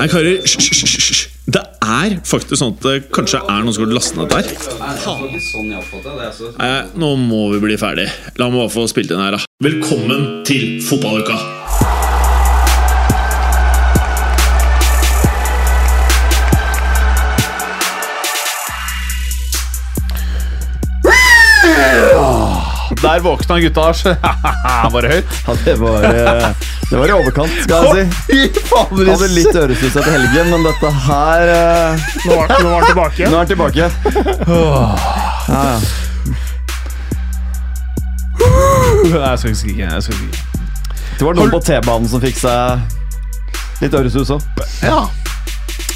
[0.00, 0.38] Hei, karer.
[0.40, 1.26] Hysj.
[1.52, 4.46] Det er faktisk sånn at det kanskje er noen som har lastet ned der.
[6.56, 8.06] Nei, nå må vi bli ferdig.
[8.40, 9.44] La meg bare få spilt inn her, da.
[9.60, 11.36] Velkommen til fotballuka!
[23.04, 23.90] Der våkna gutta.
[24.96, 25.40] Var det høyt?
[25.44, 28.36] Ja, det var, eh, det var i overkant, skal jeg si.
[28.36, 33.28] Jeg hadde litt øresus etter helgen, men dette her eh, Nå var, var han tilbake.
[33.30, 33.90] Nå er han tilbake.
[34.50, 34.86] Ja,
[35.48, 35.66] ja.
[38.40, 39.86] Nei, jeg skal ikke skrike.
[39.86, 40.46] Jeg skal ikke skrike.
[41.20, 44.44] Det var noen på T-banen som fikk seg litt øresus òg.
[44.82, 45.02] Ja.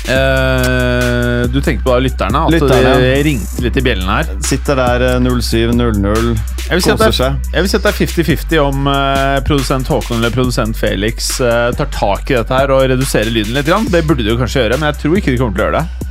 [0.04, 2.42] Eh, du tenkte på da lytterne?
[2.45, 2.92] At Lytterne.
[3.00, 4.28] det ringte litt i bjellen her?
[4.45, 6.34] Sitter der eh, 07.00,
[6.68, 7.52] Jeg vil si at det koser er, seg.
[7.54, 11.70] jeg vil si at det er 50-50 om uh, produsent Håkon eller produsent Felix uh,
[11.76, 13.68] tar tak i dette her og reduserer lyden litt.
[13.68, 13.88] Grann.
[13.88, 15.80] Det burde de jo kanskje gjøre, men jeg tror ikke de kommer til å gjøre
[15.80, 16.10] det.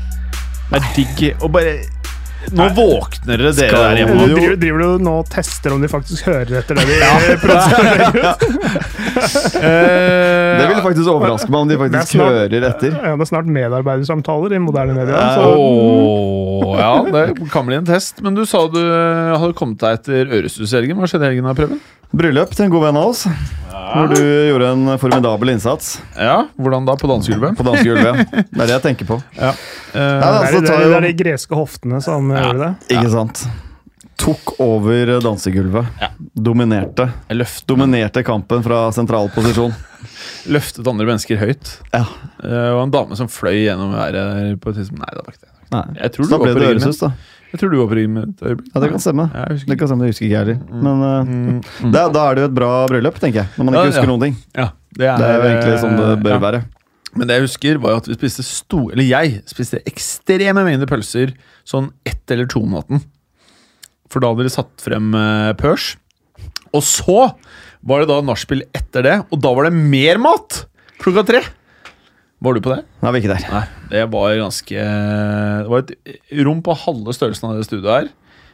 [0.72, 1.76] Det er digg å bare
[2.52, 4.16] Nå våkner dere dere Skal der hjemme.
[4.28, 6.96] Du driver, driver du nå og tester om de faktisk hører etter det de
[7.44, 8.36] prøver?
[9.64, 12.92] Eh, Det ville faktisk overraske meg om de faktisk snart- hører etter.
[12.98, 15.16] Ja, det er snart medarbeidersamtaler i moderne medier.
[15.16, 15.36] Ja.
[15.38, 18.22] Så Åh, ja, det kan bli en test.
[18.26, 20.98] Men du sa du hadde kommet deg etter helgen.
[21.00, 21.80] Hva skjedde helgen, av prøven?
[22.14, 23.24] Bryllup til en god venn av oss,
[23.92, 26.96] hvor du gjorde en formidabel innsats Ja, Hvordan da?
[27.00, 27.58] På dansegulvet?
[27.58, 28.24] på dansegulvet.
[28.54, 29.20] Det er det jeg tenker på.
[29.38, 29.52] Ja.
[29.52, 29.54] Ja,
[29.94, 32.70] Eh, det, altså, er, det, er, det er de greske hoftene som gjør det.
[32.96, 33.44] Ikke sant?
[34.24, 35.86] Tok over dansegulvet.
[36.02, 36.08] Ja.
[36.34, 37.06] Dominerte.
[37.30, 39.74] løft, Dominerte kampen fra sentral posisjon.
[40.56, 41.76] løftet andre mennesker høyt.
[41.94, 42.04] Ja.
[42.44, 45.46] Eh, og en dame som fløy gjennom været på et tidspunkt Nei, det var ikke
[45.46, 45.54] det.
[45.74, 45.86] Nei.
[46.02, 47.12] Jeg tror Så du da ble det øresus, da.
[47.54, 48.70] Jeg tror du var på ryggen et øyeblikk.
[48.74, 49.26] Ja, det kan stemme.
[49.30, 50.84] Jeg husker Det kan stemme, det husker ikke jeg heller.
[50.84, 53.52] Men uh, Mm, da, da er det jo et bra bryllup, tenker jeg.
[53.60, 54.10] Når man ikke Ja, husker ja.
[54.10, 54.38] noen ting.
[54.58, 54.66] ja,
[54.98, 56.64] det, er, Det er jo egentlig sånn det bør være.
[57.14, 61.36] Men det jeg husker, var at vi spiste store Eller jeg spiste ekstreme mengder pølser
[61.70, 63.04] sånn ett eller to om natten.
[64.10, 65.92] For da hadde dere satt frem uh, pørs.
[66.74, 67.20] Og så
[67.86, 70.64] var det da nachspiel etter det, og da var det mer mat!
[71.04, 71.42] Klokka tre.
[72.44, 72.82] Var du på det?
[73.02, 73.46] Nå er ikke der.
[73.54, 74.84] Nei, det var ganske
[75.64, 75.94] Det var et
[76.44, 78.12] rom på halve størrelsen av det studioet her.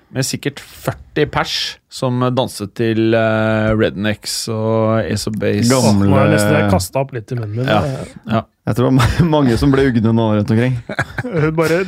[0.09, 1.55] Med sikkert 40 pers
[1.93, 5.67] som danset til uh, Rednecks og Ace of Base.
[5.69, 7.69] Gamle- Nå har jeg nesten kasta opp litt i munnen min.
[7.69, 8.05] Ja.
[8.25, 8.41] Ja.
[8.69, 10.79] Jeg tror det var mange som ble ugne nå rundt omkring.
[11.59, 11.83] Bare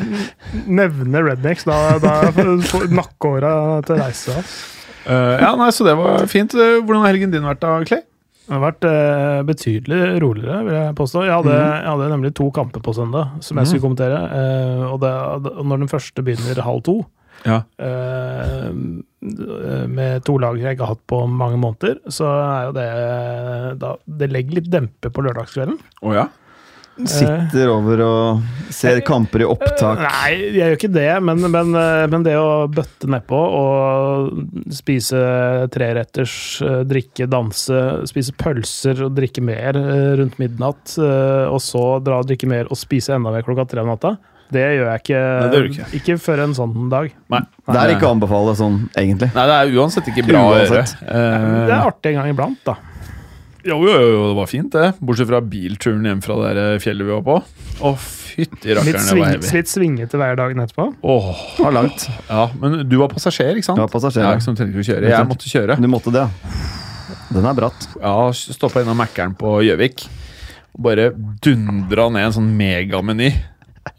[0.69, 2.13] nevne rednecks, da, da
[2.69, 3.55] får nakkehåra
[3.89, 4.37] til reise.
[5.09, 6.53] Eh, ja, nei, Så det var fint.
[6.53, 8.03] Eh, Hvordan har helgen din vært, da, Clay?
[8.51, 11.21] Det har vært eh, betydelig roligere, vil jeg påstå.
[11.23, 14.17] Jeg hadde, jeg hadde nemlig to kamper på søndag som jeg skulle kommentere.
[14.27, 15.11] eh, og, det,
[15.55, 16.97] og når den første begynner halv to,
[17.47, 17.61] Ja.
[17.79, 18.67] eh,
[19.87, 23.95] med to lag jeg ikke har hatt på mange måneder, så er jo det da,
[24.19, 25.79] Det legger litt dempe på lørdagskvelden.
[26.03, 26.27] Oh, ja?
[27.09, 28.41] Sitter over og
[28.71, 29.99] ser kamper i opptak.
[30.03, 35.21] Nei, jeg gjør ikke det, men, men, eh, men det å bøtte nedpå og spise
[35.73, 36.35] treretters,
[36.65, 42.21] eh, drikke, danse, spise pølser og drikke mer eh, rundt midnatt, eh, og så dra
[42.21, 44.15] og drikke mer og spise enda mer klokka tre om natta,
[44.51, 45.85] det gjør jeg ikke, Nei, det gjør ikke.
[46.01, 47.11] ikke før en sånn dag.
[47.31, 47.39] Nei.
[47.71, 49.29] Det er ikke å anbefale sånn, egentlig.
[49.37, 50.81] Nei, det er uansett ikke bra å gjøre.
[50.81, 51.03] Uansett.
[51.07, 52.75] Eh, Det er artig en gang iblant, da.
[53.65, 54.91] Jo, jo, jo, det var fint, det.
[54.99, 57.35] Bortsett fra bilturen hjem fra det fjellet vi var på.
[57.81, 59.51] Å, fytti rakkeren, det var heavy.
[59.57, 60.87] litt svingete hver dagen etterpå.
[61.01, 62.07] Åh, var langt.
[62.29, 63.79] ja, Men du var passasjer, ikke sant?
[63.81, 65.11] Du var passasjer, Ja, ikke sant, trengte å kjøre.
[65.13, 65.77] Jeg måtte kjøre.
[65.81, 66.65] Du måtte det, ja.
[67.31, 67.87] Den er bratt.
[68.01, 70.03] Ja, Stoppa innom Mækkern på Gjøvik.
[70.75, 71.09] Og bare
[71.43, 73.31] dundra ned en sånn megameny.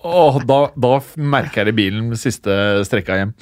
[0.06, 2.54] Åh, da, da merka jeg det i bilen med siste
[2.86, 3.32] strekka hjem.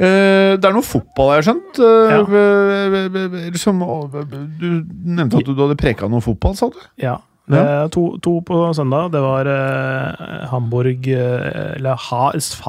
[0.00, 1.80] Eh, det er noe fotball, jeg har skjønt.
[1.84, 4.22] Eh, eh, som, eh,
[4.60, 4.68] du
[5.04, 6.78] nevnte at du hadde preka noe fotball, sa du?
[7.00, 7.18] Ja.
[7.50, 7.88] Ja.
[7.90, 9.10] to, to på søndag.
[9.10, 12.62] Det var eh, Hamburg eh, Eller HSV,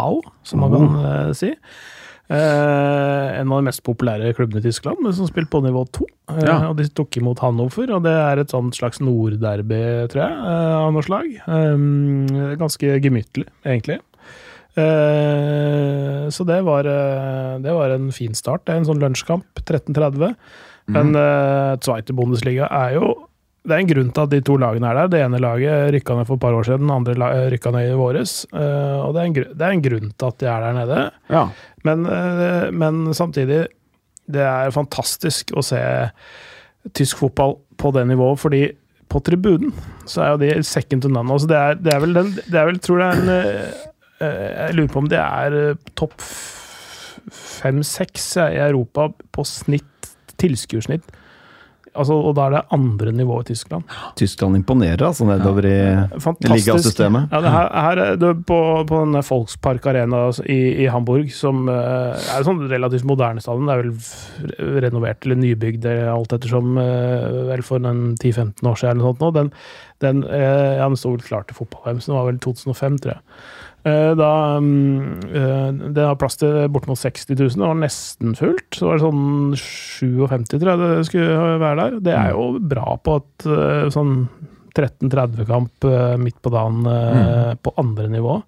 [0.47, 1.51] som man kan eh, si.
[2.31, 6.05] En av de mest populære klubbene i Tyskland, som spilte på nivå to.
[6.39, 6.69] Ja.
[6.69, 9.81] Og de tok imot Hannover, og det er et sånt slags nordderby,
[10.13, 10.37] tror jeg,
[10.79, 11.27] av noe slag.
[12.61, 13.99] Ganske gemyttlig, egentlig.
[14.79, 18.65] Eh, så det var, eh, det var en fin start.
[18.65, 20.35] Det er en sånn lunsjkamp, 13.30.
[20.91, 23.11] Men uh, Zweite Bundesliga er jo
[23.61, 25.11] Det er en grunn til at de to lagene er der.
[25.13, 27.99] Det ene laget rykka ned for et par år siden, det andre rykka ned i
[27.99, 28.33] våres.
[28.49, 31.03] Eh, og det er, en det er en grunn til at de er der nede.
[31.29, 31.43] Ja.
[31.85, 33.59] Men, eh, men samtidig,
[34.31, 35.81] det er fantastisk å se
[36.97, 38.63] tysk fotball på det nivået, fordi
[39.11, 39.73] på tribunen
[40.09, 41.29] så er jo de second to none.
[41.29, 43.87] Altså det, er, det er vel den det er vel, tror jeg, en eh, eh,
[44.21, 46.15] Jeg lurer på om det er eh, topp
[47.31, 51.09] fem-seks i Europa på snitt, tilskuersnitt,
[51.91, 53.83] Altså, og da er det andre nivå i Tyskland.
[54.19, 55.79] Tyskland imponerer altså nedover i
[56.23, 56.53] Fantastisk.
[56.53, 57.33] ligasystemet.
[57.33, 61.65] Ja, det her, her er det på, på denne Volkspark Arena i, i Hamburg, som
[61.67, 63.67] uh, er en sånn relativt moderne stadion.
[63.67, 68.93] Det er vel renovert eller nybygd eh, alt ettersom, uh, vel for 10-15 år siden
[68.93, 69.33] eller noe sånt nå.
[69.35, 69.51] Den,
[70.05, 73.17] den, uh, ja, den sto vel klar til fotball-VM, så den var vel 2005, tror
[73.17, 73.43] jeg.
[73.83, 77.49] Eh, Da mm, eh, Det har plass til bortimot 60 000.
[77.57, 78.69] Det var nesten fullt.
[78.77, 81.99] Så var det sånn 57, tror jeg det skulle være der.
[82.05, 84.15] Det er jo bra på et eh, sånn
[84.71, 87.59] 13-30-kamp eh, midt på dagen mm.
[87.59, 88.41] på andre nivå.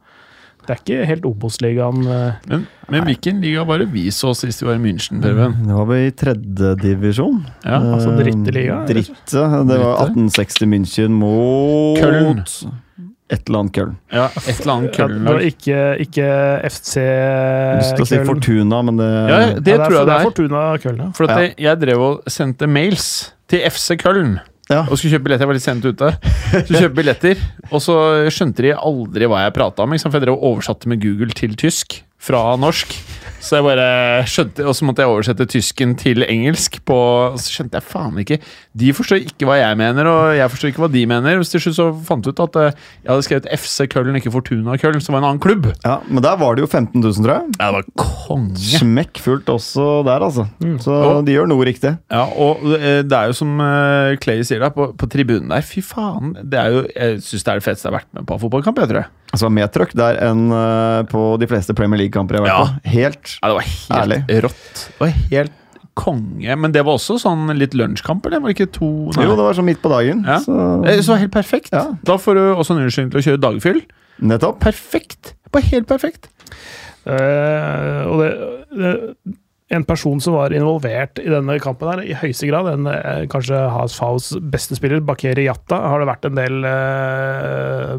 [0.64, 2.06] Det er ikke helt Obos-ligaen.
[2.48, 5.58] Men, men hvilken liga var det vi så sist vi var i München, Preben?
[5.68, 7.42] Nå var vi i tredjedivisjon.
[7.66, 8.78] Ja, altså dritteliga.
[8.88, 9.44] Dritte.
[9.68, 12.40] Det var 1860 München mot Köln.
[13.34, 13.94] Et eller annet Køln.
[14.14, 15.44] ja, et eller annet Ja, var Köln-lag.
[15.50, 16.28] ikke, ikke
[16.70, 17.74] FC Køln.
[17.74, 20.18] Du lyst til å si Fortuna, men det Ja, det Ja, tror jeg det det
[20.20, 20.26] er.
[20.30, 21.12] Fortuna Køln, ja.
[21.18, 21.38] For at Ja.
[21.48, 23.08] jeg, jeg drev og sendte mails
[23.50, 24.40] til FC Køln.
[24.72, 24.86] Ja.
[24.90, 25.44] og skulle kjøpe billetter.
[25.44, 26.08] Jeg var litt sent ute.
[26.70, 27.96] Så kjøpe billetter, og så
[28.32, 29.92] skjønte de aldri hva jeg prata om.
[30.00, 32.96] For jeg drev og oversatte med Google til tysk fra norsk.
[33.44, 33.88] Så jeg bare
[34.32, 36.78] skjønte, Og så måtte jeg oversette tysken til engelsk.
[36.88, 36.96] På,
[37.34, 38.38] og så skjønte jeg faen ikke
[38.80, 41.36] De forstår ikke hva jeg mener, og jeg forstår ikke hva de mener.
[41.42, 42.72] Hvis til slutt så fant ut at eh,
[43.04, 45.68] jeg hadde skrevet FC Køllen, ikke Fortuna Køllen, som var en annen klubb.
[45.84, 47.52] Ja, Men der var det jo 15 000, tror jeg.
[47.60, 48.56] Ja, det var konge.
[48.80, 50.48] Smekkfullt også der, altså.
[50.84, 51.98] Så Og- de gjør noe riktig.
[52.12, 55.62] Ja, og eh, det er jo som eh, Clay sier da, på, på tribunen der,
[55.68, 56.34] fy faen.
[56.44, 58.80] Det er jo, jeg syns det er det feteste jeg har vært med på fotballkamp,
[58.80, 59.12] jeg tror jeg.
[59.34, 60.44] Altså mer trøkk der enn
[61.10, 62.66] på de fleste Premier League-kamper jeg har vært Ja.
[62.84, 62.92] på.
[62.94, 64.20] Helt Ja, det var helt Ærlig.
[64.46, 64.74] rått.
[64.94, 65.60] Det var helt
[65.96, 66.56] konge.
[66.58, 68.40] Men det var også sånn litt lunsjkamp, eller?
[68.42, 68.88] Var det ikke to?
[69.14, 69.26] Nei.
[69.28, 70.24] Jo, det var sånn midt på dagen.
[70.26, 70.40] Ja.
[70.42, 70.56] Så
[70.90, 71.70] Eh, Så helt perfekt.
[71.72, 71.84] Ja.
[72.04, 73.82] Da får du også en unnskyldning til å kjøre dagfyll.
[74.22, 74.60] nettopp.
[74.60, 75.34] Perfekt.
[75.52, 76.30] Bare helt perfekt.
[77.06, 78.30] Uh, og det,
[78.80, 78.92] det
[79.74, 83.58] En person som var involvert i denne kampen her, i høyeste grad, en, eh, kanskje
[83.74, 87.96] HSFs beste spiller, Bakeri Jatta, har det vært en del eh,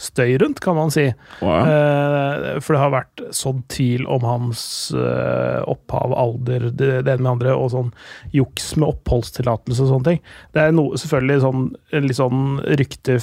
[0.00, 1.06] støy rundt, kan man si.
[1.10, 4.62] Eh, for det har vært sånn tvil om hans
[4.96, 7.92] eh, opphav, alder, det, det ene med andre, og sånn
[8.36, 10.24] juks med oppholdstillatelse og sånne ting.
[10.56, 11.70] Det er noe, selvfølgelig sånn,
[12.08, 12.44] litt sånn
[12.80, 13.20] rykte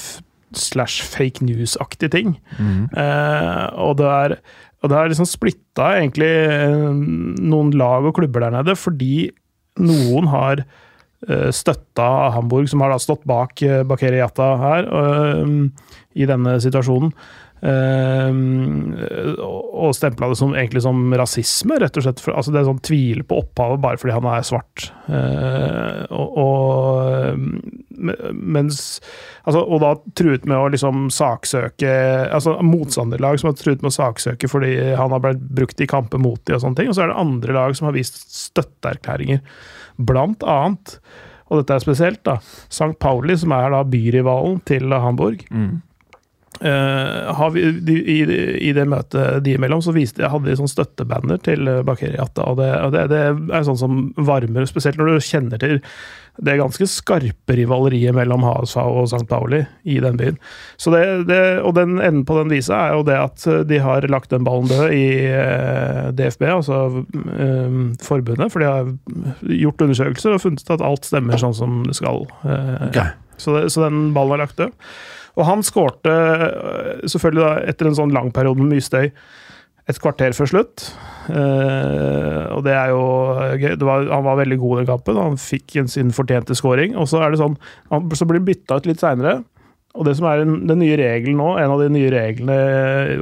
[0.58, 2.38] slash fake news-aktig ting.
[2.96, 4.38] Eh, og det er,
[4.84, 6.32] og det er liksom splitta egentlig
[7.42, 9.30] noen lag og klubber der nede, fordi
[9.78, 10.87] noen har uh,
[11.52, 17.12] støtta Hamburg, som har da stått bak uh, Bakeri Yatta her, eh, i denne situasjonen.
[19.02, 22.22] eh, og stempla det som, egentlig som rasisme, rett og slett.
[22.30, 24.92] Altså det er sånn tvil på opphavet bare fordi han er svart.
[25.10, 27.40] Eh, og, og
[27.98, 29.00] mens
[29.42, 31.90] altså, Og da truet med å liksom saksøke
[32.30, 36.22] altså Motstanderlag som har truet med å saksøke fordi han har blitt brukt i kamper
[36.22, 36.92] mot de og sånne ting.
[36.92, 39.42] Og så er det andre lag som har vist støtteerklæringer.
[39.98, 40.98] Blant annet,
[41.48, 42.94] og dette er spesielt, da, St.
[43.00, 45.46] Pauli, som er da byrivalen til Hamburg.
[46.62, 48.18] Eh, har vi, de, i,
[48.70, 52.48] I det møtet de imellom så viste, hadde de sånn støttebanner til Bakeriata.
[52.50, 53.22] Og, det, og det, det
[53.54, 55.78] er sånn som varmer, spesielt når du kjenner til
[56.38, 59.26] det ganske skarpe rivaleriet mellom Hasa og St.
[59.30, 60.38] Pauli i den byen.
[60.78, 63.82] Så det, det, og den enden på den visa er jo det at eh, de
[63.82, 68.94] har lagt den ballen død i eh, DFB, altså eh, forbundet, for de har
[69.64, 72.28] gjort undersøkelser og funnet at alt stemmer sånn som det skal.
[72.46, 73.16] eh, okay.
[73.42, 74.76] så, det, så den ballen er lagt død.
[75.38, 79.12] Og han skårte øh, selvfølgelig da, etter en sånn lang periode med mye støy
[79.88, 80.88] et kvarter før slutt.
[81.28, 83.04] Uh, og det er jo
[83.60, 83.76] gøy.
[83.80, 85.20] Det var, han var veldig god i den kampen.
[85.22, 86.96] Han fikk en sin fortjente scoring.
[87.00, 87.58] Og så er det sånn,
[87.92, 89.40] han, så blir han bytta ut litt seinere.
[89.98, 92.58] Og det som er den, den nye regelen nå, en av de nye reglene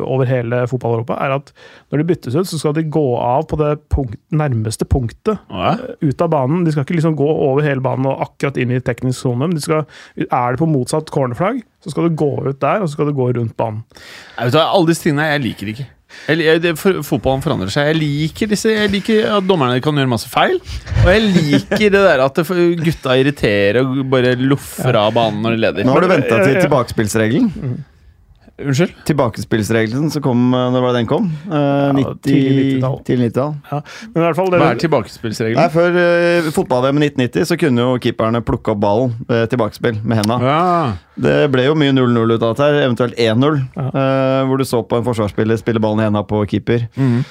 [0.03, 1.53] over hele fotball-Europa, er at
[1.93, 5.77] når de byttes ut, så skal de gå av på det punkt, nærmeste punktet Ja.
[6.03, 6.65] ut av banen.
[6.67, 9.45] De skal ikke liksom gå over hele banen og akkurat inn i teknisk sone.
[9.47, 9.85] men de skal-
[10.19, 13.13] Er det på motsatt cornerflagg, så skal du gå ut der, og så skal du
[13.13, 13.85] gå rundt banen.
[14.37, 15.87] Jeg vet, du, alle disse tingene jeg liker ikke.
[16.25, 17.91] Jeg, jeg, det, for, fotballen forandrer seg.
[17.91, 20.57] Jeg liker, disse, jeg liker at dommerne kan gjøre masse feil.
[21.03, 25.57] Og jeg liker det der at det, gutta irriterer og bare loffer av banen når
[25.57, 25.87] de leder.
[25.87, 27.83] Nå har du venta til tilbakespillsregelen.
[28.55, 28.93] Unnskyld?
[29.03, 31.25] Tilbakespillsregelen som kom eh, Når var det den kom?
[31.51, 32.97] Uh, Ja, 90 tidlig 90-tall.
[33.07, 33.55] Tidlig 90-tall.
[34.13, 34.79] Men i hvert fall Hva er
[35.59, 35.65] Nei.
[35.73, 40.21] Før uh, fotball-VM i 1990 så kunne jo keeperne plukke opp ballen ved tilbakespill med
[40.21, 40.39] henda.
[40.39, 40.61] Ja.
[41.27, 43.59] Det ble jo mye 0-0 ut av dette, her, eventuelt 1-0.
[43.75, 43.89] Ja.
[43.91, 46.87] uh, hvor du så på en forsvarsspiller spille ballen i henda på keeper.
[46.95, 47.25] Mm.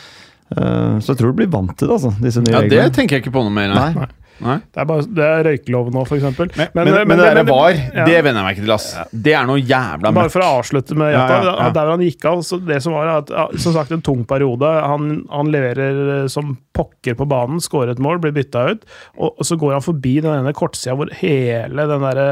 [0.52, 3.16] Eh, så jeg tror du blir vant til det, altså, disse nye ja, det tenker
[3.16, 3.72] jeg ikke på noe mer.
[3.74, 3.90] Nei.
[3.96, 4.10] Nei.
[4.42, 4.56] Nei.
[4.66, 6.50] Det er, bare, det er røykelov nå, for eksempel.
[6.58, 8.06] Men, men, men, det derre var, ja.
[8.08, 8.88] det venner jeg meg ikke til, ass.
[9.14, 11.36] Det er noe jævla Bare for å avslutte med Jata.
[11.38, 11.68] ja, ja.
[11.76, 13.30] Der han gikk av, så det som var at,
[13.62, 14.66] som sagt en tung periode.
[14.66, 18.84] Han, han leverer eh, som pokker på banen, skårer et mål, blir bytta ut.
[19.20, 22.26] Og, og så går han forbi den ene kortsida hvor hele den derre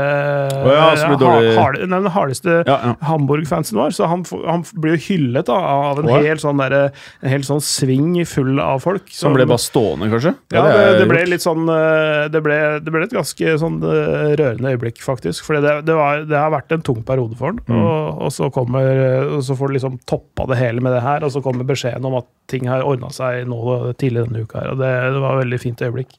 [0.59, 2.59] oh, hard, Den hardeste.
[3.07, 3.95] Hamburg-fansen var.
[3.95, 6.89] Så han, han blir jo hyllet da, av en oh, hel sånn derre
[7.23, 9.07] En hel sånn sving full av folk.
[9.09, 10.35] Som, som ble bare stående, kanskje?
[10.53, 11.92] Ja, det, det ble litt sånn eh,
[12.33, 15.47] Det ble, det ble et ganske sånn eh, rørende øyeblikk, faktisk.
[15.47, 15.97] For det, det,
[16.31, 17.61] det har vært en tung periode for han.
[17.67, 17.81] Mm.
[17.81, 18.93] Og, og så kommer
[19.39, 22.07] og så får du liksom toppa det hele med det her, og så kommer beskjeden
[22.09, 23.61] om at ting har ordna seg nå
[24.01, 24.63] tidlig denne uka.
[24.63, 26.19] her, og Det, det var et veldig fint øyeblikk.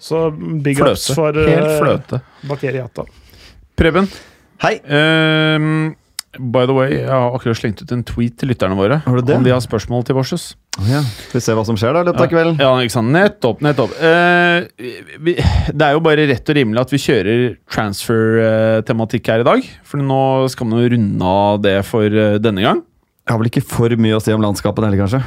[0.00, 0.30] Så
[0.64, 1.14] big ups Mm.
[1.14, 2.20] For Helt uh, fløte.
[2.48, 2.84] Bakeri
[3.76, 4.08] Preben,
[4.60, 4.74] Hei!
[4.84, 5.94] ehm,
[6.38, 9.00] by the way, jeg har akkurat slengt ut en tweet til lytterne våre.
[9.02, 9.34] Har du det?
[9.34, 10.52] Om de har spørsmål til Vorses.
[10.78, 11.00] Oh, ja.
[11.32, 12.60] Vi ser hva som skjer da i løpet av kvelden?
[12.62, 13.10] Ja, ikke sant?
[13.14, 13.96] Nettopp, nettopp.
[13.98, 14.68] Eh,
[15.26, 15.34] vi,
[15.74, 17.42] det er jo bare rett og rimelig at vi kjører
[17.74, 19.66] transfer-tematikk her i dag.
[19.82, 20.22] For nå
[20.54, 22.84] skal man jo runde av det for eh, denne gang.
[23.26, 25.24] Jeg har vel ikke for mye å si om landskapet heller, kanskje?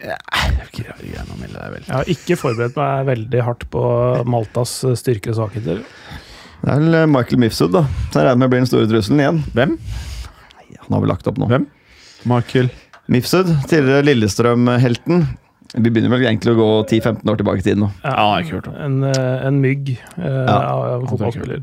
[0.00, 1.82] Vel.
[1.84, 3.82] Jeg har ikke forberedt meg veldig hardt på
[4.30, 5.82] Maltas styrker og svakheter.
[6.60, 7.84] Det er vel eh, Michael Mifsud, da.
[8.12, 9.38] Så jeg regner med blir den store trusselen igjen.
[9.56, 9.76] Hvem?
[10.80, 11.48] Han har vel lagt opp nå.
[11.50, 11.66] Hvem?
[12.28, 12.68] Michael.
[13.10, 15.24] Mifsud, tidligere Lillestrøm-helten.
[15.70, 17.88] Vi begynner vel egentlig å gå 10-15 år tilbake i tid nå.
[18.02, 18.78] Ja, jeg har ikke hørt om.
[18.86, 21.62] En, eh, en mygg eh, Ja, av fotballspiller.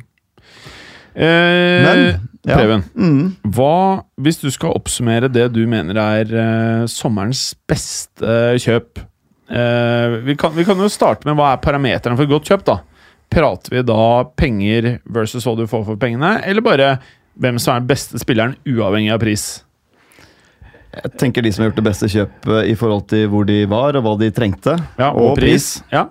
[1.17, 2.03] Eh, Men,
[2.47, 2.55] ja.
[2.57, 3.35] Preben, Mm.
[3.51, 9.01] hva, hvis du skal oppsummere det du mener er eh, sommerens beste kjøp
[9.49, 12.63] eh, vi, kan, vi kan jo starte med hva er parameterne for et godt kjøp,
[12.69, 12.77] da.
[13.33, 16.91] Prater vi da penger versus hva du får for pengene, eller bare
[17.37, 19.47] hvem som er den beste spilleren, uavhengig av pris?
[20.97, 23.97] Jeg tenker de som har gjort det beste kjøpet i forhold til hvor de var,
[23.99, 24.77] og hva de trengte.
[24.97, 25.83] Ja, og pris.
[25.93, 26.07] Ja.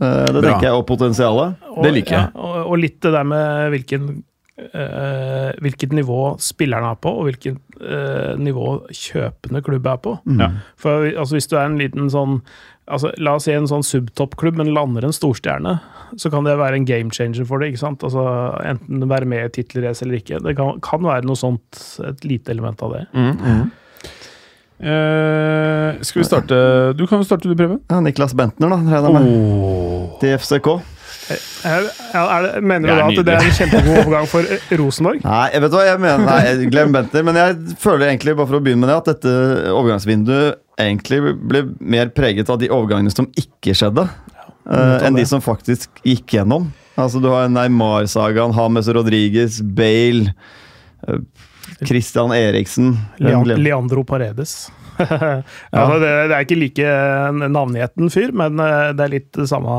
[0.00, 0.52] Eh, Det Bra.
[0.52, 1.56] tenker jeg, og potensialet.
[1.72, 2.28] Og, Det liker jeg.
[2.28, 4.06] Ja, og, og litt det der med hvilken,
[4.60, 10.14] eh, hvilket nivå spillerne er på, og hvilket eh, nivå kjøpende klubb er på.
[10.28, 10.60] Mm.
[10.78, 12.42] For altså, Hvis du er en liten sånn
[12.90, 15.78] altså, La oss si en sånn subtoppklubb, men lander en storstjerne,
[16.18, 17.72] så kan det være en game changer for det.
[17.72, 18.04] ikke sant?
[18.06, 18.24] Altså,
[18.66, 20.42] Enten være med i tittelrace eller ikke.
[20.44, 23.04] Det kan, kan være noe sånt, et lite element av det.
[23.14, 23.68] Mm.
[24.80, 26.56] Eh, skal vi starte
[26.96, 27.82] Du kan jo starte, du, Preben.
[27.90, 30.16] Ja, Niklas Bentner, da, regner jeg med.
[30.22, 30.72] Til FCK.
[31.30, 31.84] Er,
[32.16, 35.20] er det, mener er du da at det er en kjempegod overgang for eh, Rosenborg?
[35.22, 36.24] Nei, jeg vet hva jeg mener.
[36.26, 37.26] Nei, glem Bentner.
[37.28, 39.36] Men jeg føler egentlig, bare for å begynne med det, at dette
[39.76, 44.48] overgangsvinduet egentlig ble mer preget av de overgangene som ikke skjedde, ja,
[45.06, 46.70] enn de som faktisk gikk gjennom.
[47.00, 50.34] Altså, du har Neymar-sagaen, James Rodriguez, Bale,
[51.06, 51.22] eh,
[51.86, 54.70] Christian Eriksen Leandro Paredes.
[55.00, 56.94] altså, det, det er ikke like
[57.48, 59.76] navngjetten fyr, men eh, det er litt samme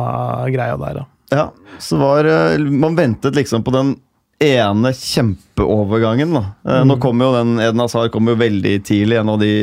[0.53, 1.07] greia der, ja.
[1.31, 1.45] Ja,
[1.79, 3.93] så var eh, Man ventet liksom på den
[4.41, 6.33] ene kjempeovergangen.
[6.35, 6.43] da.
[6.65, 6.89] Mm.
[6.89, 9.53] Nå kommer jo den Eden Hazard kom jo veldig tidlig, en av de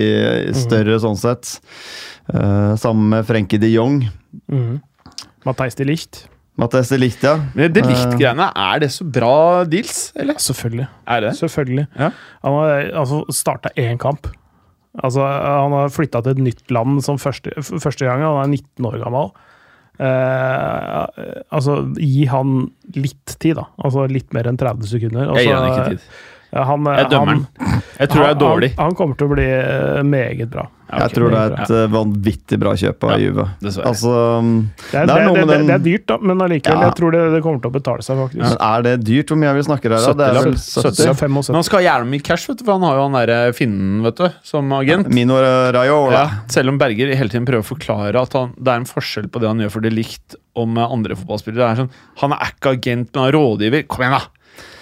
[0.56, 1.58] større sånn sett.
[2.32, 4.02] Eh, sammen med Frenkie de Jong.
[4.52, 4.80] Mm.
[5.48, 6.26] Matheis de Licht.
[6.58, 7.36] Matheis de Ligt, ja.
[7.54, 10.40] Men det Licht-greiene, er det så bra deals, eller?
[10.42, 10.88] Selvfølgelig.
[11.06, 11.36] Er det?
[11.38, 11.86] Selvfølgelig.
[11.94, 12.10] Ja.
[12.42, 14.26] Han har altså, starta én kamp.
[14.98, 18.24] Altså, han har flytta til et nytt land som første, første gang.
[18.26, 19.30] Han er 19 år gammel.
[19.98, 21.04] Eh,
[21.50, 22.58] altså, gi han
[22.94, 23.66] litt tid, da.
[23.82, 25.26] Altså Litt mer enn 30 sekunder.
[25.26, 26.10] Altså, Jeg gir han ikke tid.
[26.52, 27.82] Ja, han, Jeg dømmer han.
[27.98, 28.68] Jeg tror det er dårlig.
[28.78, 30.68] Han, han kommer til å bli eh, meget bra.
[30.88, 31.78] Okay, Jeg tror det er et bra.
[31.92, 33.44] vanvittig bra kjøp av Ja, Juve.
[33.84, 34.12] Altså,
[34.88, 36.78] Det er, Det er det, noe med det, den- det er dyrt, da, men allikevel.
[36.80, 36.86] Ja.
[36.88, 38.40] Jeg tror det, det kommer til å betale seg, faktisk.
[38.40, 39.28] men er det dyrt?
[39.28, 40.06] Hvor mye er vi snakker her?
[40.06, 40.14] da?
[40.16, 40.86] Det er vel 70.
[40.86, 41.18] 70?
[41.20, 41.50] 75.
[41.52, 43.38] Men han skal ha jævlig mye cash, vet du, for han har jo han derre
[43.58, 45.12] finnen vet du, som agent.
[45.12, 45.36] Mino
[45.76, 46.14] Raiola.
[46.16, 46.24] Ja,
[46.56, 49.44] selv om Berger hele tiden prøver å forklare at han, det er en forskjell på
[49.44, 51.60] det han gjør for det likt om eh, andre fotballspillere.
[51.60, 51.92] Det er sånn,
[52.24, 53.84] Han er ikke agent, men han er rådgiver.
[53.92, 54.24] Kom igjen, da!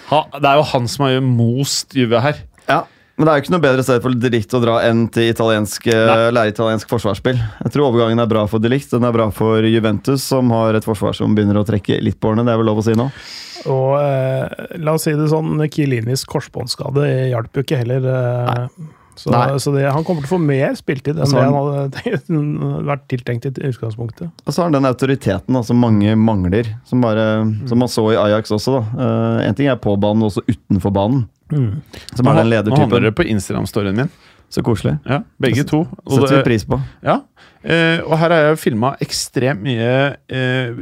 [0.07, 2.39] Ha, det er jo han som har most Juve her.
[2.67, 2.85] Ja,
[3.17, 5.87] men det er jo ikke noe bedre sted for Delict å dra enn til italiensk,
[5.89, 7.39] eh, lære italiensk forsvarsspill.
[7.63, 8.91] Jeg tror overgangen er bra for Delict.
[8.93, 12.29] Den er bra for Juventus, som har et forsvar som begynner å trekke litt på
[12.29, 12.45] årene.
[12.45, 13.07] Det er vel lov å si nå?
[13.73, 18.05] Og eh, la oss si det sånn, Kielinis korsbåndskade hjalp jo ikke heller.
[18.05, 18.67] Eh,
[19.17, 22.29] så så det, han kommer til å få mer spiltid enn det han- hadde tenkt-
[22.87, 24.29] vært tiltenkt i utgangspunktet.
[24.45, 27.25] Og så har han den autoriteten da, som mange mangler, som, bare,
[27.67, 28.77] som man så i Ajax også.
[28.77, 28.83] da.
[28.93, 31.25] Uh, en ting er på banen, også utenfor banen.
[31.49, 32.77] Som er den ledertypen.
[32.77, 34.09] Nå handler det på Instagram-storyen min.
[34.53, 34.93] Så koselig.
[35.03, 35.81] Ja, Begge to.
[36.05, 36.77] Og Setter vi pris på.
[37.03, 37.17] ja,
[37.67, 39.89] eh, og her har jeg filma ekstremt mye
[40.31, 40.77] eh,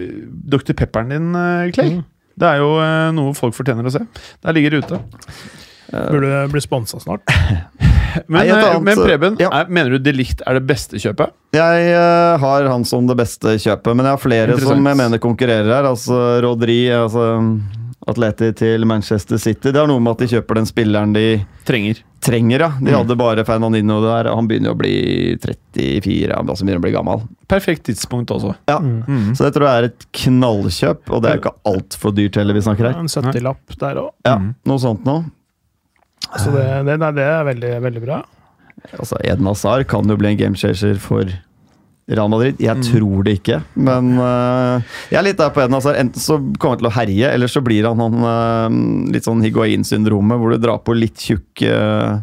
[0.53, 0.75] Dr.
[0.77, 1.95] Pepperen din, eh, Clay.
[1.95, 2.03] Mm.
[2.37, 4.03] Det er jo eh, noe folk fortjener å se.
[4.45, 4.99] Der ligger det ute.
[5.91, 7.21] Burde bli sponsa snart.
[8.27, 9.49] Men, Nei, eh, annet, men Preben, ja.
[9.51, 11.33] er, mener du De er det beste kjøpet?
[11.51, 15.19] Jeg uh, har han som det beste kjøpet, men jeg har flere som jeg mener
[15.19, 15.83] konkurrerer her.
[15.89, 16.15] Altså
[16.45, 17.25] Rodri, altså
[18.07, 19.71] Atleti til Manchester City.
[19.73, 21.25] Det har noe med at de kjøper den spilleren de
[21.67, 21.99] Trenger.
[22.23, 22.69] trenger, ja.
[22.79, 22.97] De Mm.
[23.01, 24.31] hadde bare Fernandino der.
[24.31, 24.95] Han begynner jo å bli
[25.41, 27.23] 34, han altså begynner å bli gammel.
[27.51, 28.55] Perfekt tidspunkt også.
[28.69, 28.77] Ja.
[28.79, 29.33] Mm.
[29.35, 32.53] Så det tror jeg er et knallkjøp, og det er jo ikke altfor dyrt heller
[32.57, 32.99] vi snakker her.
[32.99, 34.11] En 70-lapp der òg.
[34.25, 34.53] Ja, Mm.
[34.65, 35.25] Noe sånt noe.
[36.35, 38.21] Så det, det, nei, det er veldig, veldig bra.
[38.97, 41.29] Altså, Eden Hazard kan jo bli en gamechanger for
[42.11, 42.59] Real Madrid.
[42.61, 42.83] Jeg Mm.
[42.85, 44.81] tror det ikke, men uh,
[45.11, 45.95] jeg er litt der på Eden Hazard.
[45.97, 49.41] Enten så kommer han til å herje, eller så blir han han uh, litt sånn
[49.45, 52.19] Higuain-syndromet, hvor du drar på litt tjukke uh,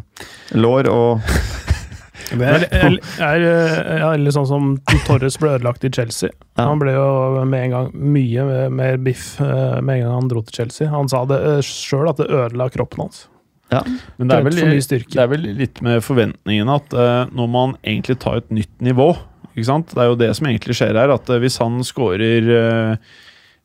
[0.55, 1.19] lår og
[2.33, 4.69] Eller, er, er, er, ja, eller sånn som
[5.05, 6.31] Torres ble ødelagt i Chelsea.
[6.57, 6.69] Ja.
[6.69, 10.41] Han ble jo med en gang mye mer biff eh, med en gang han dro
[10.47, 10.87] til Chelsea.
[10.89, 13.25] Han sa det sjøl at det ødela kroppen hans.
[13.71, 18.19] Men det er, vel, det er vel litt med forventningene at uh, når man egentlig
[18.21, 19.13] tar et nytt nivå
[19.53, 19.93] ikke sant?
[19.93, 21.13] Det er jo det som egentlig skjer her.
[21.13, 22.49] At uh, hvis han skårer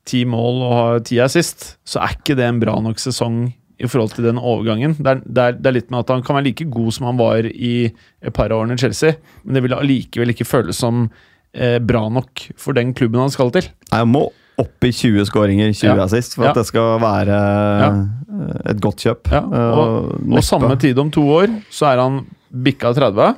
[0.09, 3.49] ti uh, mål og har ti assist, så er ikke det en bra nok sesong
[3.79, 4.97] i forhold til den overgangen.
[4.99, 7.09] Det er, det, er, det er litt med at han kan være like god som
[7.09, 10.81] han var i et par av årene i Chelsea, men det vil allikevel ikke føles
[10.83, 11.07] som
[11.55, 13.71] eh, bra nok for den klubben han skal til.
[13.93, 14.27] Jeg må
[14.59, 16.05] opp i 20 skåringer, 20 Ja.
[16.05, 16.51] assist, for Ja.
[16.51, 17.91] at det skal være Ja.
[17.91, 19.29] øh, et godt kjøp.
[19.33, 22.27] Ja, og- Og samme tid om to år så er han
[22.65, 23.35] bikka 30.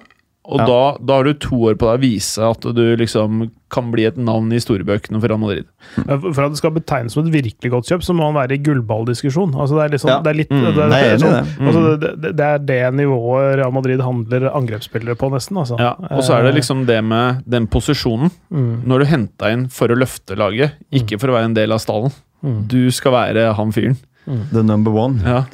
[0.51, 0.67] Og Ja.
[0.67, 4.03] da, da har du to år på deg å vise at du liksom kan bli
[4.09, 5.67] et navn i historiebøkene for Real Madrid.
[6.03, 8.57] Eh, For at det skal betegnes som et virkelig godt kjøp, så må han være
[8.57, 9.55] i gullballdiskusjon.
[9.55, 10.21] Altså det er litt sånn, Ja.
[10.27, 11.69] det er litt Mm, det, det, jeg er sånn, det.
[11.69, 15.57] altså det, det, det er det nivået Real Madrid handler angrepsspillere på, nesten.
[15.63, 15.79] Altså.
[15.79, 18.33] Ja, og så er det liksom det med den posisjonen.
[18.51, 21.71] Mm, Når du henta inn for å løfte laget, ikke for å være en del
[21.73, 22.11] av stallen.
[22.43, 22.67] mm.
[22.67, 23.97] Du skal være han fyren.
[24.53, 25.23] The number one.
[25.25, 25.45] Ja.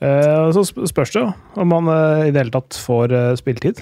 [0.00, 3.80] Eh, så spørs det jo om han eh, i det hele tatt får eh, spilletid.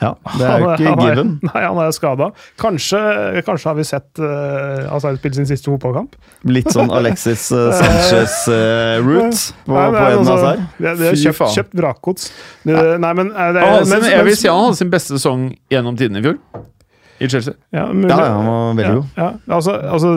[0.00, 1.30] Ja, det er jo ikke han er- given.
[1.44, 2.30] Nei, han er skada.
[2.60, 3.00] Kanskje,
[3.44, 6.16] kanskje har vi sett uh, Hazard spille sin siste fotballkamp.
[6.48, 10.64] Litt sånn Alexis uh, Sanchez-route på, Nei, på men Eden altså, Hazard.
[10.78, 12.30] Det, det er kjøpt, kjøpt vrakgods.
[12.64, 15.98] Nei, men eh, det, sin, men- jeg vil si han hadde sin beste sesong gjennom
[16.00, 16.40] tidene i fjor.
[17.20, 17.52] I Chelsea.
[17.76, 18.08] Ja, mulig.
[18.08, 19.08] Ja, han var veldig ja, god.
[19.20, 19.28] ja.
[19.58, 20.14] Altså, altså,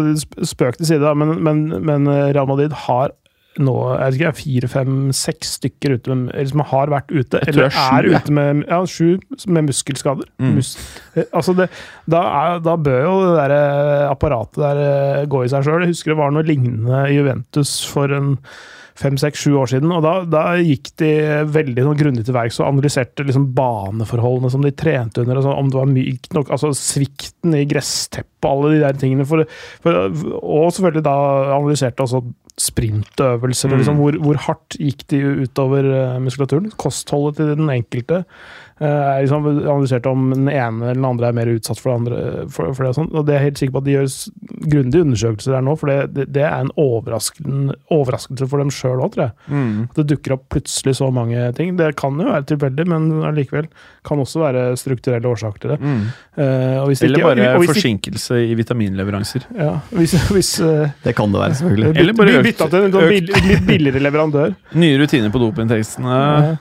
[0.47, 3.11] spøk til side, men, men, men eh, Real Madrid har
[3.61, 7.67] nå jeg ikke, fire, fem, seks stykker ute med, eller som har vært ute, eller
[7.67, 9.09] er sju, er ute med ja, sju
[9.47, 10.29] med muskelskader.
[10.41, 10.53] Mm.
[10.57, 10.75] Mus,
[11.13, 11.69] eh, altså det,
[12.09, 15.83] da, er, da bør jo det der eh, apparatet der eh, gå i seg sjøl.
[15.85, 18.37] Jeg husker det var noe lignende i Juventus for en
[18.99, 19.91] fem, seks, sju år siden.
[19.93, 21.11] og Da, da gikk de
[21.49, 25.41] veldig sånn, grundig til verks og analyserte liksom, baneforholdene som de trente under.
[25.41, 29.27] sånn, om det var mykt nok, altså Svikten i gressteppet alle de der tingene.
[29.27, 29.45] For,
[29.83, 29.99] for,
[30.41, 31.17] og selvfølgelig da
[31.57, 32.23] analyserte også
[32.59, 33.71] sprintøvelser.
[33.71, 33.79] Mm.
[33.81, 36.69] Liksom, hvor, hvor hardt gikk de utover eh, muskulaturen?
[36.77, 38.23] Kostholdet til den enkelte.
[38.79, 41.97] Eh, er liksom analysert om den ene eller den andre er mer utsatt for det
[41.99, 42.47] andre.
[42.49, 43.13] For, for det og, sånt.
[43.13, 44.07] og det er jeg helt sikker på at de gjør
[44.73, 49.03] grundige undersøkelser der nå, for det, det, det er en overraskende, overraskelse for dem sjøl
[49.03, 49.33] òg, tror jeg.
[49.89, 51.75] At det dukker opp plutselig så mange ting.
[51.79, 53.67] Det kan jo være tilfeldig, men allikevel
[54.07, 55.79] kan også være strukturelle årsaker til det.
[55.83, 59.45] Eh, og hvis det Eller ikke- bare og hvis det- forsinkelse i vitaminleveranser.
[59.57, 61.97] Ja, hvis, hvis uh, Det kan det være, selvfølgelig.
[61.99, 64.55] Eller bare økt- bytta til en sånn litt billigere leverandør.
[64.75, 66.17] Nye rutiner på dopingtekstene.
[66.17, 66.57] Ja,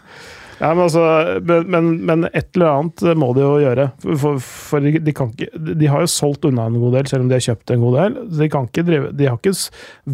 [0.71, 1.05] men altså
[1.43, 3.89] men, men, men et eller annet må de jo gjøre.
[4.05, 5.49] For, for, de, kan ikke
[5.81, 7.99] De har jo solgt unna en god del, selv om de har kjøpt en god
[7.99, 8.19] del.
[8.39, 9.55] De kan ikke drive De har ikke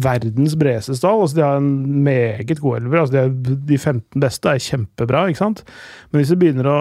[0.07, 1.21] verdens bredeste stall.
[1.25, 3.03] Altså, de har en meget god elver.
[3.03, 5.63] Altså, de, de 15 beste er kjempebra, ikke sant?
[6.09, 6.79] Men hvis de begynner å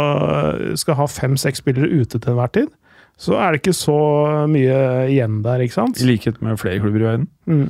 [0.78, 2.72] skal ha fem-seks spillere ute til enhver tid,
[3.18, 4.00] så er det ikke så
[4.50, 4.74] mye
[5.10, 5.98] igjen der, ikke sant?
[6.00, 7.30] I likhet med flere klubber i verden.
[7.50, 7.66] Mm.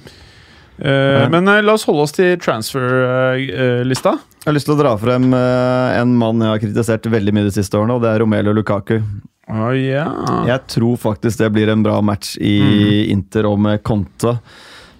[0.78, 4.12] Eh, Men eh, la oss holde oss til transfer-lista.
[4.38, 7.48] Jeg har lyst til å dra frem eh, en mann jeg har kritisert veldig mye
[7.48, 8.98] de siste årene, og det er Romelu Lukaku.
[9.48, 10.10] Oh, yeah.
[10.46, 14.36] Jeg tror faktisk det blir en bra match i Inter og med Conte.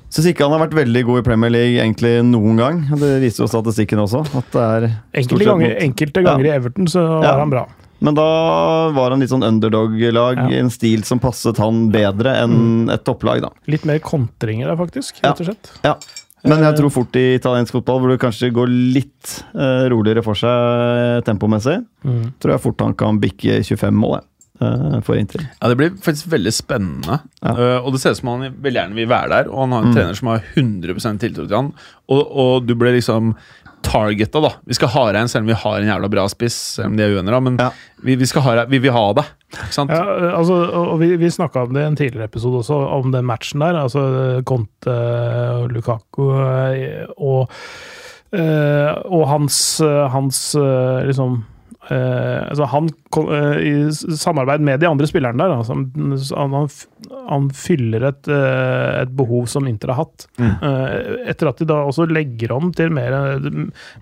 [0.09, 2.79] Syns ikke han har vært veldig god i Premier League egentlig noen gang.
[2.97, 4.23] Det viser jo statistikken også.
[4.41, 4.87] At det er
[5.21, 7.35] Enkelte ganger, enkelte ganger i Everton så Ja.
[7.35, 7.67] var han bra.
[8.01, 10.59] Men da var han litt sånn underdog-lag, Ja.
[10.61, 13.51] en stil som passet han bedre enn et topplag, da.
[13.67, 15.21] Litt mer kontringer der, faktisk.
[15.23, 15.71] Rett og slett.
[15.85, 15.97] Ja.
[16.45, 16.77] Men jeg Eh.
[16.79, 21.21] tror fort i italiensk fotball, hvor det kanskje går litt uh, roligere for seg eh,
[21.27, 22.33] tempomessig, Mm.
[22.39, 24.21] tror jeg fort han kan bikke 25 mål,
[24.61, 25.41] eh, for Inter.
[25.61, 27.21] Ja, Det blir faktisk veldig spennende.
[27.43, 27.51] Ja.
[27.51, 29.51] Uh, og det ser ut som han veldig gjerne vil være der.
[29.51, 29.95] Og han har en Mm.
[29.97, 31.73] trener som har 100 tiltro til han.
[32.09, 33.35] Og, og du ble liksom
[33.83, 34.51] targeta, da.
[34.69, 36.97] Vi skal ha rein en selv om vi har en jævla bra spiss, selv om
[36.99, 37.41] de er uenige, da.
[37.41, 37.71] Men Ja.
[38.05, 39.25] vi, vi, skal ha vi vil ha det.
[39.55, 39.91] Ikke sant?
[39.91, 40.59] Ja, altså,
[40.95, 43.79] og vi, vi snakka om det i en tidligere episode også, om den matchen der.
[43.83, 44.99] altså Conte
[45.63, 47.49] og Lukaku eh, og
[48.29, 51.39] Eh, og hans, eh, hans eh, liksom
[51.91, 56.69] eh, altså han eh, I samarbeid med de andre spillerne der, altså, han, han,
[57.29, 60.27] han fyller et, uh, et behov som Inter har hatt.
[60.39, 63.17] Eh, etter at de da også legger om til mer,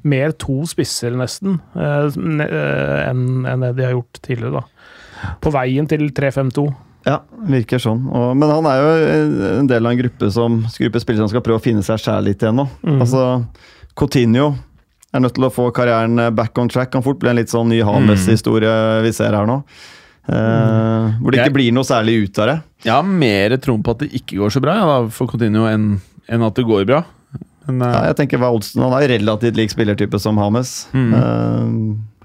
[0.06, 4.60] mer to spisser, nesten, enn en det de har gjort tidligere.
[4.60, 5.30] da.
[5.42, 6.66] På veien til 3-5-2.
[7.06, 8.02] Ja, virker sånn.
[8.10, 11.28] Og, men han er jo en- en del av en gruppe som gruppe spillere som
[11.30, 12.66] skal prøve å finne seg sjæl litt igjen nå.
[12.82, 13.00] Mm.
[13.00, 13.22] Altså,
[13.96, 14.48] Coutinho
[15.18, 16.92] er nødt til å få karrieren back on track.
[16.94, 18.72] Kan fort bli en litt sånn ny Hames-historie
[19.04, 19.60] vi ser her nå.
[20.26, 22.56] Eh, hvor det ikke blir noe særlig ut av det.
[22.86, 25.96] Jeg har mer troen på at det ikke går så bra ja, for Continuo enn
[26.26, 27.04] en at det går bra.
[27.66, 28.82] Men, uh, Ja, jeg tenker hva Olsen?
[28.82, 30.84] Han er relativt lik spillertype som Hames.
[30.94, 31.14] Mm.
[31.14, 32.16] Uh,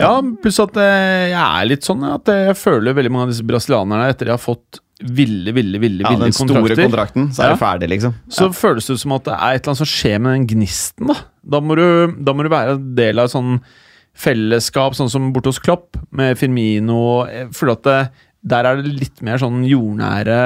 [0.00, 3.44] Ja, pluss at eh, jeg er litt sånn at jeg føler veldig mange av disse
[3.44, 7.44] brasilianerne etter de har fått ville, ville, ville, ja, ville den store kontrakter, kontrakten, så
[7.44, 8.16] er det ferdig, liksom.
[8.28, 11.08] så føles det som at det er et eller annet som skjer med den gnisten.
[11.08, 11.16] Da
[11.56, 11.86] Da må du,
[12.20, 13.60] da må du være del av et sånn
[14.20, 17.26] fellesskap, sånn som borte hos Klopp, med Firmino.
[17.30, 18.00] Jeg føler at det,
[18.40, 20.36] der er det litt mer sånn jordnære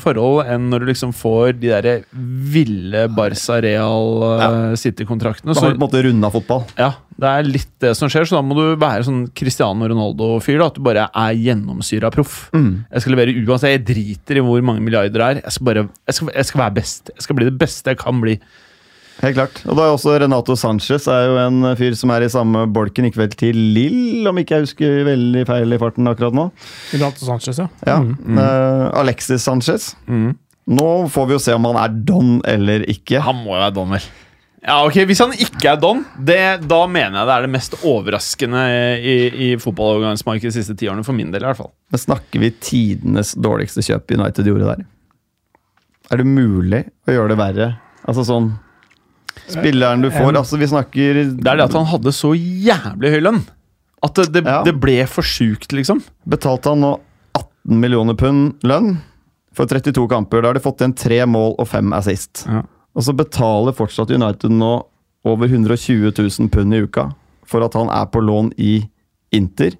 [0.00, 1.88] forhold enn når du liksom får de der
[2.52, 4.48] ville Barca Real ja.
[4.80, 5.52] City-kontraktene.
[5.52, 6.64] Da har du på en måte runda fotball.
[6.80, 10.64] Ja, det er litt det som skjer, så da må du være sånn Cristiano Ronaldo-fyr.
[10.64, 12.46] At du bare er gjennomsyra proff.
[12.56, 12.86] Mm.
[12.88, 13.76] Jeg skal levere uansett.
[13.76, 15.42] Jeg driter i hvor mange milliarder det er.
[15.44, 17.12] Jeg skal, bare, jeg, skal, jeg skal være best.
[17.12, 18.38] Jeg skal bli det beste jeg kan bli.
[19.22, 19.60] Helt klart.
[19.70, 23.06] Og da er også Renato Sanchez er jo en fyr som er i samme bolken,
[23.06, 26.48] gikk vel til Lill, om ikke jeg husker veldig feil i farten akkurat nå.
[26.90, 27.68] Renato Sanchez, ja.
[27.86, 28.00] Ja.
[28.02, 29.92] Eh, Alexis Sanchez.
[30.10, 33.22] Nå får vi jo se om han er don eller ikke.
[33.22, 34.10] Han må jo være don, vel.
[34.62, 36.38] Ja, ok, Hvis han ikke er don, det,
[36.70, 38.60] da mener jeg det er det mest overraskende
[38.98, 39.14] i,
[39.46, 41.02] i fotballovergangsmarkedet de siste ti årene.
[41.06, 41.72] For min del, i hvert fall.
[41.90, 44.84] Men snakker vi tidenes dårligste kjøp United gjorde der?
[46.10, 47.70] Er det mulig å gjøre det verre?
[48.06, 48.52] Altså sånn
[49.50, 53.20] Spilleren du får Altså, vi snakker Det er det at han hadde så jævlig høy
[53.24, 53.40] lønn.
[54.02, 54.62] At det, det, Ja.
[54.66, 56.02] det ble for sjukt, liksom.
[56.28, 56.92] Betalte han nå
[57.38, 58.96] 18 millioner pund lønn
[59.54, 60.42] for 32 kamper.
[60.42, 62.44] Da har de fått igjen tre mål og fem assist.
[62.48, 62.64] Ja.
[62.96, 64.72] Og så betaler fortsatt United nå
[65.24, 67.12] over 120 000 pund i uka
[67.46, 68.82] for at han er på lån i
[69.32, 69.76] Inter.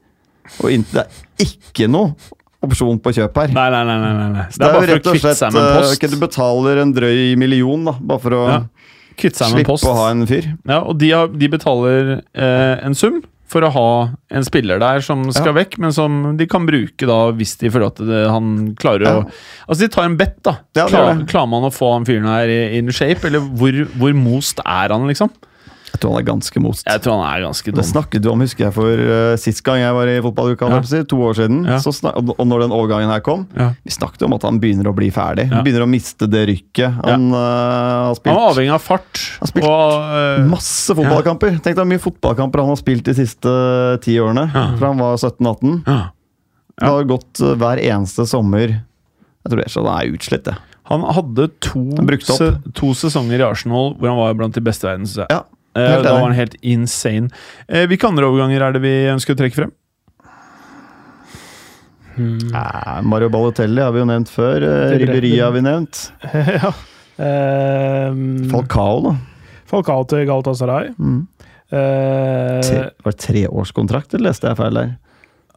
[0.63, 2.15] Og Inter det er ikke noe
[2.63, 3.53] opsjon på kjøp her.
[3.57, 3.97] Nei, nei, nei.
[3.99, 4.45] nei, nei.
[4.55, 6.07] Det er, jo rett og kvitte slett seg med en eh, post.
[6.15, 8.61] Du betaler en drøy million da, bare for å Ja,
[9.17, 9.85] Kvitte seg med en slippe post.
[9.85, 10.49] å ha en fyr.
[10.69, 13.23] Ja, og de, har, de betaler eh, en sum
[13.53, 13.89] for å ha
[14.33, 15.59] en spiller der som skal Ja.
[15.61, 19.15] vekk, men som de kan bruke da hvis de føler at det, han klarer Ja.
[19.21, 19.27] å
[19.69, 20.55] Altså, de tar en bet, da.
[20.75, 24.15] Ja, Klar, klarer man å få han fyren her i- in shape, eller hvor, hvor
[24.17, 25.29] most er han, liksom?
[25.93, 26.87] Jeg tror han er ganske most.
[26.89, 29.83] Jeg tror han er ganske Det snakket du om, husker jeg, for uh, sist gang
[29.83, 31.03] jeg var i fotballuka, Ja.
[31.05, 31.65] to år siden.
[31.69, 31.79] Ja.
[31.85, 33.73] Så snak, og når den overgangen her kom, Ja.
[33.85, 35.51] vi snakket om at han begynner å bli ferdig.
[35.53, 36.97] Han begynner å miste det rykket.
[37.05, 39.21] Han uh, har Han var avhengig av fart.
[39.39, 41.61] Han har spilt og, uh, masse fotballkamper.
[41.61, 43.55] Tenk deg hvor mye fotballkamper han har spilt de siste
[44.03, 44.49] ti årene.
[44.53, 45.83] Fra han var 17-18.
[45.87, 46.03] ja.
[46.83, 48.73] Det har gått hver eneste sommer.
[49.45, 50.55] Jeg tror det er så han er utslitt, det.
[50.91, 54.87] Han hadde to, Han se, to sesonger i Arsenal hvor han var blant de beste
[54.87, 55.07] i verden.
[55.31, 55.43] Ja,
[55.75, 57.31] da var han helt insane.
[57.69, 59.73] Eh, hvilke andre overganger er det vi ønsker å trekke frem?
[62.21, 64.67] Nei, Mario Balotelli har vi jo nevnt før.
[64.69, 66.11] eh, Ribéry har vi nevnt.
[66.59, 66.73] ja.
[67.23, 69.15] Ehm, Falcao, da.
[69.71, 70.93] Falcao til Galatasaray.
[70.99, 71.23] Mm.
[71.73, 74.91] Uh, Tre, var det treårskontrakt, eller leste jeg feil der?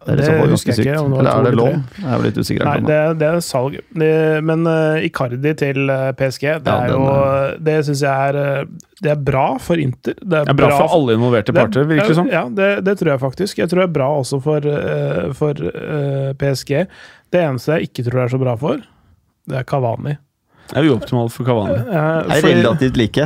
[0.06, 1.80] Det, er Det så husker jeg ikke, om det var Eller er det lån?
[1.98, 2.68] Jeg er litt usikker.
[2.68, 3.78] Nei, det, det er salg.
[4.02, 4.10] Det,
[4.46, 8.38] men uh, Icardi til eh, PSG, det Ja, er den jo Det syns jeg er
[8.42, 8.68] eh,
[9.02, 10.14] Det er bra for Inter.
[10.22, 12.30] Det Det er bra for alle involverte det- parter, virker det som.
[12.30, 13.58] Ja, det, det tror jeg faktisk.
[13.64, 16.86] Jeg tror det er bra også for, uh, for uh, PSG.
[17.34, 18.86] Det eneste jeg ikke tror det er så bra for,
[19.50, 20.16] det er Kavani.
[20.70, 21.82] Det er uoptimalt for Cavani.
[21.90, 23.26] Uh, er relativt like.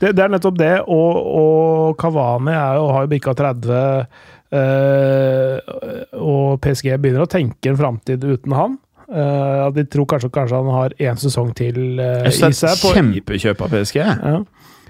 [0.00, 4.06] Det, det er nettopp det, og, og Kavani er jo, har jo bikka 30,
[4.56, 8.76] eh, og PSG begynner å tenke en framtid uten han.
[9.06, 12.64] Uh, de tror kanskje, kanskje han har én sesong til uh, i det seg.
[12.66, 14.00] er et på- kjempekjøp av PSG.
[14.02, 14.40] ja.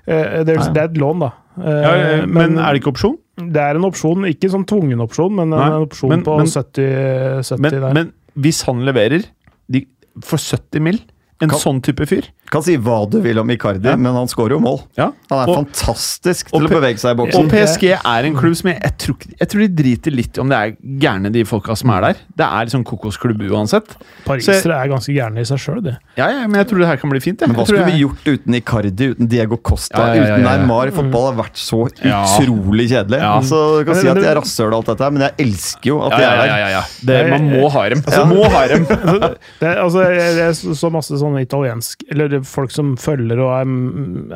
[0.07, 1.29] Uh, det, er, det er et lån, da.
[1.59, 3.16] Uh, Ja, eh, men er det ikke opsjon?
[3.37, 6.49] Det er en opsjon, ikke sånn tvungen opsjon, men Nei, en opsjon men- på men-
[6.49, 7.92] 70, 70 Men, der.
[7.99, 8.12] men
[8.46, 9.27] hvis han leverer
[9.68, 9.83] de,
[10.25, 11.03] for 70 mill.,
[11.42, 13.96] en Kan- sånn type fyr Kan si hva du vil om Icardi, Ja.
[13.96, 14.80] men han skårer jo mål.
[14.96, 15.11] ja.
[15.30, 17.44] Han er Og- fantastisk til å bevege seg i boksen.
[17.44, 17.50] Og.
[17.50, 20.56] PSG er en klubb som jeg, jeg, tror, jeg tror de driter litt om det
[20.56, 22.14] er gærne, de folka som er der.
[22.37, 23.96] Det er liksom kokosklubb uansett.
[24.24, 25.96] Parisere er ganske gærne i seg sjøl, de.
[26.16, 27.40] Ja, ja, men jeg tror det her kan bli fint.
[27.40, 27.48] jeg.
[27.48, 30.44] Men hva skulle vi gjort uten Icardi, uten Diego Costa, Ja, ja, ja, ja, uten.
[30.66, 30.92] Neymar?
[30.92, 33.18] Fotball har vært så utrolig kjedelig.
[33.20, 33.40] Ja.
[33.40, 35.35] Så du kan si at jeg de er rasshøl og alt dette, her, men jeg
[35.46, 36.59] elsker jo at de ja, er ja, der.
[36.59, 36.82] ja, ja.
[37.11, 38.02] Det, man må ha dem.
[38.06, 38.87] Altså, må ha dem.
[39.61, 43.72] det, altså, jeg, jeg så masse sånne italiensk Eller folk som følger og er,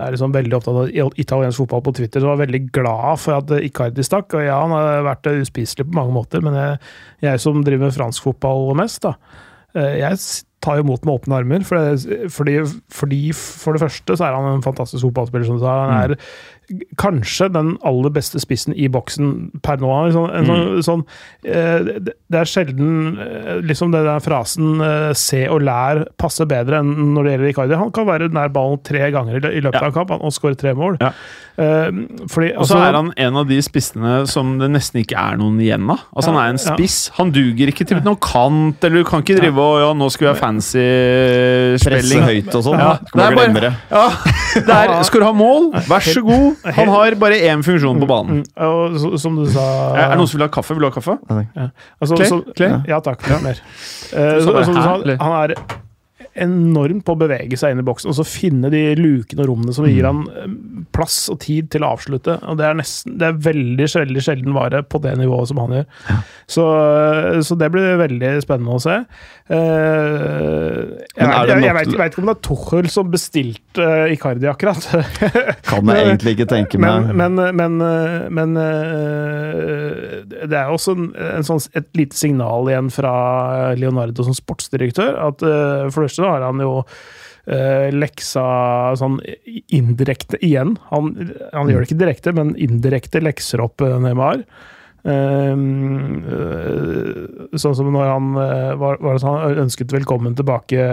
[0.01, 3.55] er liksom veldig opptatt av italiensk fotball på Twitter, som var veldig glad for at
[3.61, 4.37] Icardi stakk.
[4.39, 6.79] Og ja, han har vært uspiselig på mange måter, men jeg,
[7.27, 9.17] jeg som driver med fransk fotball mest, da,
[9.75, 10.19] jeg
[10.61, 11.65] tar imot med åpne armer.
[11.65, 12.57] Fordi,
[12.93, 15.47] fordi, For det første så er han en fantastisk fotballspiller.
[15.47, 15.77] som du sa.
[15.87, 16.17] Han er
[17.01, 19.91] kanskje den aller beste spissen i boksen per nå.
[20.15, 20.83] Sånn, sånn, mm.
[20.87, 21.03] sånn,
[21.43, 26.81] eh, det er sjelden eh, liksom den der frasen eh, 'se og lær' passer bedre
[26.81, 27.79] enn når det gjelder Icardi.
[27.81, 29.87] Han kan være nær ballen tre ganger i løpet ja.
[29.87, 31.01] av en kamp og skåre tre mål.
[31.03, 31.15] Ja.
[31.61, 35.37] Fordi, og så altså, er han en av de spissene som det nesten ikke er
[35.37, 36.07] noen igjen av.
[36.15, 36.99] Altså ja, Han er en spiss.
[37.19, 40.29] Han duger ikke til noen kant, eller du kan ikke drive og ja, 'nå skal
[40.29, 40.87] vi ha fancy
[41.83, 42.01] spilling'.
[42.01, 42.81] Presse høyt og sånn.
[42.81, 46.60] Ja, det er bare, ja, skal du ha mål, vær så god.
[46.79, 48.43] Han har bare én funksjon på banen.
[48.43, 50.77] Mm, og som du sa Er det noen som vil ha kaffe?
[50.77, 51.17] Vil du ha kaffe?
[51.31, 51.69] Ja.
[52.01, 52.29] Altså, Clay?
[52.33, 52.75] Så, Clay?
[52.91, 53.25] Ja takk.
[53.31, 53.41] Ja.
[53.45, 53.63] Mer.
[54.11, 55.57] Uh, så, som du sa, han er
[56.43, 59.75] enormt på å bevege seg inn i boksen og så finne de lukene og rommene
[59.77, 60.55] som gir han eh,
[60.95, 62.39] plass og tid til å avslutte.
[62.43, 65.77] og Det er, nesten, det er veldig, veldig sjelden vare på det nivået som han
[65.79, 65.87] gjør.
[66.51, 68.97] Så, eh, så, det blir veldig spennende å se.
[69.51, 69.57] Uh,
[71.17, 74.47] jeg, jeg, jeg, vet, jeg, vet, ikke om det er Tuchel som bestilte uh, Icardi,
[74.51, 74.85] akkurat.
[75.71, 77.11] kan jeg egentlig ikke tenke meg.
[77.11, 82.93] Men, men, men, men uh, det er også en, en sånn, et lite signal igjen
[82.95, 83.15] fra
[83.79, 85.19] Leonardo som sportsdirektør.
[85.29, 86.79] at For det første har han jo
[87.51, 88.43] leksa
[89.01, 89.17] sånn
[89.75, 90.77] indirekte igjen.
[90.93, 91.09] Han,
[91.51, 94.45] han gjør det ikke direkte, men indirekte lekser opp Neymar.
[95.09, 100.85] Ehm, eh, sånn som når han eh, var, var det sånn, han ønsket velkommen tilbake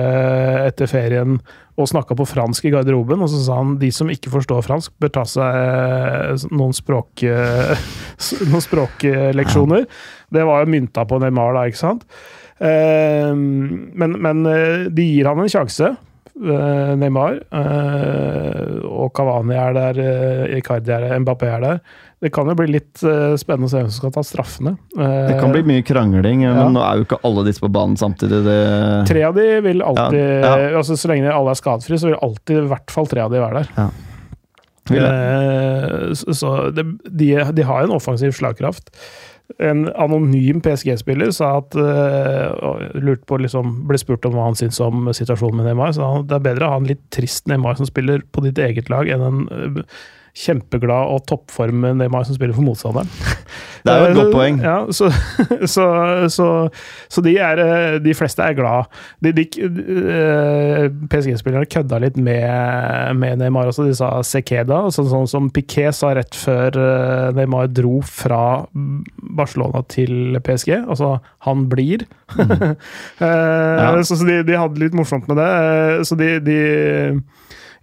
[0.64, 1.42] etter ferien
[1.78, 4.96] og snakka på fransk i garderoben, og så sa han de som ikke forstår fransk,
[5.02, 7.26] bør ta seg eh, noen, språk,
[8.50, 9.86] noen språkleksjoner.
[10.32, 12.08] Det var jo mynta på Neymar, da, ikke sant?
[12.64, 14.44] Ehm, men, men
[14.94, 15.96] de gir han en sjanse.
[16.38, 17.40] Neymar
[18.86, 20.00] og Kavani er der,
[20.60, 21.80] Icardi er der, Mbappé er der.
[22.22, 24.76] Det kan jo bli litt spennende å se hvem som skal ta straffene.
[24.94, 26.54] Det kan bli mye krangling, ja.
[26.60, 28.44] men nå er jo ikke alle disse på banen samtidig.
[28.46, 28.58] Det...
[29.10, 30.72] Tre av de vil alltid ja, ja.
[30.78, 33.42] altså Så lenge alle er skadefrie, så vil alltid i hvert fall tre av de
[33.42, 33.90] være der.
[36.16, 38.92] Så, så det, de, de, har en offensiv slagkraft.
[39.64, 45.08] En anonym PSG-spiller sa at uh, på liksom, ble spurt om hva han syntes om
[45.16, 45.96] situasjonen med Neymar.
[45.96, 48.92] Så det er bedre å ha en litt trist Neymar som spiller på ditt eget
[48.94, 49.88] lag, enn en
[50.38, 53.10] kjempeglad og toppform Neymar som spiller for motstanderen.
[53.88, 54.58] Det er jo et godt poeng.
[54.60, 55.08] Ja, så,
[55.76, 55.86] så,
[56.34, 56.48] så,
[57.08, 57.62] så de, er,
[58.04, 58.90] de, fleste er glad.
[59.24, 63.88] Eh, PSG-spillerne kødda litt med, med, Neymar også.
[63.88, 68.42] De sa Sekeda, sånn, sånn som Piquet sa rett før eh, Neymar dro fra
[69.40, 70.74] Barcelona til PSG.
[70.84, 71.16] Altså,
[71.48, 72.04] han blir.
[72.36, 72.58] Mm.
[73.24, 73.92] ja.
[74.04, 75.52] Så, de, de, hadde litt morsomt med det.
[76.10, 76.60] Så de, de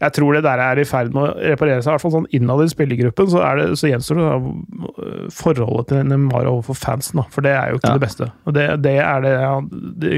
[0.04, 1.90] jeg tror det der er i ferd med å reparere seg.
[1.90, 6.08] I hvert fall sånn Innad i spillergruppen så, det, så gjenstår det da, forholdet til
[6.10, 7.98] Neymar overfor fansen, da, for det er jo ikke ja.
[7.98, 8.30] det beste.
[8.44, 9.34] Og det, det er det,
[10.04, 10.14] det,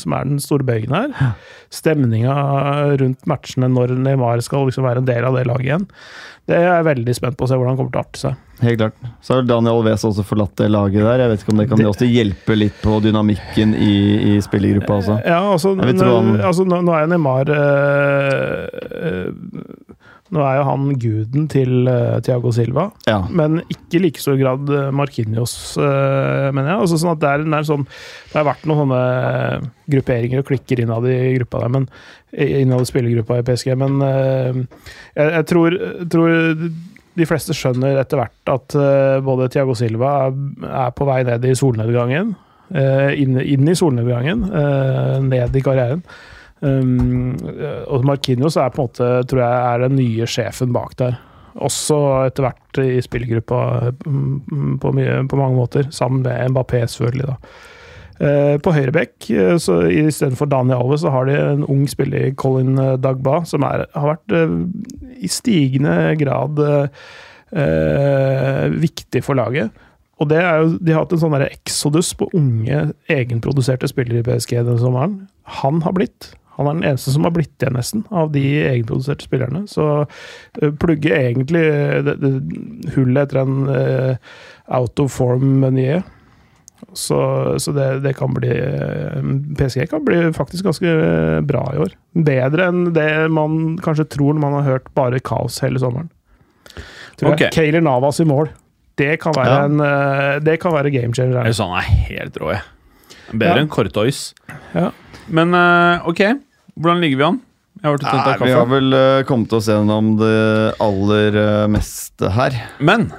[0.00, 1.34] som er den store bøygen her.
[1.74, 2.36] Stemninga
[3.00, 5.88] rundt matchene når Neymar skal liksom være en del av det laget igjen.
[6.44, 8.40] Det er jeg veldig spent på å se hvordan det kommer til å arte seg.
[8.62, 8.94] Helt klart.
[9.20, 11.24] Så har Daniel Alves også forlatt det laget der.
[11.24, 13.94] Jeg vet ikke om det kan det, også hjelpe litt på dynamikken i,
[14.30, 15.18] i spillergruppa også.
[15.26, 18.68] Ja, altså, han, altså nå, nå, er Neymar øh,
[19.00, 19.32] øh,
[20.34, 23.18] Nå er jo han guden til uh, Thiago Silva, ja.
[23.28, 26.78] men ikke i like stor grad Markinios, øh, mener jeg.
[26.80, 27.84] Altså, sånn at det, er, det, er sånn,
[28.32, 31.86] det har vært noen sånne grupperinger og klikker innad i gruppa der, men
[32.32, 34.66] innad i spillergruppa i PSG, men jeg,
[35.28, 35.78] jeg tror,
[36.16, 36.34] tror
[37.18, 41.56] de fleste skjønner etter hvert at uh, både Tiago Silva er, på vei ned i
[41.58, 42.34] solnedgangen.
[42.74, 46.02] Uh, inn, inn, i solnedgangen, uh, ned i karrieren.
[46.64, 47.34] Um,
[47.92, 51.18] og Markinios er på en måte, tror jeg, er den nye sjefen bak der.
[51.62, 53.60] Også etter hvert i spillergruppa
[54.02, 57.28] på, mye, på, mange måter, sammen med Mbappé, selvfølgelig.
[57.30, 57.36] da.
[58.24, 62.78] Eh, på høyrebekk, uh, så istedenfor Daniel Alves, så har de en ung spiller, Colin
[62.80, 64.36] eh, Dagba, som er, har vært
[65.20, 66.62] i stigende grad
[68.74, 69.70] viktig for laget.
[70.18, 72.80] Og det er jo, De har hatt en sånn eksodus på unge,
[73.12, 75.14] egenproduserte spillere i PSG denne sommeren.
[75.60, 76.32] Han har blitt.
[76.56, 79.64] Han er den eneste som har blitt igjen, nesten, av de egenproduserte spillerne.
[79.70, 79.86] Så
[80.82, 81.62] plugge egentlig
[82.08, 82.32] det, det,
[82.96, 84.34] hullet etter en uh,
[84.80, 86.02] out of form-Meunier
[86.94, 87.20] så,
[87.58, 88.52] så det, det, kan bli
[89.58, 90.92] PSG kan bli faktisk ganske
[91.46, 91.94] bra i år.
[92.26, 96.10] Bedre enn det man kanskje tror når man har hørt bare kaos hele sommeren.
[97.18, 97.50] Tror okay.
[97.54, 98.50] Kayler Navas i mål.
[98.98, 99.64] Det kan være, ja.
[99.66, 101.40] en, eh, det kan være game changer.
[101.42, 102.62] Jeg synes han er helt rå, jeg.
[103.32, 103.64] Bedre ja.
[103.64, 104.20] enn Kortois.
[104.74, 104.92] Ja.
[105.34, 106.22] Men eh, ok,
[106.78, 107.42] hvordan ligger vi an?
[107.82, 110.38] Jeg har Nei, vi har vel eh, kommet oss gjennom det
[110.80, 112.54] aller eh, meste her.
[112.78, 113.10] Men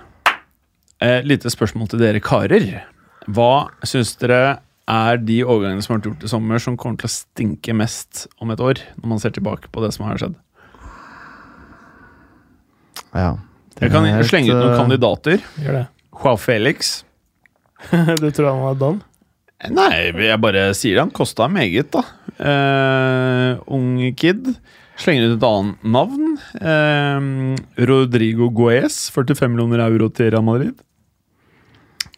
[1.03, 2.65] eh, lite spørsmål til dere karer.
[3.31, 7.09] Hva syns dere er de overgangene som har vært gjort i sommer, som kommer til
[7.09, 10.37] å stinke mest om et år, når man ser tilbake på det som har skjedd?
[13.15, 13.33] Ja.
[13.81, 15.43] Jeg kan er slenge ut noen eh, kandidater.
[15.59, 15.83] Gjør det.
[16.15, 16.95] Joao Felix.
[18.21, 19.03] du tror han var done?
[19.71, 21.03] Nei, jeg bare sier det.
[21.07, 22.03] Han kosta meget, da.
[22.35, 24.51] Uh, ung kid.
[24.99, 26.35] Slenger ut et annet navn.
[26.59, 27.55] Uh,
[27.89, 30.75] Rodrigo Guez, 45 millioner euro til Real Madrid.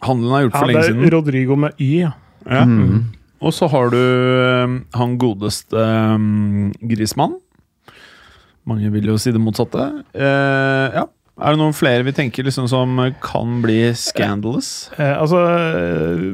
[0.06, 1.10] Handelen er gjort Ja, for det lenge er siden.
[1.14, 2.12] Rodrigo med Y, ja.
[2.48, 2.64] Ja.
[2.64, 3.04] Mm.
[3.42, 5.78] Og så har du eh, han godeste
[6.14, 7.36] um, Grismann.
[8.68, 9.84] Mange vil jo si det motsatte.
[10.12, 11.04] Uh, ja.
[11.38, 14.88] Er det noen flere vi tenker liksom som kan bli scandalous?
[14.98, 16.24] Eh, altså eh,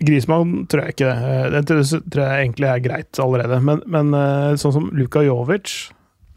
[0.00, 1.34] Grismann tror jeg ikke det.
[1.34, 3.58] Eh, Det tror, jeg egentlig er greit allerede.
[3.68, 5.90] Men, men eh, sånn som Luka Jovic,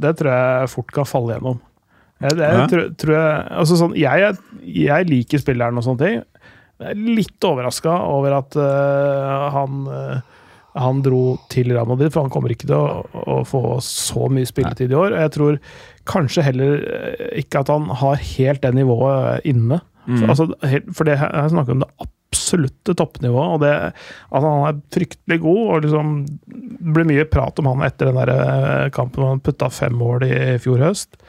[0.04, 1.62] det tror jeg fort kan falle gjennom.
[2.24, 2.68] Jeg, det, Ja.
[2.68, 6.22] tror, tror jeg, altså sånn, jeg, er- jeg liker spilleren og sånne ting.
[6.84, 10.40] Jeg er litt overraska over at uh, han uh,
[10.74, 14.50] han dro til Real Madrid, for han kommer ikke til å, å få så mye
[14.50, 15.14] spilletid i år.
[15.14, 15.60] Og jeg tror
[16.10, 19.80] kanskje heller eh, ikke at han har helt det nivået inne.
[20.08, 20.26] Mm.
[20.26, 23.74] Altså, helt, for det her snakker om det absolutte toppnivået, og det,
[24.34, 25.62] at han er fryktelig god.
[25.68, 26.16] og liksom,
[26.50, 30.26] Det ble mye prat om han etter den der kampen hvor han putta fem mål
[30.28, 31.22] i fjor høst.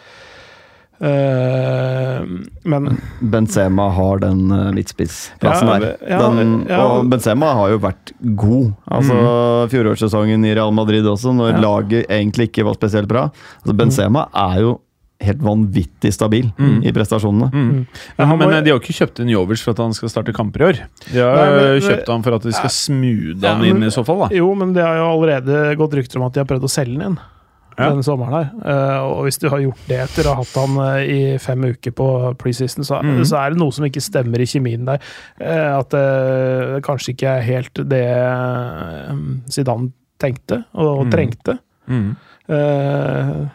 [1.00, 2.20] Eh,
[2.64, 5.96] men Benzema har den midtspissplassen Ja, der.
[6.08, 6.80] ja, den, ja.
[6.86, 8.72] Og Benzema har jo vært god.
[8.90, 11.60] Altså Fjorårssesongen i Real Madrid også, når Ja.
[11.60, 13.30] laget egentlig ikke var spesielt bra.
[13.64, 14.80] Altså Benzema er jo
[15.20, 16.82] helt vanvittig stabil Mm.
[16.84, 17.50] i prestasjonene.
[17.52, 17.86] Mm.
[18.18, 20.32] Ja, han men eh, de har ikke kjøpt inn Jovic for at han skal starte
[20.34, 20.78] kamper i år.
[21.12, 23.78] De har Nei, men- eh, kjøpt han for at de skal smoothe Ja, han inn
[23.78, 24.34] men- i så fall, da.
[24.34, 26.98] Jo, men det har jo allerede gått rykter om at de har prøvd å selge
[26.98, 27.18] den inn.
[27.78, 27.88] Ja.
[27.90, 28.50] Denne sommeren her.
[28.70, 31.64] Eh, og hvis du har gjort det etter å ha hatt han eh, i fem
[31.72, 32.06] uker på
[32.38, 33.24] preseason, så, mm.
[33.26, 35.02] så er det noe som ikke stemmer i kjemien der.
[35.40, 38.04] Eh, at det kanskje ikke er helt det
[39.50, 39.90] Zidane
[40.22, 41.10] tenkte og Mhm.
[41.12, 41.58] trengte.
[41.88, 42.16] Mm.
[42.48, 43.50] Mm.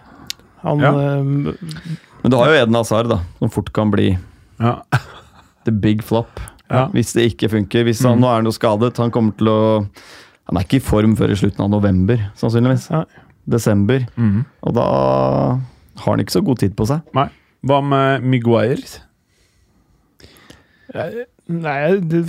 [0.61, 0.91] han Ja.
[0.91, 4.17] Men du har jo Eden Hazard, da, som fort kan bli
[4.59, 4.81] Ja.
[5.65, 6.39] the big flop.
[6.69, 6.87] Ja.
[6.93, 7.83] Hvis det ikke funker.
[7.83, 8.21] Hvis han Mm.
[8.21, 9.87] nå er noe skadet, han kommer til å
[10.49, 12.89] Han er ikke i form før i slutten av november, sannsynligvis.
[12.89, 13.05] Nei.
[13.51, 14.05] Desember.
[14.15, 14.43] Mm.
[14.65, 14.85] Og da
[15.99, 17.03] har han ikke så god tid på seg.
[17.17, 17.27] Nei.
[17.67, 19.01] Hva med Miguire?
[20.93, 21.79] eh, Nei,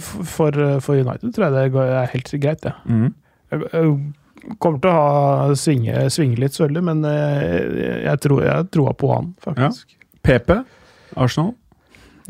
[0.01, 2.73] for, for United tror jeg det er helt greit, det.
[2.89, 3.11] Mm.
[3.53, 8.69] Jeg, jeg kommer til å ha svinge, svinge litt, selvfølgelig, men jeg, jeg tror jeg
[8.73, 9.93] tror på han, faktisk.
[10.25, 10.55] PP?
[11.21, 11.53] Arsenal?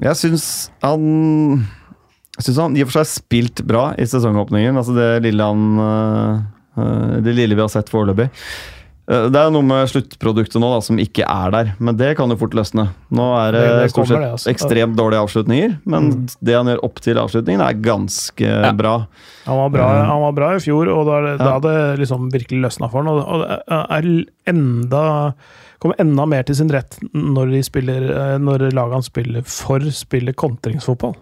[0.01, 0.45] Jeg syns
[0.81, 1.03] han
[2.39, 4.79] Jeg syns han i og for seg har spilt bra i sesongåpningen.
[4.81, 8.31] Altså det lille han øh, Det lille vi har sett foreløpig.
[9.11, 12.31] Eh, Det er noe med sluttproduktet nå da, som ikke er der, men det kan
[12.31, 12.89] jo fort løsne.
[13.11, 14.51] Nå er det, Det- stort sett det, altså.
[14.55, 16.37] ekstremt dårlige avslutninger, men Mm.
[16.45, 18.73] det han gjør opp til avslutningen, er ganske Ja.
[18.73, 19.07] bra.
[19.47, 20.07] Han var bra, Mm.
[20.07, 21.53] han var bra i fjor, og da, da Ja.
[21.59, 23.09] hadde det liksom virkelig løsna for han.
[23.09, 25.35] Og, og det er enda
[25.81, 29.81] Kommer enda mer til sin rett når, de spiller, eh, når laget han spiller for,
[29.97, 31.15] spiller kontringsfotball.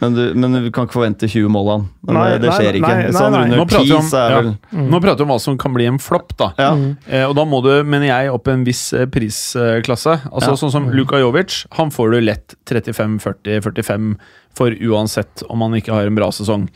[0.00, 1.84] Men du, men du kan ikke forvente 20 mål av ham.
[2.08, 2.94] Det, det skjer ikke.
[2.96, 3.58] nei, nei, nei.
[3.60, 4.40] Nå prater vi om- ja.
[4.40, 6.48] vel Nå prater vi om hva som kan bli en flopp, da.
[6.56, 6.70] ja.
[6.78, 6.96] Mm.
[7.12, 10.16] Eh, og da må du, mener jeg, opp en viss eh, prisklasse.
[10.32, 10.56] Altså Ja.
[10.64, 11.66] Sånn som Luka Jovic.
[11.76, 14.14] Han får du lett 35-40-45
[14.56, 16.70] for uansett om han ikke har en bra sesong.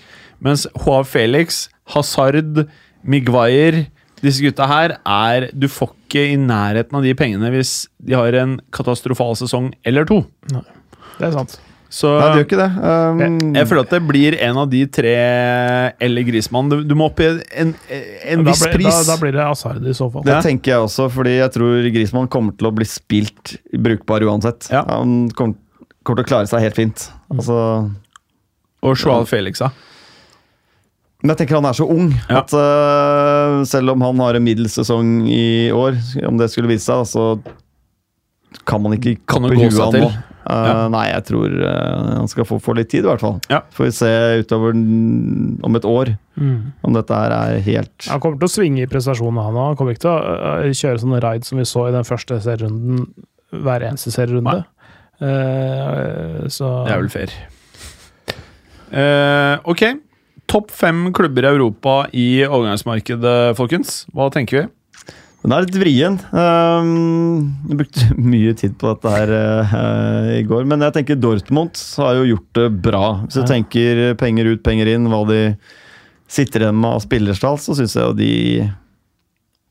[0.45, 2.67] Mens Joao Felix, Hazard,
[3.03, 3.87] Miguire
[4.21, 8.35] Disse gutta her er Du får ikke i nærheten av de pengene hvis de har
[8.41, 10.25] en katastrofal sesong eller to.
[10.51, 11.59] Det er sant.
[11.91, 12.67] Så Nei, det gjør ikke det.
[12.87, 15.15] Um, jeg føler at det blir en av de tre
[16.07, 16.69] eller Grismann.
[16.71, 17.27] Du, du må opp i
[17.59, 18.93] en, en viss blir- pris.
[18.95, 20.23] Da, da blir det Asard i så fall.
[20.23, 20.43] Det Ja.
[20.45, 24.69] tenker jeg også, fordi jeg tror Grismann kommer til å bli spilt brukbar uansett.
[24.71, 24.85] Ja.
[24.87, 25.59] Han kommer,
[26.07, 27.09] kommer til å klare seg helt fint.
[27.35, 27.59] Altså,
[28.87, 29.71] Og Joao Felix, ja.
[31.23, 32.39] Men jeg tenker han er så ung Ja.
[32.41, 36.87] at uh, selv om han har en middels sesong i år, om det skulle vise
[36.89, 37.41] seg, så
[38.67, 40.07] kan man ikke Kan kappe gå huet seg av til?
[40.09, 40.27] nå.
[40.51, 43.37] Uh, Nei, jeg tror uh, han skal få, få litt tid, i hvert fall.
[43.53, 43.61] Ja.
[43.77, 44.09] Får vi se
[44.43, 46.73] utover om et år Mm.
[46.89, 49.67] om dette her er helt Han kommer til å svinge i prestasjonene, han òg.
[49.67, 53.03] Han kommer ikke til å kjøre sånne raid som vi så i den første serierunden
[53.53, 54.63] hver eneste serierunde.
[55.21, 57.35] Uh, så Det er vel fair.
[58.91, 59.83] Eh, ok.
[60.51, 64.05] Topp fem klubber i Europa i overgangsmarkedet, folkens.
[64.11, 64.65] Hva tenker vi?
[65.41, 66.17] Den er litt vrien.
[66.35, 70.67] Um, jeg brukte mye tid på dette her uh, i går.
[70.69, 73.05] Men jeg tenker Dortmund har jo gjort det bra.
[73.23, 75.41] Hvis du tenker penger ut, penger inn, hva de
[76.31, 78.35] sitter igjen med av spillerstall, så syns jeg jo de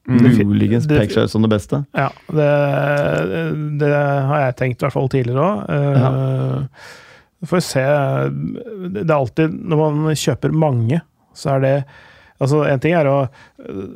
[0.09, 1.83] Muligens peker seg ut som det beste.
[1.93, 2.47] Ja, det,
[3.83, 6.79] det har jeg tenkt i hvert fall tidligere òg.
[7.47, 7.83] Får se.
[8.91, 10.99] Det er alltid Når man kjøper mange,
[11.31, 11.75] så er det
[12.39, 13.17] Altså, En ting er å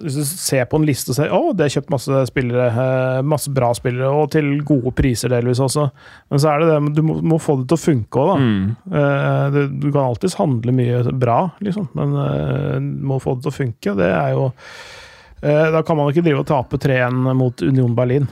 [0.03, 3.19] Hvis du ser på en liste og ser å, det er kjøpt masse spillere, eh,
[3.23, 5.85] masse bra spillere, og til gode priser delvis også.
[6.31, 8.35] Men så er det det, du må, må få det til å funke òg, da.
[8.43, 8.65] Mm.
[8.99, 13.45] Eh, det, du kan alltids handle mye bra, liksom, men eh, du må få det
[13.45, 13.95] til å funke.
[14.01, 18.27] Det er jo eh, Da kan man ikke drive og tape 3-1 mot Union Berlin,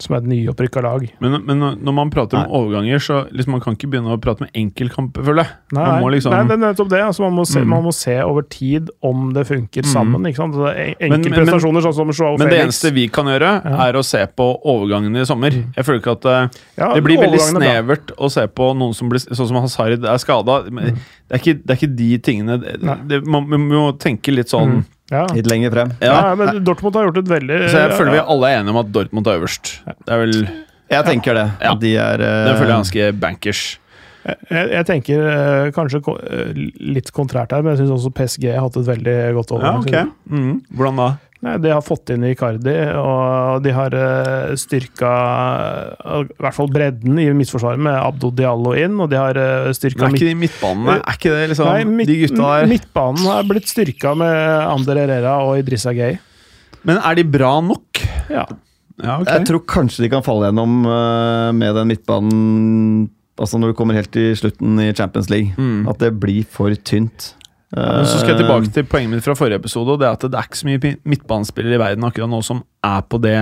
[0.00, 1.02] som er et nyopprykka lag.
[1.20, 4.40] Men, men når man prater om overganger, så liksom, man kan ikke begynne å prate
[4.46, 5.52] med enkeltkamper, føler jeg.
[5.76, 7.00] Nei, Man må liksom nei, det er nettopp det.
[7.04, 7.68] Altså, man, må se, Mm.
[7.68, 9.92] man må se over tid om det funker Mm.
[9.92, 10.22] sammen.
[10.30, 10.54] Ikke sant?
[10.54, 13.88] Så Men- men- Enkeltprestasjoner sånn som Joao Men det eneste vi kan gjøre, Ja.
[13.88, 15.50] er å se på overgangene i sommer.
[15.50, 16.48] Jeg føler ikke at eh,
[16.78, 20.04] Ja, Det blir veldig er snevert å se på noen som blir Sånn som Hazard
[20.04, 20.64] er skada.
[20.64, 20.96] Det,
[21.30, 24.84] er ikke- det er ikke de tingene det, det, man, man må tenke litt sånn
[25.10, 25.26] Ja.
[25.34, 25.92] Litt lenger frem.
[26.00, 26.28] Ja.
[26.30, 26.34] Ja.
[26.36, 28.92] men Dortmund har gjort et veldig Så jeg føler vi alle er enige om at
[28.92, 29.80] Dortmund er øverst.
[30.06, 30.36] Det er vel
[30.90, 31.46] Jeg tenker det.
[31.62, 31.76] Ja.
[31.78, 33.64] De er uh, Den føler jeg er ganske bankers.
[34.20, 36.52] Jeg, jeg tenker eh, kanskje eh,
[36.92, 40.14] litt kontrært her, men jeg syns også PSG har hatt et veldig godt overgangsvindu.
[40.28, 40.54] Mm.
[40.76, 41.08] Hvordan da?
[41.40, 45.12] Nei, De har fått inn Icardi, og de har uh, styrka
[45.96, 49.70] eh, i hvert fall bredden i midtforsvaret med Abdo Diallo inn, og de har uh,
[49.72, 53.30] Men er ikke de midtbanene Er ikke det liksom Nei, midt, De gutta der Midtbanen
[53.32, 54.36] har blitt styrka med
[54.66, 56.20] Ander Herrera og Idrissa Gay.
[56.84, 58.04] Men er de bra nok?
[58.28, 58.44] Ja.
[59.02, 59.32] Ja, okay.
[59.38, 63.08] Jeg tror kanskje de kan falle gjennom eh, med den midtbanen
[63.40, 65.54] Altså når du kommer helt til slutten i Champions League.
[65.56, 65.86] Mm.
[65.88, 67.30] At det blir for tynt.
[67.72, 69.94] Men så skal jeg Eh, tilbake til poenget mitt fra forrige episode.
[69.94, 72.60] Og det er at det er ikke så mye midtbanespillere i verden akkurat nå som
[72.84, 73.36] er på det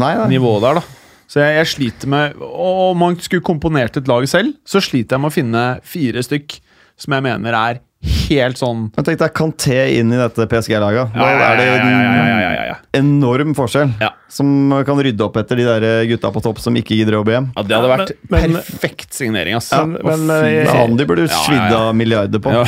[0.00, 0.28] Nei, nei.
[0.34, 0.80] nivået der.
[0.80, 0.82] da
[1.30, 5.20] Så jeg, jeg sliter med Om man skulle komponert et lag selv, så sliter jeg
[5.22, 6.58] med å finne fire stykk
[6.96, 11.12] som jeg mener er helt sånn Men tenk deg Kanté inn i dette PSG-laget.
[11.14, 12.76] Da Ja, ja, er det ja, ja, ja, ja, ja, ja, ja.
[12.94, 13.92] en enorm forskjell.
[14.00, 14.10] Ja.
[14.28, 17.32] Som kan rydde opp etter de der gutta på topp som ikke gidder å jobbe
[17.36, 17.48] hjem.
[17.56, 19.70] Ja, Det hadde vært Men- men- perfekt signering, ass.
[19.72, 21.42] Ja, Men- men, fy eh, de burde ja, ja.
[21.46, 22.66] svidd av milliarder på.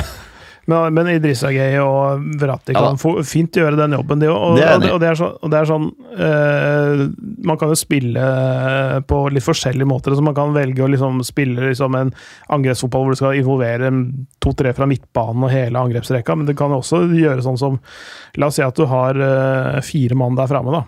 [0.69, 4.37] Men, men Idrissa Gay og Verratti Ja kan få, fint gjøre den jobben, de òg.
[4.37, 7.05] Og, Det og, det- og det er og det er sånn eh,
[7.49, 8.27] Man kan jo spille
[9.09, 10.13] på litt forskjellige måter.
[10.19, 12.13] Så man kan velge å liksom spille liksom en
[12.53, 13.89] angrepsfotball hvor du skal involvere
[14.45, 17.81] to-tre fra midtbanen og hele angrepsrekka, men det kan også gjøre sånn som
[18.37, 20.85] La oss si at du har eh, fire mann der framme, da.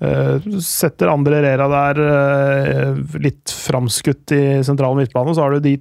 [0.00, 5.74] Eh, setter Andre Rera der, eh, litt framskutt i sentral midtbane, så har du de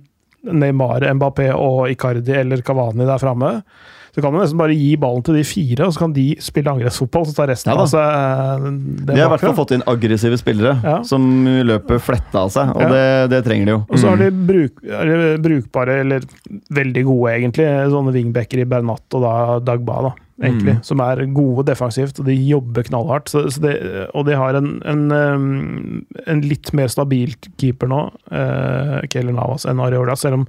[0.43, 3.61] Neymar, Mbappé og Icardi eller Cavani der framme.
[4.09, 6.71] Så kan du nesten bare gi ballen til de fire, og så kan de spille
[6.71, 7.27] angrepsfotball.
[7.29, 8.63] Så tar resten Ja av seg eh,
[9.05, 10.95] det De har i hvert fall fått inn aggressive spillere Ja.
[11.05, 12.89] som løper fletta av seg, og Ja.
[12.89, 13.83] det, det trenger de jo.
[13.85, 16.25] Og så har de bruk, er de brukbare, eller
[16.73, 19.35] veldig gode egentlig, sånne wingbacker i Bernat og da
[19.69, 23.29] Dagba, da, egentlig, som er gode defensivt, og de jobber knallhardt.
[23.31, 23.73] Så, så det,
[24.15, 27.99] og de har en, en, um, en litt mer stabil keeper nå,
[28.31, 30.45] eh, Keller Navas, enn Areola, selv om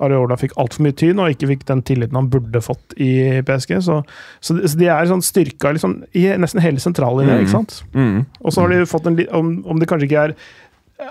[0.00, 3.10] Areola fikk altfor mye tyn og ikke fikk den tilliten han burde fått i
[3.46, 3.76] PSG.
[3.84, 4.00] Så,
[4.40, 7.44] så, de, så de er sånn styrka liksom, i nesten hele sentrallinja, Mm.
[7.44, 7.82] ikke sant?
[7.94, 8.24] Mm.
[8.40, 10.34] Og så har de fått en om, om det kanskje ikke er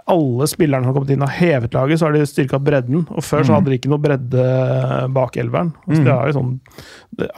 [0.09, 3.05] alle spillerne som har kommet inn og hevet laget, så har de styrka bredden.
[3.09, 4.45] Og før så hadde de ikke noe bredde
[5.15, 5.71] bak elveren.
[5.87, 6.53] Altså, det er jo sånn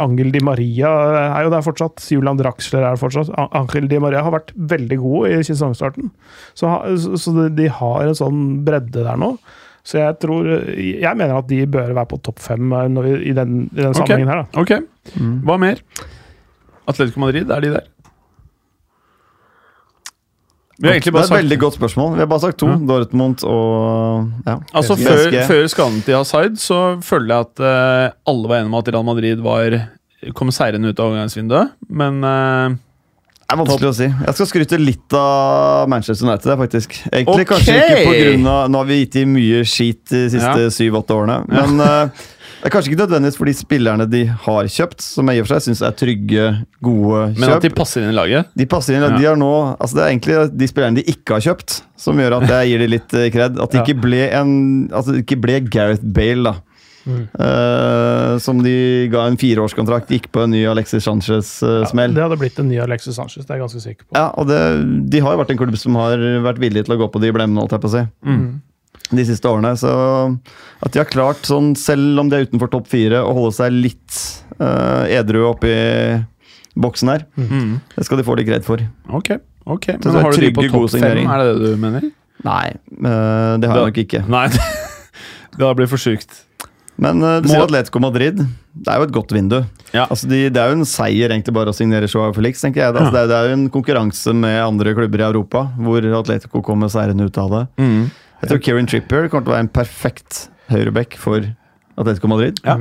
[0.03, 0.91] Angel Di Maria
[1.37, 2.03] er jo der fortsatt.
[2.11, 3.31] Julian Draxler er der fortsatt.
[3.57, 6.11] Angel Di Maria har vært veldig god i sesongstarten.
[6.53, 6.69] Så,
[7.01, 9.35] så så de- har en sånn bredde der nå.
[9.83, 10.45] Så jeg tror
[10.77, 12.85] Jeg mener at de bør være på topp fem eh,
[13.31, 14.43] i den, i den sammenhengen sammenhengen her.
[14.43, 14.61] da.
[14.61, 15.79] Ok, hva mer?
[16.91, 17.87] Atletico Madrid, er de der?
[20.81, 22.13] Vi har egentlig det er et sagt veldig godt spørsmål.
[22.17, 22.67] Vi har bare sagt to.
[22.71, 22.77] Ja.
[22.89, 24.57] Dortmund og ja.
[24.73, 28.79] Altså før, før skaden til Hazard så føler jeg at uh, alle var enige om
[28.79, 29.81] at Real Madrid var
[30.37, 32.73] kom seirende ut av overgangsvinduet, men uh,
[33.41, 34.09] Det er vanskelig å si.
[34.09, 36.97] Jeg skal skryte litt av Manchester United, faktisk.
[37.09, 37.49] Egentlig okay.
[37.49, 40.69] kanskje ikke på grunn av Nå har vi gitt dem mye skit de siste Ja.
[40.71, 42.29] syv-åtte årene, men eh,
[42.61, 45.47] det er kanskje ikke nødvendigvis for de spillerne de har kjøpt, som jeg i og
[45.47, 46.43] for seg syns er trygge,
[46.85, 47.39] gode kjøp.
[47.41, 48.51] men at de passer inn i laget.
[48.55, 49.17] De passer inn, Ja.
[49.17, 49.51] de har nå,
[49.81, 52.79] altså Det er egentlig de spillerne de ikke har kjøpt, som gjør at jeg gir
[52.85, 53.57] dem litt eh, kred.
[53.59, 53.85] At det Ja.
[53.85, 56.53] ikke ble en Altså det ikke ble Gareth Bale, da.
[57.01, 57.23] Mm.
[57.33, 62.13] Uh, som de ga en fireårskontrakt, gikk på en ny Alexis Sanchez-smell.
[62.13, 64.13] Det hadde blitt en ny Alexis Sanchez, det er jeg ganske sikker på.
[64.13, 66.99] Ja, og det, De har jo vært en klubb som har vært villig til å
[67.01, 68.61] gå på de blemmene, holdt jeg på å si, Mm.
[69.11, 69.73] De siste årene.
[69.79, 69.91] Så
[70.81, 73.73] at de har klart, sånn, selv om de er utenfor topp fire, å holde seg
[73.75, 74.19] litt
[74.61, 75.73] uh, edru oppi
[76.79, 77.81] boksen her, Mm.
[77.97, 78.79] det skal de få litt greit for.
[79.11, 79.33] Ok,
[79.67, 79.89] ok.
[80.05, 82.07] Men har du de på topp fem, er det det du mener?
[82.45, 82.71] Nei,
[83.03, 84.23] uh, det har jeg nok ikke.
[84.31, 84.47] Nei,
[85.57, 86.45] det har blitt for sjukt.
[87.01, 88.39] Men uh, du sier Atletico Madrid.
[88.71, 89.59] Det er jo et godt vindu.
[89.91, 90.05] Ja.
[90.07, 92.61] Altså de, det er jo en seier egentlig bare å signere Joao Felix.
[92.63, 92.93] tenker jeg.
[92.95, 96.91] Altså er, det er jo en konkurranse med andre klubber i Europa, hvor Atletico kommer
[96.93, 97.63] seirende ut av det.
[97.83, 98.03] Mm.
[98.41, 101.45] Jeg tror Kieran Trippier kommer til å være en perfekt høyreback for
[101.99, 102.61] Atletico Madrid.
[102.65, 102.77] Ja.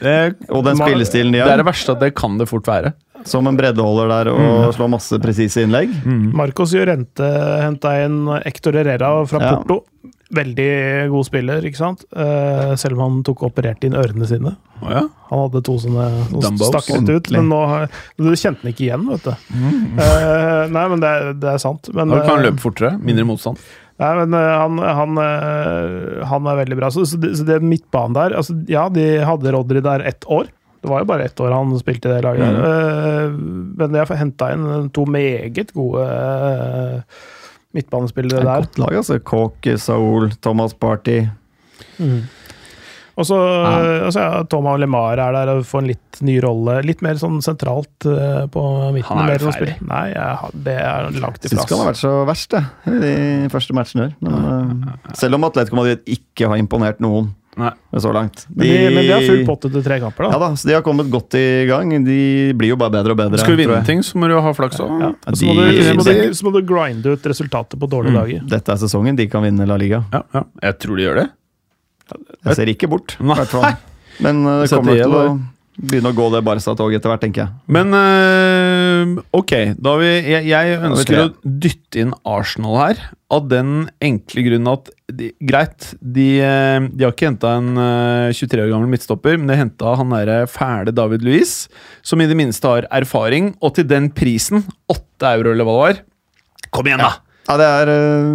[0.00, 0.16] Det,
[0.48, 2.94] Og den spillestilen de det er det verste at det kan det fort være.
[3.28, 5.90] som en breddeholder der og slår masse presise innlegg.
[6.32, 7.26] Marcos Llorente
[7.60, 9.56] henta inn Ector Herrera fra Ja.
[9.58, 9.82] Porto.
[10.32, 12.04] Veldig god spiller, ikke sant?
[12.14, 14.52] Uh, selv om han tok operert inn ørene sine.
[14.80, 15.00] Oh, ja.
[15.28, 17.58] Han hadde to sånne som stakk litt ut, men nå
[18.16, 19.32] du kjente han ikke igjen, vet du.
[19.98, 21.90] Eh, nei, men det, er- det er sant.
[21.92, 22.92] Men, Da kan han eh, løpe fortere.
[23.02, 23.58] Mindre motstand.
[24.00, 26.88] Nei, men eh, han, han, eh, han er veldig bra.
[26.94, 30.48] Så, så, det, så det midtbanen der altså, Ja, de hadde Rodry der ett år.
[30.80, 32.56] Det var jo bare ett år han spilte i det laget.
[32.56, 32.70] der.
[33.26, 33.34] Eh,
[33.82, 36.06] men jeg har henta inn to meget gode
[37.76, 38.64] midtbanespillere er der.
[38.64, 39.20] godt lag, altså.
[39.20, 41.20] Kåke, Saul, Thomas Party.
[43.18, 46.78] Og så altså, ja, Thomas Lemar er der og får en litt ny rolle.
[46.86, 48.62] Litt mer sånn sentralt eh, på
[48.94, 49.10] midten.
[49.10, 49.74] Han er jo ferdig.
[49.88, 51.66] Nei, jeg, det er langt Syns ifra.
[51.66, 54.08] ikke han har vært så verst, det, i de første matchene.
[54.08, 54.16] her.
[54.24, 57.72] Men, uh, selv om Atletico Madrid ikke har imponert noen Nei.
[57.98, 58.44] så langt.
[58.54, 60.30] Men de, men de har full pott etter tre kamper, da.
[60.36, 61.90] Ja da, så de har kommet godt i gang.
[62.06, 62.20] De
[62.56, 63.40] blir jo bare bedre og bedre.
[63.42, 64.94] Skal du vinne ting, så må du ha flaks òg.
[65.02, 65.10] Ja.
[65.26, 68.16] Ja, Så, må du, så, må du, så må du grinde ut resultatet på dårlige
[68.16, 68.46] dager.
[68.54, 70.04] Dette er sesongen de kan vinne La Liga.
[70.14, 70.44] Ja, ja.
[70.70, 71.26] Jeg tror de gjør det.
[72.46, 73.36] Jeg ser ikke bort, i Nei.
[73.40, 73.72] hvert fall.
[74.24, 75.24] Men eh, det kommer til å
[75.80, 77.52] begynne å gå det Barca-toget etter hvert, tenker jeg.
[77.72, 81.22] Men øh, ok, da vi, jeg, jeg ønsker tre.
[81.24, 83.00] å dytte inn Arsenal her.
[83.30, 88.34] Av den enkle grunn at de, Greit, de, øh, de har ikke henta en øh,
[88.36, 91.54] 23 år gammel midtstopper, men de har henta han derre fæle David Louis,
[92.04, 95.82] som i det minste har erfaring, og til den prisen, 8 euro eller hva det
[95.86, 96.06] var
[96.70, 97.08] Kom igjen, da!
[97.16, 98.26] Ja, det er uh,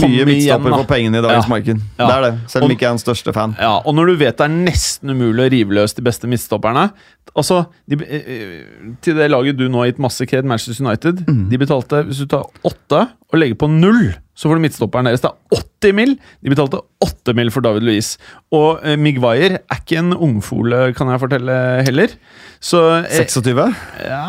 [0.00, 1.50] mye midtstopper for pengene i dagens Ja.
[1.50, 1.80] marked.
[1.98, 2.06] Ja.
[2.06, 3.56] Det er det, selv Og- om ikke jeg er den største fan.
[3.60, 6.90] Ja, og når du vet det er nesten umulig å rive løs de beste midtstopperne
[7.36, 8.62] Altså, de, eh, eh,
[9.02, 11.48] Til det laget du nå har gitt masse kred, Manchester United, Mm.
[11.50, 15.22] de betalte Hvis du tar åtte og legger på null, så får du midtstopperen deres.
[15.22, 16.14] Det er 80 mill.
[16.42, 18.08] De betalte 8 mill for David Louis.
[18.54, 22.16] Og eh, Migwayer er ikke en ungfole, kan jeg fortelle heller.
[22.64, 23.62] Så eh, 26?
[24.08, 24.24] ja,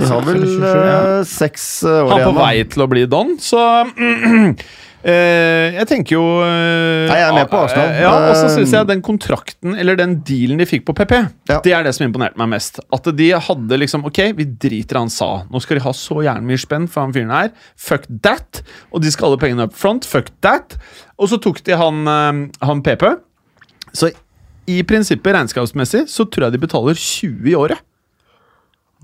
[0.00, 3.36] De har vel eh, seks eh, år Han er på vei til å bli Don,
[3.40, 3.62] så
[5.04, 7.92] Jeg tenker jo eh, Nei, jeg er med på Arsenal.
[8.00, 11.12] Ja, Og så syns Eh, jeg den kontrakten, eller den dealen de fikk på PP,
[11.50, 11.60] Ja.
[11.62, 12.80] det er det som imponerte meg mest.
[12.92, 15.44] At de hadde liksom Ok, vi driter i han sa.
[15.50, 17.52] Nå skal de ha så gjerne mye spenn for han fyren her.
[17.76, 18.62] Fuck that.
[18.92, 20.04] Og de skal alle pengene up front.
[20.04, 20.76] Fuck that.
[21.18, 23.04] Og så tok de han, eh, han PP.
[23.92, 24.10] Så
[24.66, 27.78] i prinsippet, regnskapsmessig, så tror jeg de betaler 20 i året.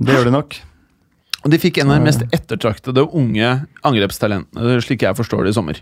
[0.02, 0.56] Det gjør de nok.
[1.42, 3.54] Og de fikk en av de mest ettertraktede unge
[3.86, 5.80] angrepstalentene, slik jeg forstår det, i sommer.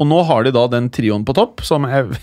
[0.00, 2.20] Og nå har de da den trioen på topp, som jeg,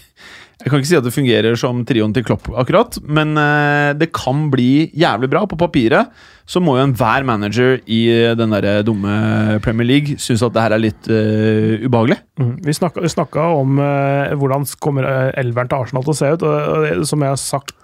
[0.63, 4.09] jeg kan ikke si at det fungerer som trioen til Klopp, akkurat, men eh, det
[4.15, 5.43] kan bli jævlig bra.
[5.49, 6.13] På papiret
[6.49, 8.01] så må jo enhver manager i
[8.39, 12.15] den der dumme Premier League synes at det her er litt uh, ubehagelig.
[12.39, 12.53] Mm.
[12.63, 16.45] Vi snakka, om uh, hvordan kommer elveren til Arsenal til å se ut.
[16.47, 17.75] og, og Som jeg har sagt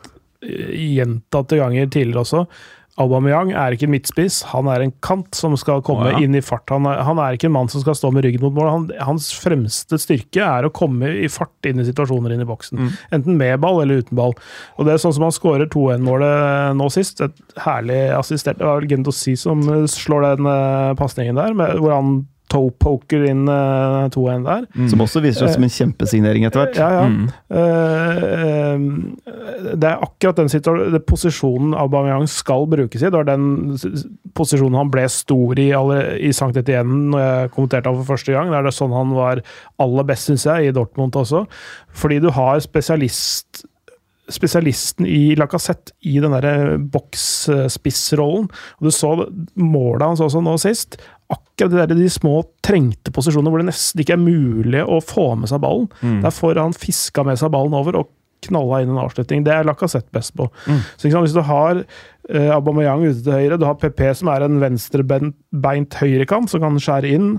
[0.44, 2.46] gjentatte ganger tidligere også.
[3.02, 6.20] Aubameyang er ikke en midtspiss, han er en kant som skal komme oh, ja.
[6.22, 6.70] inn i fart.
[6.70, 8.70] Han er, han er ikke en mann som skal stå med ryggen mot mål.
[8.70, 12.84] Han, hans fremste styrke er å komme i fart inn i situasjoner inn i boksen.
[12.84, 12.92] Mm.
[13.18, 14.36] Enten med ball eller uten ball.
[14.78, 17.24] Og det er sånn som han skårer 2-1-målet nå sist.
[17.26, 21.82] Et herlig assistert Det var vel Gendossi som eh, slår den uh, pasningen der, med,
[21.82, 22.14] hvor han
[22.52, 24.66] toe-poker inn uh, 2-1 der.
[24.92, 26.78] Som også viser seg som en kjempesignering etter hvert.
[26.78, 27.06] Ja, ja.
[27.10, 27.26] Mm.
[27.54, 33.10] Eh, eh, det er akkurat den, situasjonen, den posisjonen Aubameyang skal brukes i.
[33.10, 33.74] Det var den
[34.38, 38.36] posisjonen han ble stor i alle, i Sankt Etienne når jeg kommenterte ham for første
[38.36, 38.54] gang.
[38.54, 39.44] Det er det sånn han var
[39.84, 41.46] aller best, syns jeg, i Dortmund også.
[42.04, 43.66] Fordi du har spesialist
[44.32, 48.48] spesialisten i Lacassette i den der boksspissrollen.
[48.80, 49.12] Og du så
[49.60, 50.98] målet hans også nå sist.
[51.32, 55.32] Akkurat de, der, de små trengte posisjonene hvor det nesten ikke er mulig å få
[55.40, 55.88] med seg ballen.
[56.26, 58.12] Der får han fiska med seg ballen over og
[58.44, 59.46] knalla inn en avslutning.
[59.46, 60.50] Det er Lacassette best på.
[60.98, 64.46] Så liksom, Hvis du har uh, Aubameyang ute til høyre, du har PP som er
[64.46, 67.32] en venstrebeint høyrekant som kan skjære inn.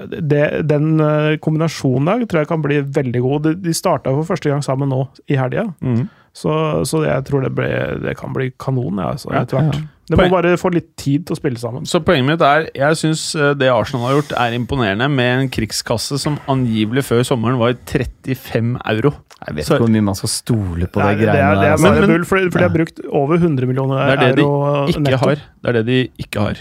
[0.00, 3.42] Det, den eh, kombinasjonen der tror jeg kan bli veldig god.
[3.44, 5.66] De, de starta for første gang sammen nå i helga.
[5.84, 6.06] Mm.
[6.32, 6.52] Så,
[6.86, 7.66] så jeg tror det, ble,
[8.04, 9.80] det kan bli kanon ja, altså, etter hvert.
[10.10, 11.84] Det må bare få litt tid til å spille sammen.
[11.86, 13.20] Så poenget mitt er Jeg syns
[13.58, 18.72] det Arsenal har gjort, er imponerende, med en krigskasse som angivelig før sommeren var 35
[18.90, 19.12] euro.
[19.46, 21.60] Jeg vet Så- ikke hvor mye man skal stole på Nei, det det, er, greiene
[21.60, 24.20] det er bare men- bull, for, for de har brukt over 100 millioner Det er
[24.26, 24.42] det de
[24.90, 25.18] ikke netto.
[25.24, 25.34] har.
[25.62, 26.54] Det er det de ikke har.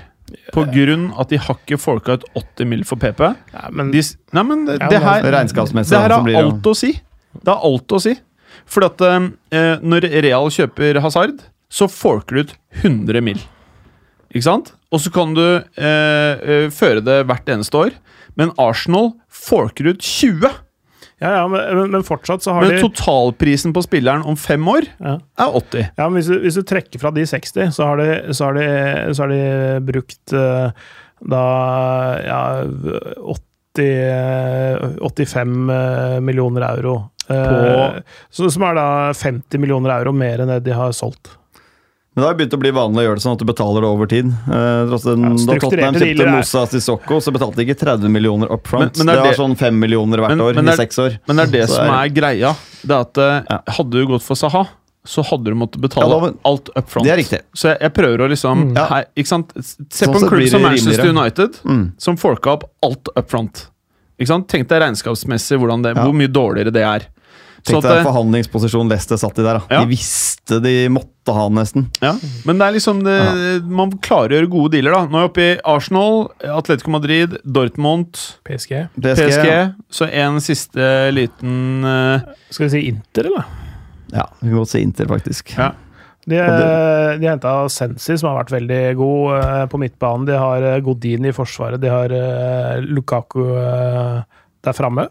[0.53, 2.83] På grunn at de har ikke folka ut 80 mill.
[2.83, 3.19] for PP.
[3.53, 4.01] Nei, men De,
[4.33, 6.93] nei, men det, Ja, det her, det her har det alt å si.
[7.33, 8.15] Det har alt å si.
[8.69, 9.01] Fordi at
[9.55, 11.39] eh, når Real kjøper Hazard,
[11.69, 13.41] så forker du ut 100 mill.
[14.29, 14.73] Ikke sant?
[14.93, 17.93] Og så kan du eh, eh, føre det hvert eneste år.
[18.37, 20.49] Men Arsenal forker ut 20.
[21.19, 24.63] Ja, ja, men, men- men fortsatt så har Men de totalprisen på spilleren om fem
[24.71, 25.17] år ja.
[25.37, 25.89] er 80.
[25.97, 28.55] Ja, men hvis du, hvis du trekker fra de 60, så har de, så har
[28.55, 28.67] de,
[29.17, 29.41] så har de
[29.89, 30.71] brukt eh,
[31.29, 31.43] da
[32.23, 32.39] ja,
[33.19, 33.43] 80,
[33.85, 37.09] eh, 85 eh, millioner euro.
[37.29, 37.99] Eh,
[38.31, 41.35] som er da 50 millioner euro mer enn det de har solgt.
[42.15, 43.89] Men det har begynt å bli vanlig å gjøre det sånn at du betaler det
[43.93, 44.25] over tid.
[44.49, 48.09] Eh, tross den, Ja, da Tottenham kjøpte Moussa er- Sissoko, så betalte de ikke 30
[48.11, 48.97] millioner up front.
[48.97, 50.75] Men- men det, det er var sånn 5 millioner hvert Men- år men i er-
[50.81, 51.19] seks år.
[51.27, 52.55] Men det er det Så som er- er greia.
[52.83, 53.59] Det er at eh, Ja.
[53.77, 54.67] Hadde du gått for Saha,
[55.05, 57.05] så hadde du måttet betale Ja, da, men- alt up front.
[57.07, 57.39] Det er riktig.
[57.55, 58.77] Så jeg, jeg prøver å liksom Mm.
[58.89, 59.53] Her, ikke sant?
[59.63, 61.23] Se Sånn på en klubb som Manchester rimeligere.
[61.23, 61.91] United, Mm.
[61.97, 63.67] som folka opp alt up front.
[64.19, 64.47] Ikke sant?
[64.49, 66.03] Tenk deg regnskapsmessig det, Ja.
[66.03, 67.05] hvor mye dårligere det er.
[67.63, 69.59] Tenk deg forhandlingsposisjonen Leicester satt i der.
[69.59, 69.61] Da.
[69.69, 69.79] Ja.
[69.83, 71.87] De visste de måtte ha den nesten.
[72.01, 72.13] ja.
[72.45, 74.91] Men det er liksom det, man klarer å gjøre gode dealer.
[74.91, 78.13] da Nå er jeg oppe i Arsenal, Atletico Madrid, Dortmund,
[78.45, 78.89] PSG.
[78.99, 79.75] PSG.
[79.91, 82.19] Så en siste liten uh,
[82.49, 83.45] Skal vi si Inter, eller?
[84.15, 85.53] Ja, vi må også Inter, faktisk.
[85.57, 85.73] Ja.
[86.29, 86.39] De,
[87.17, 90.27] de henta Sensi, som har vært veldig god eh, på midtbanen.
[90.27, 91.81] De har eh, Godin i forsvaret.
[91.81, 93.41] De har eh, Lukaku
[94.59, 95.07] der framme.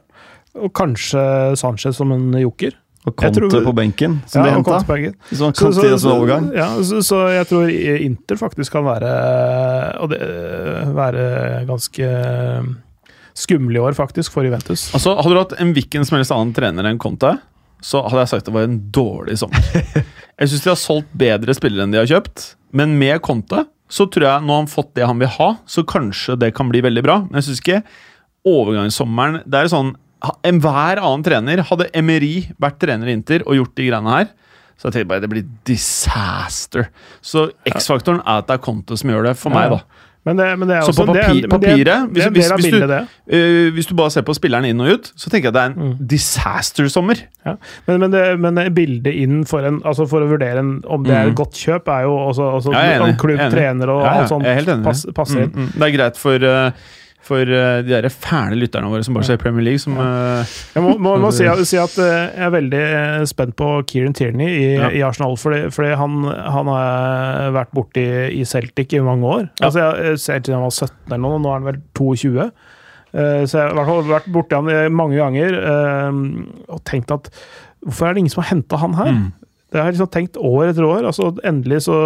[0.58, 1.22] Og kanskje
[1.58, 2.76] Sanchez som en joker.
[3.08, 4.74] Og Conte på benken, som de og henta.
[4.74, 5.14] Kongsberger.
[5.30, 6.50] Sånn Så, så, så, så, overgang.
[6.52, 9.12] ja, så, så jeg tror Inter faktisk kan være
[10.02, 10.18] Og det,
[10.98, 11.22] være
[11.68, 12.10] ganske
[13.38, 14.88] skumle i år, faktisk, for Juventus.
[14.96, 17.36] Altså, Hadde du hatt en hvilken som helst annen trener enn Conte,
[17.84, 19.62] så hadde jeg sagt det var en dårlig sommer.
[20.38, 22.44] Jeg syns de har solgt bedre spillere enn de har kjøpt,
[22.78, 25.82] men med Conte så tror jeg nå har han fått det han vil ha, så
[25.88, 27.16] kanskje det kan bli veldig bra.
[27.24, 27.78] Men jeg syns ikke
[28.46, 29.94] overgangssommeren Det er sånn
[30.46, 34.30] Enhver annen trener Hadde Emery vært trener i Inter og gjort de greiene her,
[34.78, 36.86] så jeg tenkte bare det blir disaster.
[37.24, 40.06] Så X-faktoren er at det er Conte som gjør det, for meg, da.
[40.28, 43.06] Men det, men det er Så også på papir- det papiret, hvis- av hvis du-.
[43.32, 45.72] Eh, hvis du bare ser på spilleren inn og ut, så tenker jeg det er
[45.72, 47.22] en disaster-sommer.
[47.46, 47.54] Ja.
[47.88, 51.14] Men, men, det, men bildet inn for, en, altså for å vurdere en, om det
[51.14, 51.30] er Mm.
[51.32, 54.02] et godt kjøp, er jo også, også Ja, jeg er om klubb, er trener og
[54.04, 54.84] Ja, ja, alt sånt er enig.
[54.84, 55.50] pass, inn.
[55.50, 55.72] Mm, mm.
[55.78, 56.70] Det er greit for, eh,
[57.28, 60.06] for eh, de der fæle lytterne våre som bare ser Premier League, som ja.
[60.74, 64.16] Jeg må, må, må si, si at eh, jeg er veldig eh, spent på Kieran
[64.16, 64.88] Tierney i, Ja.
[64.96, 66.16] i Arsenal, fordi, fordi han,
[66.56, 68.04] han har vært borti
[68.40, 69.46] i Celtic i mange år.
[69.60, 69.68] Ja.
[69.68, 72.48] Altså jeg, ser til han var 17 eller noe, nå er han vel 22.
[73.14, 76.22] Eh, Så jeg har vært borti han mange ganger eh,
[76.68, 77.30] og tenkt at
[77.84, 79.12] hvorfor er det ingen som har henta han her?
[79.14, 79.28] mm.
[79.68, 81.04] Det har jeg liksom tenkt år etter år.
[81.04, 81.96] altså Endelig så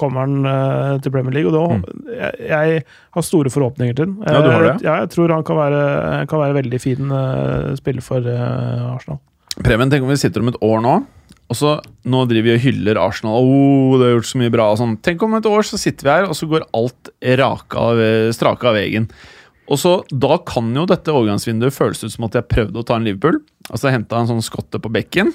[0.00, 2.80] kommer han uh, til Premier League, og da jeg, jeg
[3.14, 4.10] har store forhåpninger til.
[4.10, 4.24] Mm.
[4.26, 4.76] Ja, du har det?
[4.82, 5.82] Ja, jeg tror han kan være,
[6.30, 9.20] kan være veldig fin uh, spiller for uh, Arsenal.
[9.62, 10.96] Preben, tenk om vi sitter om et år nå,
[11.52, 11.76] og så
[12.08, 13.46] nå driver vi og hyller Arsenal.
[13.46, 14.98] Oh, det har gjort så mye bra og sånn.
[15.06, 18.02] Tenk om et år så sitter vi her, og så går alt raka av,
[18.34, 19.06] straka av veien.
[19.70, 22.98] Og så, Da kan jo dette overgangsvinduet føles ut som at jeg prøvde å ta
[22.98, 23.38] en Liverpool.
[23.70, 25.30] Altså henta en sånn skotte på bekken.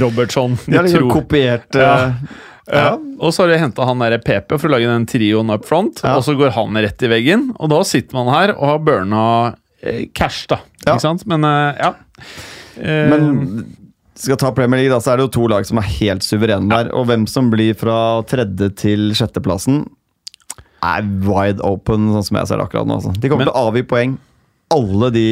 [0.00, 0.56] Robertson.
[0.66, 1.94] De har liksom kopiert Ja.
[2.06, 2.12] eh,
[2.72, 2.94] Ja.
[3.20, 6.00] Og så har de henta han der PP for å lage den trioen up front,
[6.02, 6.14] Ja.
[6.16, 7.50] og så går han rett i veggen.
[7.60, 10.60] Og da sitter man her og har burna eh, cash, da.
[10.86, 10.94] Ja.
[10.94, 11.26] Ikke sant?
[11.26, 11.94] Men eh, ja.
[12.80, 13.76] Eh, Men
[14.16, 16.68] skal ta Premier League, da, så er det jo to lag som er helt suverene
[16.70, 16.88] der.
[16.94, 19.84] Og hvem som blir fra tredje til sjetteplassen,
[20.84, 22.94] er wide open, sånn som jeg ser det akkurat nå.
[23.00, 23.12] Altså.
[23.20, 24.16] De kommer Men- til å avgi poeng,
[24.72, 25.26] alle de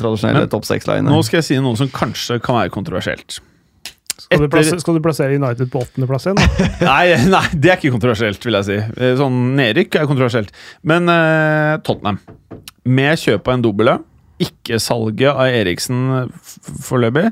[0.00, 1.10] tradisjonelle Men- topp seks-linene.
[1.12, 3.38] nå skal jeg si noe som kanskje kan være kontroversielt.
[4.18, 6.40] Skal, du plassere, skal du plassere United på åttendeplass igjen?
[6.84, 8.76] Nei, nei, det er ikke kontroversielt, vil jeg si.
[9.00, 10.50] Eh, Sånn nedrykk er kontroversielt.
[10.84, 12.18] Men eh, Tottenham,
[12.84, 13.92] med kjøp av en dobbel,
[14.42, 16.28] ikke salget av Eriksen
[16.84, 17.30] foreløpig,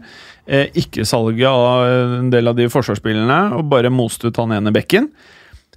[0.49, 1.85] eh, ikke salget av
[2.23, 5.11] en del av de forsvarsspillerne, og bare most ut han ene bekken.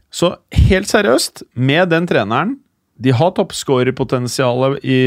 [0.10, 0.32] Så
[0.70, 2.56] helt seriøst, med den treneren
[3.00, 5.00] De har toppskårerpotensialet i,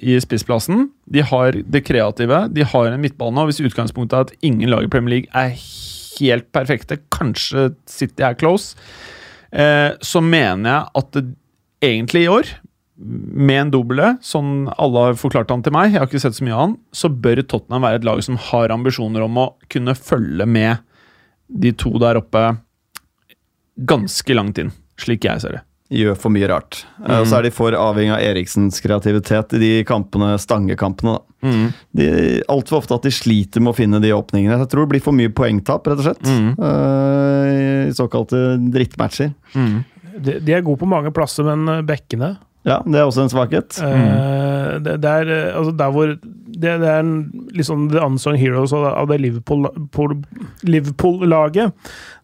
[0.00, 0.86] i spissplassen.
[1.04, 2.46] De har det kreative.
[2.48, 3.42] De har en midtbane.
[3.42, 5.52] Og hvis utgangspunktet er at ingen lag i Premier League er
[6.16, 8.72] helt perfekte, kanskje City er close,
[9.52, 11.26] eh, så mener jeg at det
[11.84, 12.54] egentlig i år,
[12.96, 16.46] med en doble, sånn alle har forklart han til meg, jeg har ikke sett så
[16.46, 19.92] mye av han, så bør Tottenham være et lag som har ambisjoner om å kunne
[19.98, 20.80] følge med
[21.46, 22.46] de to der oppe
[23.76, 25.62] ganske langt inn, slik jeg ser det.
[25.92, 26.80] Gjør for mye rart.
[26.98, 27.10] Mm.
[27.20, 31.14] Og så er de for avhengig av Eriksens kreativitet i de kampene, stangekampene.
[31.14, 31.36] da.
[31.46, 31.66] Mm.
[31.94, 32.08] De,
[32.50, 34.58] Altfor ofte at de sliter med å finne de åpningene.
[34.64, 36.26] Jeg tror det blir for mye poengtap, rett og slett.
[36.26, 36.48] Mm.
[36.58, 38.42] Uh, I såkalte
[38.74, 39.30] drittmatcher.
[39.54, 39.76] Mm.
[40.16, 42.34] De, de er gode på mange plasser, men eh, bekkene
[42.66, 43.78] Ja, det er også en svakhet.
[43.78, 47.14] eh, det, det er, eh, altså Der hvor det, det er en,
[47.54, 50.26] liksom the unsung heroes av, det Liverpool-laget.
[50.66, 51.74] Liverpool-laget.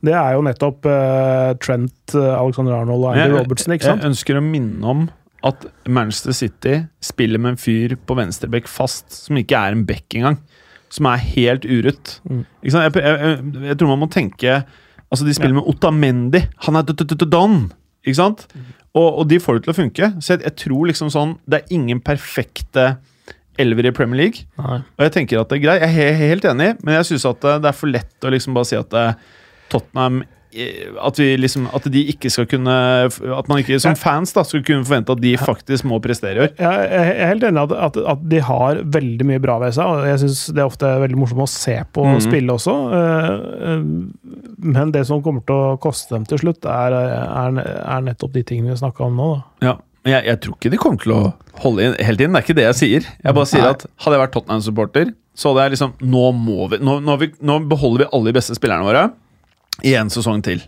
[0.03, 3.75] det er jo nettopp uh, Trent, Alexander Arnold og Andy Robertson.
[3.77, 4.03] ikke sant?
[4.03, 5.05] Jeg ønsker å minne om
[5.47, 10.19] at Manchester City spiller med en fyr på venstrebekk fast, som ikke er en bekk
[10.19, 10.41] engang.
[10.93, 12.19] Som er helt urutt.
[12.29, 12.45] Mm.
[12.63, 12.89] Ikke sant?
[12.89, 14.63] Jeg, jeg, jeg, jeg tror man må tenke
[15.13, 16.41] Altså, de spiller med Otamendi.
[16.65, 17.67] Han er d-d-d-don!
[18.01, 18.47] Ikke sant?
[18.99, 20.11] Og, og de får det til å funke.
[20.21, 22.97] Så jeg, jeg tror liksom sånn Det er ingen perfekte
[23.61, 24.47] elver i Premier League.
[24.61, 24.81] Nei.
[24.97, 25.83] Og jeg tenker at det er greit.
[25.85, 28.57] Jeg er helt enig, men jeg syns at det det er for lett å liksom
[28.57, 29.19] bare si at eh,
[29.73, 32.73] Tottenham eh, at, vi liksom, at de ikke skal kunne
[33.09, 36.43] At man ikke som fans da skal kunne forvente at de faktisk må prestere i
[36.45, 36.51] år.
[36.59, 40.09] Jeg er helt enig i at, at, de har veldig mye bra ved seg, og
[40.09, 42.19] jeg syns det er ofte veldig morsomt å se på mm.
[42.27, 42.75] spille også.
[42.99, 43.31] Eh,
[43.71, 43.87] eh,
[44.77, 48.45] Men det som kommer til å koste dem til slutt, er, er, er nettopp de
[48.47, 49.31] tingene vi snakka om nå.
[49.33, 49.71] Da.
[49.71, 49.79] Ja.
[50.03, 51.25] Men jeg, jeg tror ikke de kommer til å
[51.63, 52.33] holde inn helt inn.
[52.35, 53.11] Det er ikke det jeg sier.
[53.23, 56.81] Jeg bare sier at Hadde jeg vært Tottenham-supporter, så hadde jeg liksom Nå må vi
[56.83, 59.05] nå, nå, vi, nå beholder vi alle de beste spillerne våre
[59.83, 60.61] i en sesong til.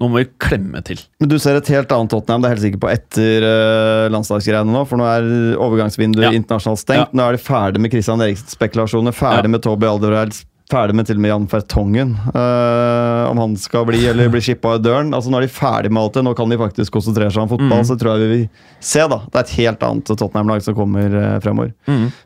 [0.00, 1.00] Nå må vi klemme til.
[1.20, 4.72] Men du ser et helt annet Tottenham, det er helt sikker på, etter uh, landslagsgreiene
[4.72, 4.84] nå.
[4.88, 5.26] For nå er
[5.60, 6.36] overgangsvinduet Ja.
[6.38, 7.12] internasjonalt stengt.
[7.12, 9.54] Nå er de ferdig med Christian Eriksens spekulasjoner, ferdig Ja.
[9.56, 10.38] med Toby Alderweireld,
[10.70, 12.14] ferdig med til og med Jan Fertongen.
[12.32, 15.10] Uh, om han skal bli eller bli shippa i døren.
[15.12, 17.50] Altså Nå er de ferdig med alt det, nå kan de faktisk konsentrere seg om
[17.52, 17.82] fotball.
[17.82, 17.88] Mm.
[17.90, 18.46] Så tror jeg vi vil
[18.80, 21.74] se da, det er et helt annet Tottenham-lag som kommer uh, fremover.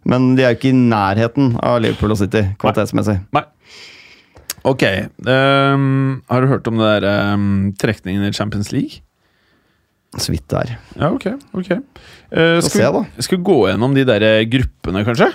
[0.05, 3.19] Men de er jo ikke i nærheten av Liverpool og City kvalitetsmessig.
[3.35, 3.45] Nei.
[4.65, 4.83] Ok.
[5.29, 9.03] Um, har du hørt om det der um, trekningen i Champions League?
[10.17, 10.77] Så vidt det er.
[11.01, 11.27] Ja, ok.
[11.53, 11.73] ok.
[12.31, 13.03] Uh, skal, se, da.
[13.17, 15.29] vi, skal vi gå gjennom de der eh, gruppene, kanskje?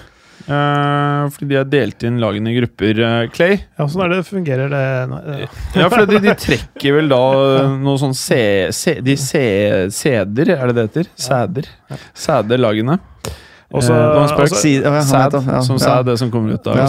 [0.50, 3.60] Uh, fordi de har delt inn lagene i grupper, uh, Clay.
[3.78, 5.50] Ja, Sånn er det fungerer det ja.
[5.84, 7.22] Ja, for de, de trekker vel da
[7.76, 8.42] noe sånn se,
[8.74, 9.44] se, De se,
[9.94, 11.14] seder, er det det heter?
[11.28, 11.70] Sæder.
[12.18, 12.98] Sæder-lagene.
[13.70, 14.46] Også- Eh, det var en spøk.
[14.50, 15.84] også- Si, ja, sad, ja, som ja.
[15.86, 16.88] sæd, det som kommer ut av Ja.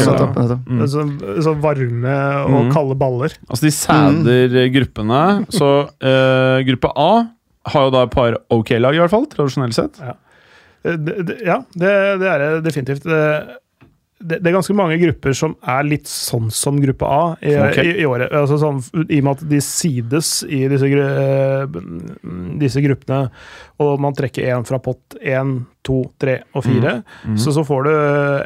[0.66, 0.86] Mm.
[0.88, 1.04] så,
[1.42, 2.14] så varme
[2.46, 2.72] og mm.
[2.72, 3.34] kalde baller.
[3.50, 5.46] Altså, de sæder gruppene.
[5.50, 7.28] Så eh, gruppe A
[7.66, 10.00] har jo da et par ok-lag, i hvert fall, tradisjonelt sett.
[10.00, 10.14] Ja,
[10.96, 13.02] det- det- Ja, det, det er det definitivt.
[13.04, 13.46] Det,
[14.22, 17.84] det, det er ganske mange grupper som er litt sånn som gruppe A i, okay.
[17.84, 18.30] i, i året.
[18.32, 21.66] Altså sånn, I og med at de sides i disse, eh,
[22.60, 23.30] disse gruppene,
[23.80, 27.36] og man trekker én fra pott én, to, tre og fire, Mhm.
[27.38, 27.90] så, så får du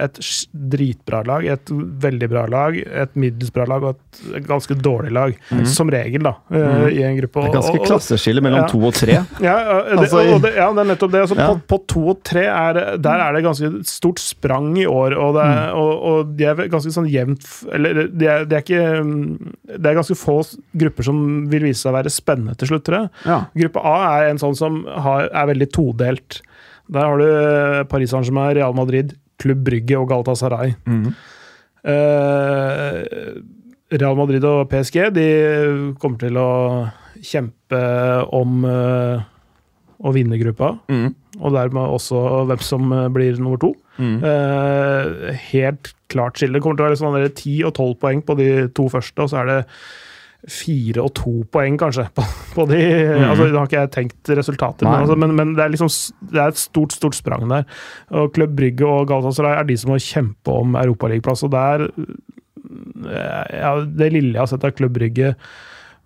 [0.05, 0.19] et
[0.55, 3.97] dritbra lag, et veldig bra lag, et middels bra lag og
[4.37, 5.35] et ganske dårlig lag.
[5.67, 6.89] Som regel, da, Mhm.
[6.93, 7.43] i en gruppe.
[7.43, 8.67] Det er ganske Og- og- klasseskille mellom Ja.
[8.69, 9.13] to og tre.
[9.13, 11.21] ja, ja, det, Altså, og det, ja, det er nettopp det.
[11.21, 11.47] Altså, Ja.
[11.55, 15.35] på, på to og tre er, der er det ganske stort sprang i år, og,
[15.35, 15.79] det er, Mm.
[15.79, 19.87] og, og de er ganske sånn jevnt Eller det er, de er ikke mm, Det
[19.87, 20.45] er ganske få
[20.77, 23.11] grupper som vil vise seg å være spennende til slutt, tror jeg.
[23.27, 23.45] Ja.
[23.57, 26.41] Gruppe A er en sånn som har, er veldig todelt.
[26.93, 30.75] Der har du eh, Paris Saint-Germain, Real Madrid, Klubb Brygge og Galatasaray.
[30.87, 31.15] Mhm.
[31.85, 32.99] Eh,
[33.95, 35.27] Real Madrid og PSG de
[36.03, 36.49] kommer til å
[37.25, 37.81] kjempe
[38.35, 39.23] om eh,
[40.05, 41.15] å vinne gruppa, Mhm.
[41.41, 43.75] og dermed også hvem som eh, blir nummer to.
[43.99, 44.17] Mm.
[44.25, 46.55] Eh, helt klart skille.
[46.59, 49.31] Det kommer til å være sånn 10 og 12 poeng på de to første, og
[49.31, 49.61] så er det
[50.51, 52.25] fire og to poeng, kanskje, på,
[52.55, 52.81] på de
[53.31, 55.91] altså, Nå har ikke jeg tenkt resultater, men, altså, men, men det er liksom
[56.33, 57.69] det er et stort stort sprang der.
[58.13, 61.45] Og Klubb Brygge og Galatasaray er de som må kjempe om europaligaplass.
[61.47, 65.35] Og der eh, ja, Det lille jeg har sett av Klubb Brygge,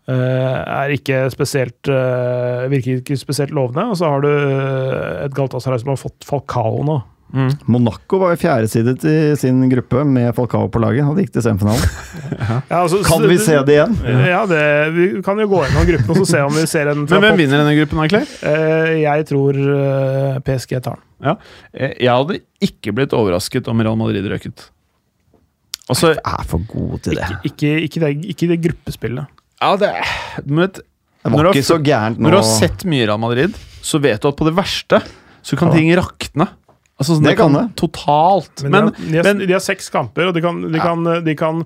[0.08, 3.88] eh, er ikke spesielt eh, virker ikke spesielt lovende.
[3.90, 7.00] Og så har du et Galatasaray som har fått Falcao nå.
[7.28, 7.50] Mhm.
[7.68, 11.04] Monaco var jo fjerdesidet i sin gruppe med Falcao på laget.
[11.04, 11.82] Han gikk til semifinalen.
[12.70, 13.96] Ja, altså, Kan vi se det igjen?
[14.28, 14.60] Ja, det,
[14.94, 17.60] vi kan jo gå gjennom gruppen og se om vi ser en Men hvem vinner
[17.60, 18.24] denne gruppen, egentlig?
[18.48, 21.04] Eh, jeg tror eh, PSG tar den.
[21.28, 21.34] Ja.
[21.74, 24.68] Eh, Jeg hadde ikke blitt overrasket om Real Madrid røket.
[25.88, 27.28] Altså, Jeg er for god til det.
[27.48, 29.26] Ikke, ikke, det, ikke det gruppespillet.
[29.60, 29.92] ja, det
[30.46, 30.80] men vet,
[31.24, 32.24] Det var du ikke har- så gærent nå.
[32.28, 35.02] Når du har sett mye Real Madrid, så vet du at på det verste
[35.42, 35.74] så kan Ja.
[35.74, 36.48] ting rakne.
[36.98, 37.60] Altså, sånn, Det det kan det.
[37.78, 38.62] Totalt.
[38.64, 41.04] Men, Men, de, har, de, har, de har seks kamper, og de kan, de kan,
[41.22, 41.60] de kan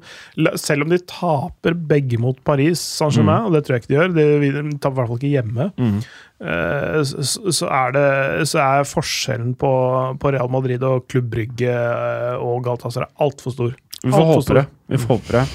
[0.60, 4.12] Selv om de taper begge mot Paris Saint-Germain, og det tror jeg ikke de gjør,
[4.18, 5.96] de, de taper i hvert fall ikke hjemme, Mm.
[6.44, 8.06] eh, så, så, er det,
[8.52, 9.72] så er forskjellen på,
[10.20, 13.72] på Real Madrid og Klubb Brygge eh, og Galatasaray altfor stor.
[14.04, 14.66] vi får Alt håpe det.
[14.92, 15.46] Vi får håpe det.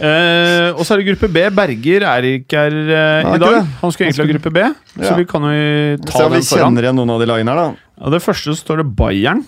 [0.00, 1.42] Uh, og så er det gruppe B.
[1.52, 3.56] Berger er ikke her uh, er i dag.
[3.82, 4.62] Han skulle egentlig ha gruppe B,
[5.04, 5.58] så vi kan jo
[6.00, 6.62] Se ta om vi den foran.
[6.62, 7.89] kjenner igjen noen av de lagene her, da.
[8.00, 9.42] Og det første så står det Bayern.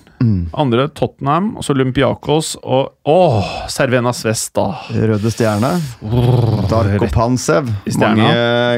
[0.54, 4.68] Andre Tottenham, og så Olympiakos og Åh, Servena Svesta.
[4.92, 5.72] Røde Stjerne.
[6.70, 7.70] Darko Pansev.
[7.98, 8.28] Mange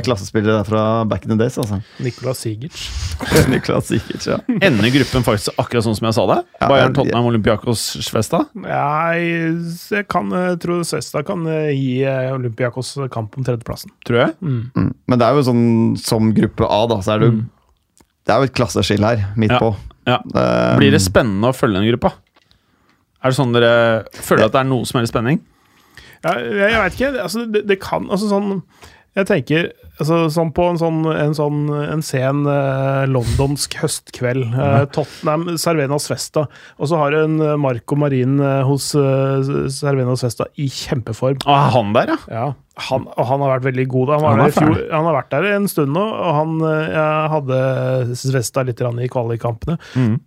[0.06, 1.80] klassespillere der fra back in the days, altså.
[2.00, 2.86] Nicolas Sigerts.
[3.52, 4.38] Niklas Sikkert, ja.
[4.64, 6.38] Ender gruppen faktisk akkurat sånn som jeg sa det?
[6.60, 6.96] Ja, Bayern, ja.
[6.98, 8.44] Tottenham, Olympiakos, Svesta?
[8.64, 9.58] Jeg,
[9.92, 13.92] jeg kan, jeg tror Svesta kan eh, gi eh, Olympiakos kamp om tredjeplassen.
[14.06, 14.38] Tror jeg.
[14.40, 14.94] Mm.
[15.10, 15.66] Men det er jo sånn
[16.00, 17.36] som gruppe A, da, så er det jo
[18.24, 19.58] Det er jo et klasseskille her, midt Ja.
[19.60, 19.74] på.
[20.08, 20.18] Ja.
[20.24, 22.12] Um, Blir det spennende å følge den gruppa?
[23.24, 25.40] Er det sånn dere føler at det er noe som helst spenning?
[26.24, 27.10] Ja, jeg, veit ikke.
[27.20, 28.62] Altså, det, det kan altså sånn
[29.14, 29.68] Jeg tenker
[30.00, 34.48] altså, sånn på en sånn en, sånn, en sen eh, londonsk høstkveld.
[34.50, 36.48] eh, Tottenham, Cervenas Festa.
[36.80, 39.38] Og så har du en eh, Marco Marin eh, hos uh,
[39.70, 41.44] Cervenas Festa i kjempeform.
[41.46, 42.18] Er han der, ja?
[42.34, 42.48] Ja,
[42.88, 44.16] han, og han har vært veldig god.
[44.16, 47.00] Han, Han fjor, han har vært der en stund nå, og han eh,
[47.36, 47.62] hadde
[48.18, 49.78] Svesta litt i kvalikkampene.
[49.94, 50.18] Mm.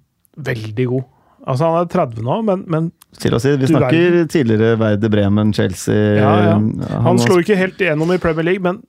[0.48, 1.14] Veldig god.
[1.48, 2.92] Altså Han er 30 nå, men, men
[3.22, 6.52] Til å si, Vi snakker snakker tidligere Werder Bremen, Chelsea Ja, ja.
[6.58, 6.70] Han,
[7.08, 8.84] han slo ikke helt igjennom i Premier League, men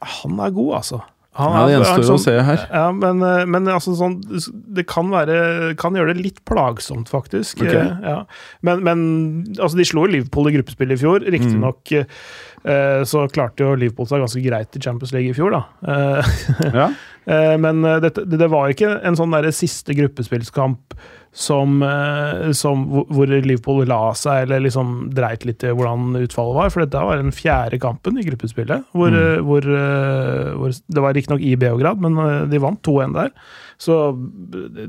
[0.00, 1.00] han er god, altså.
[1.38, 2.62] Han Ja, det er- gjenstår er å sånn- se her.
[2.72, 4.16] Ja, men, eh, men altså sånn
[4.74, 7.60] Det kan være Kan gjøre det litt plagsomt, faktisk.
[7.62, 7.74] Ok.
[7.74, 8.24] Eh, Ja.
[8.62, 8.98] Men, men
[9.58, 11.20] altså, de slo jo Liverpool i gruppespillet i fjor.
[11.30, 12.06] Riktignok Mm.
[12.64, 15.62] eh, så klarte jo Liverpool seg ganske greit i Champions League i fjor, da.
[15.86, 16.22] Eh,
[16.74, 16.88] ja.
[17.28, 20.94] Eh, Men eh, dette, det det var ikke en sånn der siste gruppespillskamp
[21.38, 26.70] som, eh, som hvor- Liverpool la seg, eller liksom dreit litt i hvordan utfallet var.
[26.74, 28.84] For dette var den fjerde kampen i gruppespillet.
[28.92, 29.20] Hvor, Mm.
[29.22, 33.30] eh, hvor, eh, hvor Det var riktignok i Beograd, men de vant 2-1 der.
[33.78, 33.94] Så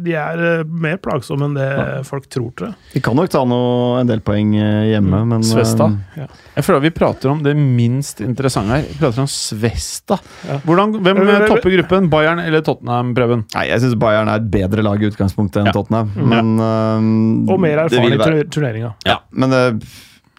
[0.02, 1.68] de er eh, mer plagsomme enn det
[2.08, 2.78] folk tror, tror jeg.
[2.96, 5.92] De kan nok ta noe, en del poeng eh, hjemme, men eh, Svesta.
[6.18, 6.26] Ja.
[6.56, 8.88] Jeg føler at vi prater om det minst interessante her.
[8.90, 10.18] Vi prater om Svesta.
[10.50, 10.58] Ja.
[10.66, 12.10] Hvordan, hvem topper gruppen?
[12.10, 13.46] Bayern eller Tottenham, Preben?
[13.54, 15.78] Nei, Jeg syns Bayern er et bedre lag i utgangspunktet enn Ja.
[15.78, 16.10] Tottenham.
[16.34, 18.96] Men, um, Og mer det erfaren i turneringa.
[19.06, 19.64] Ja, men det,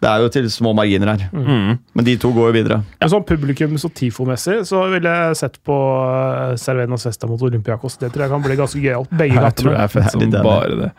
[0.01, 1.27] det er jo til små marginer her.
[1.29, 1.77] Mm.
[1.93, 2.79] Men de to går jo videre.
[2.97, 5.77] Men sånn publikums- og tifo-messig så ville jeg sett på
[6.57, 7.99] Cervenas Vesta Svesta mot Olympiakos.
[8.01, 9.13] Det tror jeg kan bli ganske gøyalt.
[9.13, 10.91] Begge Jeg tror jeg er fett Det er som bare det.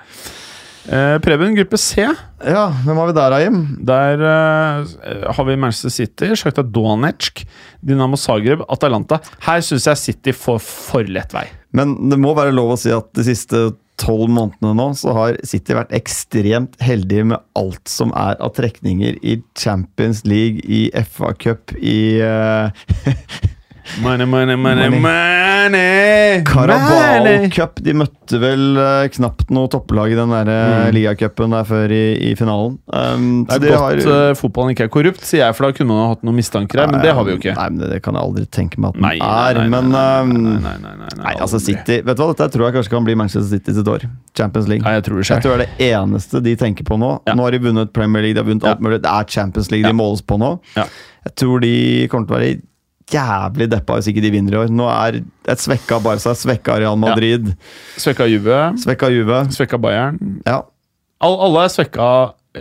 [0.83, 2.03] Eh, Preben, gruppe C.
[2.43, 3.59] Ja, hvem har vi der, Jim?
[3.87, 7.45] Der eh, har vi Manchester City, Sjakta Donetsk,
[7.83, 9.21] Dinamo Zagreb, Atalanta.
[9.47, 11.47] Her syns jeg City får for lett vei.
[11.75, 13.71] Men det må være lov å si at de siste
[14.03, 19.19] tolv månedene nå, så har City vært ekstremt heldige med alt som er av trekninger
[19.23, 22.71] i Champions League, i FA Cup, i uh,
[24.01, 26.45] Money, money, money, Money.
[26.47, 27.49] Carabao.
[27.51, 27.81] Cup.
[27.83, 30.95] De møtte vel uh, knapt noe topplag i den der uh, Mm.
[30.97, 32.77] ligacupen der før i, i finalen.
[32.95, 35.73] Um, Det er de godt har- uh, fotballen ikke er korrupt, sier jeg, for da
[35.77, 37.55] kunne man ha hatt noen mistanker her, men det har vi jo ikke.
[37.59, 39.61] Nei, men det, det kan jeg aldri tenke meg at den Nei, er.
[39.61, 40.33] nei, men nei, um,
[41.23, 41.61] nei, altså.
[41.63, 44.07] City Vet du hva, Dette tror jeg kanskje kan bli Manchester City sitt år.
[44.39, 44.87] Champions League.
[44.97, 47.13] Jeg tror det Jeg tror det er det eneste de tenker på nå.
[47.29, 47.35] Ja.
[47.39, 48.73] Nå har de vunnet Premier League, de har vunnet Ja.
[48.77, 49.03] alt mulig.
[49.03, 49.93] Det er Champions League Ja.
[49.93, 50.55] de måles på nå.
[50.77, 50.87] Ja.
[51.27, 52.61] Jeg tror de kommer til å være
[53.13, 54.71] jævlig deppa hvis ikke de vinner i år.
[54.73, 55.21] Nå er
[55.53, 57.53] et svekka Barca, svekka Real Madrid,
[58.01, 59.43] Svekka Juve, svekka Juve.
[59.55, 60.19] svekka Bayern.
[60.47, 60.63] Ja.
[61.23, 62.09] All, alle er svekka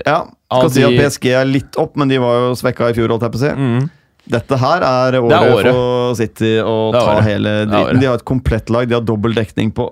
[0.05, 0.19] ja.
[0.51, 3.23] Skal si at PSG er litt opp, men de var jo svekka i fjor, holdt
[3.27, 3.51] jeg på å si.
[3.57, 3.89] mm.
[4.31, 5.73] Dette her er året, Det er året.
[5.73, 7.23] for City å ta året.
[7.25, 7.97] hele året.
[7.99, 9.87] De har et komplett lag, de har dobbel dekning på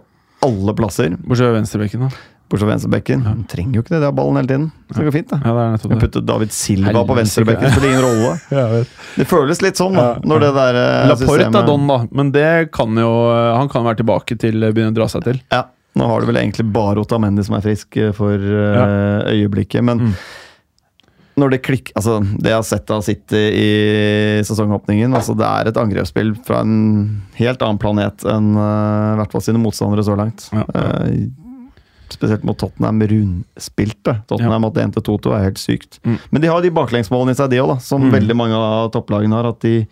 [0.46, 1.16] alle plasser.
[1.18, 2.10] Bortsett fra venstrebekken, da.
[2.50, 3.24] Bortsett fra venstrebekken.
[3.28, 3.34] Ja.
[3.52, 4.68] trenger jo ikke det, de har ballen hele tiden.
[4.90, 5.38] Så det går fint, da.
[5.46, 6.00] Ja, det det.
[6.02, 7.18] puttet David Silva på Helsike.
[7.20, 8.86] venstrebekken, spiller ingen rolle.
[9.20, 12.32] Det føles litt sånn, da, når det der eh, Laporte systemet er don, da, men
[12.34, 13.12] det kan jo
[13.60, 15.42] Han kan være tilbake til begynne å dra seg til.
[15.54, 15.68] Ja,
[16.00, 20.00] Nå har du vel egentlig bare Otamendi som er frisk eh, for eh, øyeblikket, men
[20.10, 20.14] Mm.
[21.40, 23.70] når det klikker Altså, det jeg har sett av City i
[24.46, 29.32] sesongåpningen, altså det er et angrepsspill fra en helt annen planet enn eh, i hvert
[29.36, 30.50] fall sine motstandere så langt.
[30.56, 30.66] Ja.
[30.68, 31.30] Eh,
[32.14, 34.22] spesielt mot Tottenham rundspilte.
[34.28, 36.00] Tottenham hadde 1-2-2, er helt sykt.
[36.06, 36.18] Mm.
[36.32, 38.12] Men de har de baklengsmålene i seg, de òg, som Mm.
[38.18, 39.46] veldig mange av topplagene har.
[39.50, 39.88] At de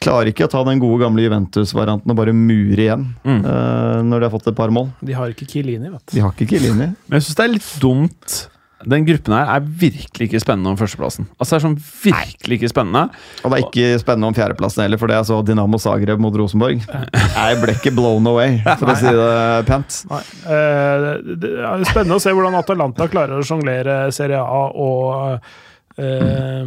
[0.00, 3.44] klarer ikke å ta den gode gamle Juventus-varianten og bare mure igjen Mm.
[3.44, 4.90] uh, når de har fått et par mål.
[5.02, 6.16] De har ikke Kilini, vet du.
[6.16, 6.90] De har ikke Kilini.
[7.08, 8.48] Men jeg syns det er litt dumt.
[8.90, 11.28] Den gruppen her er virkelig ikke spennende om førsteplassen.
[11.38, 13.04] Altså Det er sånn virkelig ikke spennende.
[13.42, 16.36] Og det er ikke spennende om fjerdeplassen heller, for det jeg så Dinamo Zagreb mot
[16.38, 16.84] Rosenborg.
[16.84, 20.00] Jeg ble ikke blown away, for å si det pent.
[20.12, 20.22] Nei.
[20.54, 21.10] Eh,
[21.42, 25.54] det er spennende å se hvordan Atalanta klarer å sjonglere Serie A og eh,
[26.02, 26.64] uh,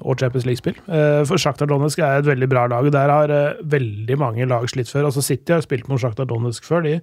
[0.00, 0.78] og Champions League-spill.
[0.88, 2.88] Uh, for Shakhtar Donetsk er et veldig bra lag.
[2.92, 5.08] Der har veldig mange lag slitt før.
[5.10, 6.98] Altså City har spilt mot Shakhtar Donetsk før, de.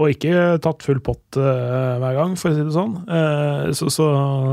[0.00, 2.96] Og ikke tatt full pott uh, hver gang, for å si det sånn.
[3.06, 4.08] Uh, så så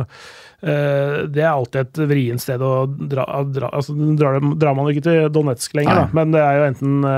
[0.06, 3.26] uh, det er alltid et vrient sted å dra.
[3.50, 6.06] dra altså, drar, drar man ikke til Donetsk lenger, Nei.
[6.06, 7.10] da, men det er jo enten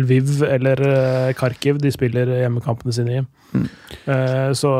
[0.00, 0.84] Lviv eller
[1.36, 3.24] Kharkiv de spiller hjemmekampene sine i.
[3.54, 3.68] Mm.
[4.04, 4.72] Eh, så,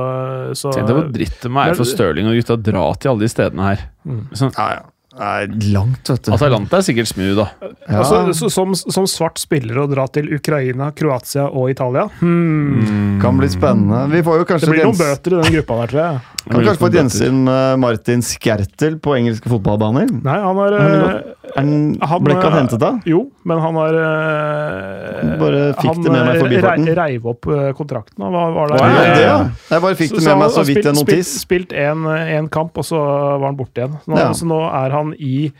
[0.52, 3.12] så Tenk deg hvor dritt det må være for Stirling og gutta å dra til
[3.12, 3.86] alle de stedene her.
[4.04, 4.24] Mm.
[4.32, 4.90] Sånn, Ja, ja.
[5.14, 6.32] Nei, langt, vet du.
[6.34, 7.70] Atalanta er sikkert smooth, da.
[7.86, 8.00] Ja.
[8.02, 13.20] altså, som, som svart spiller å dra til Ukraina, Kroatia og Italia hmm.
[13.22, 14.04] Kan bli spennende.
[14.10, 16.34] Vi får jo Det blir noen bøter i den gruppa der, tror jeg.
[16.44, 20.10] kan kanskje få et gjensyn med Martin Skertel på engelske fotballbaner.
[20.24, 21.70] Nei, han har Han eh, Er han,
[22.02, 22.90] Han, ble ikke han eh, hentet da?
[23.08, 26.84] Jo, men han har eh, Bare fikk han, det med meg forbi farten?
[26.84, 28.18] Han rei- reiv opp eh, kontrakten.
[28.24, 28.82] Hva var, var der.
[28.82, 29.38] Ja, ja, det, ja.
[29.70, 31.32] Jeg bare fikk det med meg så vidt en notis.
[31.44, 32.08] Spilt, én en,
[32.40, 33.96] en kamp, og så var han borte igjen.
[34.04, 34.30] Nå, Ja.
[34.34, 35.52] Så nå er han i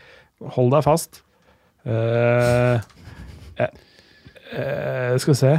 [0.55, 1.23] Hold deg fast.
[1.85, 2.81] Uh,
[3.61, 3.69] uh,
[4.57, 5.51] eh, skal vi se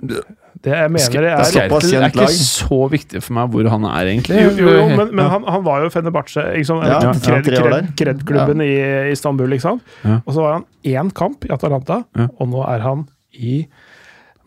[0.00, 4.08] Det jeg mener det er Skertel er ikke så viktig for meg hvor han er,
[4.14, 4.40] egentlig.
[4.40, 6.80] jo, jo, jo, men, men han, han var jo Fenerbahçe, liksom?
[6.84, 7.92] Ja, Eller Kred- Kred-.
[8.00, 8.72] Kred-klubben i
[9.12, 9.80] Istanbul, liksom.
[10.04, 10.18] Ja.
[10.24, 12.28] Og så var han én kamp i Atalanta, Ja.
[12.36, 13.06] og nå er han
[13.36, 13.62] i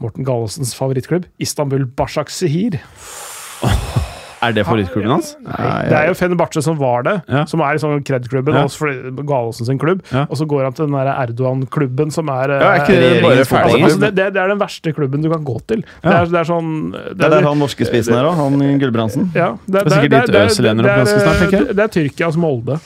[0.02, 2.82] Morten Gallodsens favorittklubb, Istanbul Başakşehir.
[4.44, 5.34] Er det favorittklubben hans?
[5.44, 7.46] Nei, Det er jo Fenerbahçe som var det, Ja.
[7.50, 8.64] som er liksom Kred-klubben, Ja.
[8.64, 10.04] og sin klubb.
[10.12, 10.26] Ja.
[10.30, 13.22] Og så går han til den der Erdogan-klubben, som er eh, Ja, er ikke det
[13.24, 15.82] bare altså, altså, det, det, det er den verste klubben du kan gå til.
[15.82, 19.32] Det, er, det er sånn Det er der han norske spissen er òg, han Gulbrandsen.
[19.36, 22.80] ja, det, er ganske snart, tenker det, det er Tyrkias Molde.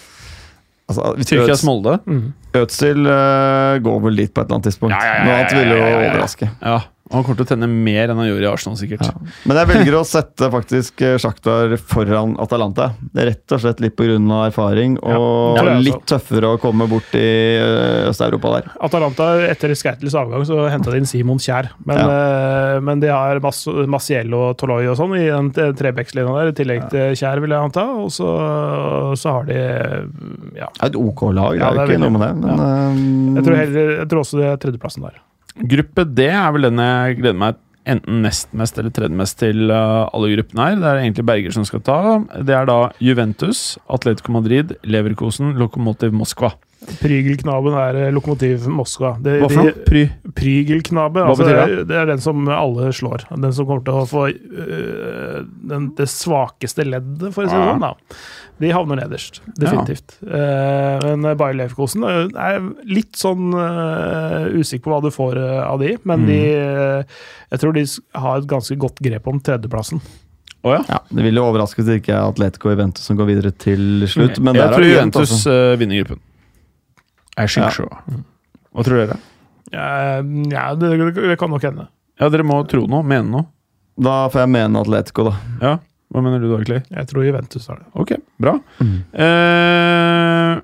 [0.87, 1.97] Altså, Tyrkias Molde?
[2.07, 2.33] Mm.
[2.55, 4.95] Øzil uh, går vel dit på et eller annet tidspunkt.
[4.95, 6.77] Ja, ja, ja, Noe annet ja, ja, ville jo ja, ja,
[7.07, 7.15] ja.
[7.15, 9.07] Han kommer til å tenne mer enn han gjorde i Arsenal, sikkert.
[9.07, 9.15] Ja.
[9.47, 12.91] Men jeg velger å sette faktisk Sjaktar Shakhtar foran Atalanta.
[13.13, 14.17] Det er rett og slett litt pga.
[14.47, 18.69] erfaring og Ja, det litt tøffere å komme bort i eh, Øst-Europa der.
[18.81, 21.71] Atalanta, etter Skeitels avgang, så henta de inn Simon Kjær.
[21.85, 26.51] Men, eh, men de har Mas Maciel og Toloi og sånn i den trebekslinja der,
[26.51, 27.85] i tillegg til Kjær, vil jeg anta.
[28.03, 28.31] Og så,
[29.17, 29.57] så har de
[30.57, 30.67] Ja.
[30.73, 32.33] Det er et OK lag, det er jo ikke noe med det.
[32.43, 35.21] Men, eh, Jeg tror, heller, jeg tror også det er tredjeplassen der.
[35.63, 39.71] Gruppe D er vel den jeg gleder meg enten nest mest eller tredje mest til
[39.71, 40.79] uh, alle gruppene her.
[40.81, 41.99] Det er egentlig Berger som skal ta.
[42.43, 46.51] Det er da Juventus, Atletico Madrid, Leverkosen, Lokomotiv Moskva.
[46.99, 49.15] Prygelknaben er eh, Lokomotiv Moskva.
[49.23, 49.85] Det, Hva for noe?
[49.87, 50.03] Pry.
[50.37, 51.87] Prygelknabe, Hva altså, betyr det?
[51.89, 53.25] det er den som alle slår.
[53.33, 55.39] Den som kommer til å få øh,
[55.71, 57.71] den, det svakeste leddet, for å si det Ja.
[57.73, 57.87] sånn.
[57.87, 58.19] da.
[58.57, 60.15] De havner nederst, definitivt.
[60.25, 65.59] Eh, men Bayer Leverkosen øh, er litt sånn uh, usikker på hva du får uh,
[65.67, 67.19] av de, men de øh,
[67.51, 67.83] Jeg tror de
[68.17, 70.01] har et ganske godt grep om tredjeplassen.
[70.65, 70.81] Oh, ja.
[70.89, 74.07] ja, det ville overraske hvis det ikke er Atletico og Juventus som går videre til
[74.09, 74.41] slutt.
[74.41, 75.53] Men jeg der er tror Juventus altså.
[75.53, 76.23] uh, vinner gruppen.
[77.37, 77.51] Jeg Ja.
[77.53, 78.23] skyter så.
[78.73, 79.19] Hva tror dere?
[79.71, 80.19] Eh,
[80.51, 81.87] ja, det, det kan nok hende.
[82.17, 83.47] Ja, Dere må tro noe, mene noe.
[83.97, 85.35] Da får jeg mene Atletico, da.
[85.61, 85.71] Ja,
[86.13, 86.81] Hva mener du da, Clay?
[86.93, 87.87] Jeg tror Juventus har det.
[87.99, 88.53] Ok, bra.
[88.79, 88.97] Mm.
[89.13, 90.61] Eh,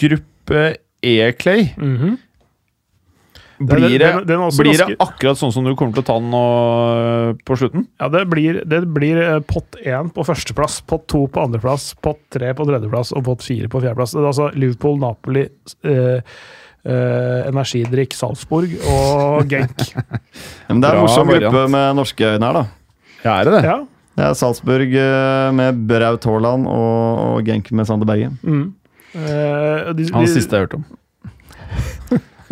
[0.00, 1.74] gruppe E, Clay.
[1.76, 2.18] Mhm.
[3.64, 6.30] Blir, det, den- den blir det akkurat sånn som du kommer til å ta den
[6.32, 7.84] nå på slutten?
[8.00, 12.18] Ja, det blir, det blir eh, pott én på førsteplass, pott to på andreplass, pott
[12.34, 14.10] tre på tredjeplass og pott fire på fjerdeplass.
[14.16, 15.44] Det er altså Liverpool, Napoli,
[15.86, 16.18] eh,
[16.84, 19.86] eh, Energidrikk, Salzburg og Genk.
[20.68, 22.66] Men det er en morsom gruppe med norske øyne her, da.
[23.24, 23.64] Ja, er det det?
[23.66, 23.76] Ja.
[24.14, 28.30] Det er Salzburg eh, med Braut Haaland og, og Genk med Sander Berge.
[28.44, 28.68] Mm.
[29.14, 30.84] Eh, de, Han siste jeg hørte om.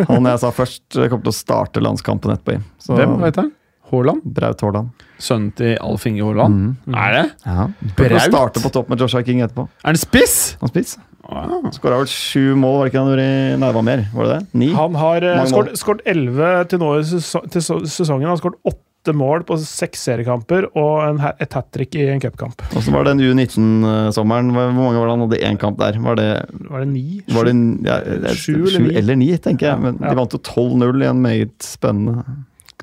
[0.11, 2.59] Han jeg sa først, eh, kommer til å starte landskampen etterpå.
[2.83, 3.53] Så Hvem vet jeg?
[3.93, 4.25] Haaland?
[4.25, 5.07] Braut Haaland.
[5.23, 6.75] Sønnen til Alf Inge Haaland?
[6.83, 6.99] Mm.
[6.99, 7.25] Er det?
[7.47, 7.66] Ja.
[7.99, 8.20] Braut?
[8.27, 9.68] starte på topp med Joshua King etterpå.
[9.85, 10.39] Er han spiss?
[10.64, 10.97] Han spiss.
[11.29, 11.68] Wow.
[11.77, 14.09] Skåra vel sju mål, var det ikke han gjorde i Nei, var mer.
[14.16, 14.47] Var det det?
[14.59, 14.73] Ni?
[14.75, 18.25] Han har uh, skåret 11 til nå i sesongen.
[18.27, 18.81] Han har skåret åtte
[19.11, 22.63] mål på seks seriekamper og en, et hat trick i en cupkamp.
[22.77, 24.53] Og så var det den U19-sommeren.
[24.55, 25.99] Hvor mange var det han hadde én kamp der?
[25.99, 26.29] Var det,
[26.71, 27.19] Var det ni?
[27.35, 27.57] var det
[27.89, 28.95] ja, det- Sju eller sju ni?
[29.03, 29.81] eller ni, tenker jeg.
[29.83, 30.11] Men Ja.
[30.11, 32.23] de vant jo 12-0 i en meget spennende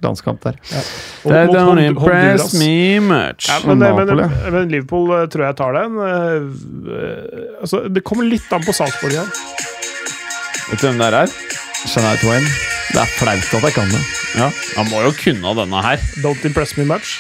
[0.04, 0.56] landskamp der.
[0.72, 0.82] Ja.
[1.24, 3.48] That don't Hond- impress me much.
[3.50, 5.98] Ja, men, Og men, men Liverpool eh, tror jeg tar den.
[6.00, 9.28] Eh, altså, det kommer litt an på Salzburg her.
[10.70, 11.28] Vet du hvem det er?
[11.88, 12.44] Shania Twain.
[12.90, 14.02] Det er flaut at jeg kan det.
[14.40, 15.98] Ja, Han må jo kunne denne her.
[16.24, 17.18] Don't impress me much.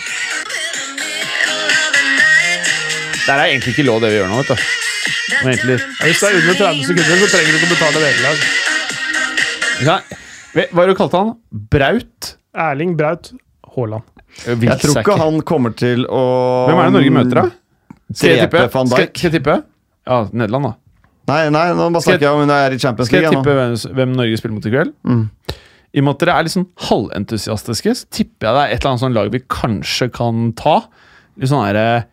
[3.25, 4.63] Det er egentlig ikke lov, det vi gjør nå, vet du.
[5.43, 8.01] Men egentlig Ja, hvis det er under 30 sekunder, så trenger du ikke å betale
[8.05, 8.37] vederlag.
[9.85, 9.99] ja.
[10.55, 11.35] Vet- Hva har du kalte han?
[11.69, 12.31] Braut?
[12.57, 13.29] Erling Braut
[13.75, 14.01] Haaland.
[14.47, 16.23] Jeg tror ikke han kommer til å
[16.69, 17.49] Hvem er det Norge møter, da?
[18.13, 18.57] Skal jeg tippe?
[18.63, 19.17] Drepe van Skal, Dijk.
[19.17, 19.55] skal jeg tippe?
[20.09, 20.73] Ja, Nederland, da.
[21.29, 23.43] Nei, nei, nå bare jeg- snakker jeg om hun er i Champions Skal jeg League.
[23.43, 24.93] tippe hvem, hvem Norge spiller mot i kveld?
[25.05, 25.29] Mm.
[25.93, 28.79] I og med at dere er litt sånn halventusiastiske, så tipper jeg det er et
[28.83, 30.75] eller annet sånn lag vi kanskje kan ta.
[31.39, 32.05] Litt sånn derre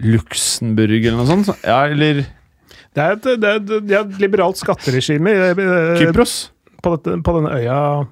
[0.00, 1.50] Luxembourg eller noe sånt.
[1.66, 2.22] Ja, eller
[2.94, 6.50] Det er et, det er, et- det er et liberalt skatteregime i- i- Kypros.
[6.82, 8.08] på, dette, på denne øya.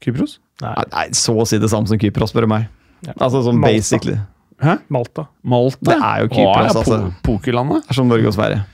[0.00, 0.38] Kypros?
[0.60, 2.68] Nei, Nei, Nei, så å si det samme som Kypros, spør du meg.
[3.06, 3.12] Ja.
[3.18, 3.72] Altså sånn Malta.
[3.74, 4.18] basically.
[4.62, 4.78] Hæ?
[4.90, 5.26] Malta.
[5.42, 5.78] Malta?
[5.80, 7.14] Det er jo Kypros, altså.
[7.24, 7.82] Pokerlandet?
[7.82, 8.64] Det er som Norge og Sverige.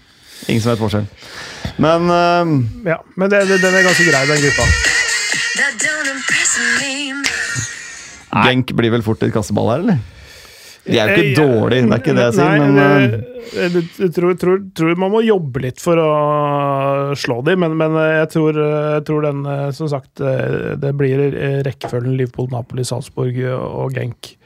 [0.48, 1.06] Ingen som vet forskjell.
[1.78, 2.44] Men uh,
[2.84, 4.66] Ja, men det, det, den er ganske grei, den gruppa.
[8.44, 9.98] Genk blir vel fort et kasteball her, eller?
[10.88, 13.82] De er jo ikke Eh, dårlige, det er ikke det jeg sier, Nei, men jeg,
[13.98, 16.08] jeg tror, tror, tror man må jobbe litt for å
[17.18, 21.26] slå dem, men, men jeg, tror, jeg tror den eh, Som sagt, eh, det blir
[21.28, 24.38] eh, rekkefølgen Liverpool, Napoli, Salzburg og Genk.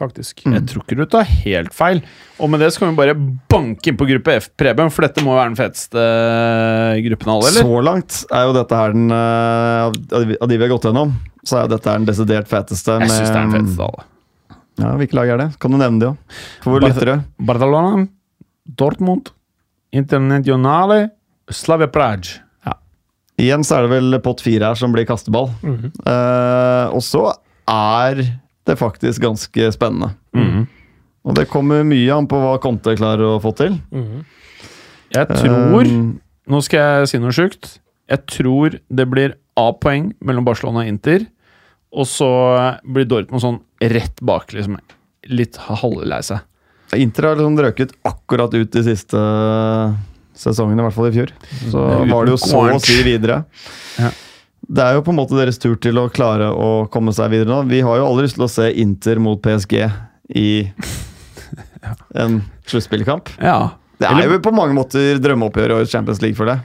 [0.00, 0.44] Faktisk.
[0.46, 0.56] Mm.
[0.56, 2.02] Jeg tror ikke du tar helt feil.
[2.40, 3.16] Og med det så kan vi bare
[3.52, 6.04] banke inn på gruppe F, Preben, for dette må være den feteste
[7.06, 7.68] gruppen av alle, eller?
[7.68, 11.12] så langt er jo dette her den eh, Av de vi har gått gjennom,
[11.44, 12.96] så er jo dette her den desidert feteste.
[13.04, 14.08] Jeg syns det er den feteste av alle.
[14.80, 15.48] Ja, Hvilke lag er det?
[15.60, 16.36] Kan du nevne de òg?
[16.64, 17.18] For våre lyttere.
[17.50, 18.06] Barcelona,
[18.80, 19.34] Dortmund,
[19.92, 21.10] Internationale,
[21.52, 22.40] Slavia Prague.
[23.40, 25.50] Igjen så er det vel pott fire her som blir kasteball.
[25.62, 25.92] Mm -hmm.
[26.04, 27.32] uh, og så
[27.68, 28.20] er
[28.68, 30.12] det faktisk ganske spennende.
[30.36, 30.66] Mm.
[31.26, 33.76] Og det kommer mye an på hva Conte klarer å få til.
[33.92, 34.22] Mm.
[35.10, 36.10] Jeg tror um,
[36.50, 37.76] Nå skal jeg si noe sjukt.
[38.10, 41.26] Jeg tror det blir A-poeng mellom Barcelona og Inter.
[41.90, 42.30] Og så
[42.86, 43.60] blir Dortmund sånn
[43.92, 44.78] rett bak, liksom.
[45.30, 46.42] Litt halvlei seg.
[46.98, 49.20] Inter har liksom drøket akkurat ut de siste
[50.40, 51.32] sesongene, i hvert fall i fjor.
[51.70, 53.42] Så var det jo så å si videre.
[54.00, 54.10] Ja.
[54.70, 57.50] Det er jo på en måte deres tur til å klare å komme seg videre
[57.50, 57.62] nå.
[57.70, 59.80] Vi har jo aldri lyst til å se Inter mot PSG
[60.38, 60.48] i
[62.22, 63.32] en sluttspillkamp.
[63.42, 63.72] Ja.
[64.00, 66.58] Det er jo på mange måter drømmeoppgjør i Champions League for det.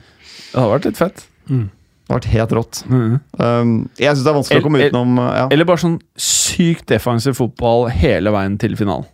[0.53, 1.25] Det har vært litt fett.
[1.49, 2.83] Det har vært helt rått.
[2.87, 3.17] Mm.
[3.41, 5.47] Um, jeg syns det er vanskelig å komme El- el- utenom ja.
[5.51, 9.09] Eller bare sånn sykt defensiv fotball hele veien til finalen.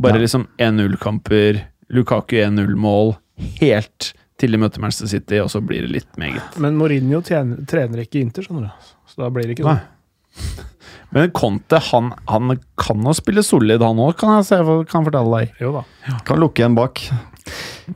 [0.00, 0.24] Bare Ja.
[0.26, 1.62] liksom 1-0-kamper,
[1.94, 3.14] Lukaku 1-0-mål,
[3.60, 6.56] helt til de møter Manchester City, og så blir det litt meget.
[6.60, 8.90] Men Mourinho tjener, trener ikke Inter, skjønner du.
[9.10, 9.78] Så da blir det ikke Nei.
[9.80, 10.66] sånn.
[11.12, 14.58] Men Conte, han, han kan jo spille solid, han òg, kan jeg se,
[14.92, 15.56] kan fortelle deg.
[15.58, 15.82] Jo da.
[16.28, 17.02] Kan lukke en bak.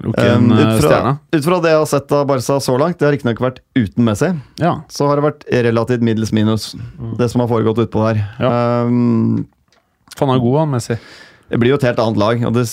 [0.03, 0.97] Lukke en Um, ut, fra,
[1.31, 4.03] ut fra det jeg har sett av Barca så langt, det har riktignok vært uten
[4.09, 4.73] Messi, Ja.
[4.91, 6.73] så har det vært relativt middels minus,
[7.21, 8.25] det som har foregått utpå der.
[8.43, 9.45] Um,
[10.17, 10.97] For han er god, han Messi.
[11.53, 12.65] Det blir jo et helt annet lag, og det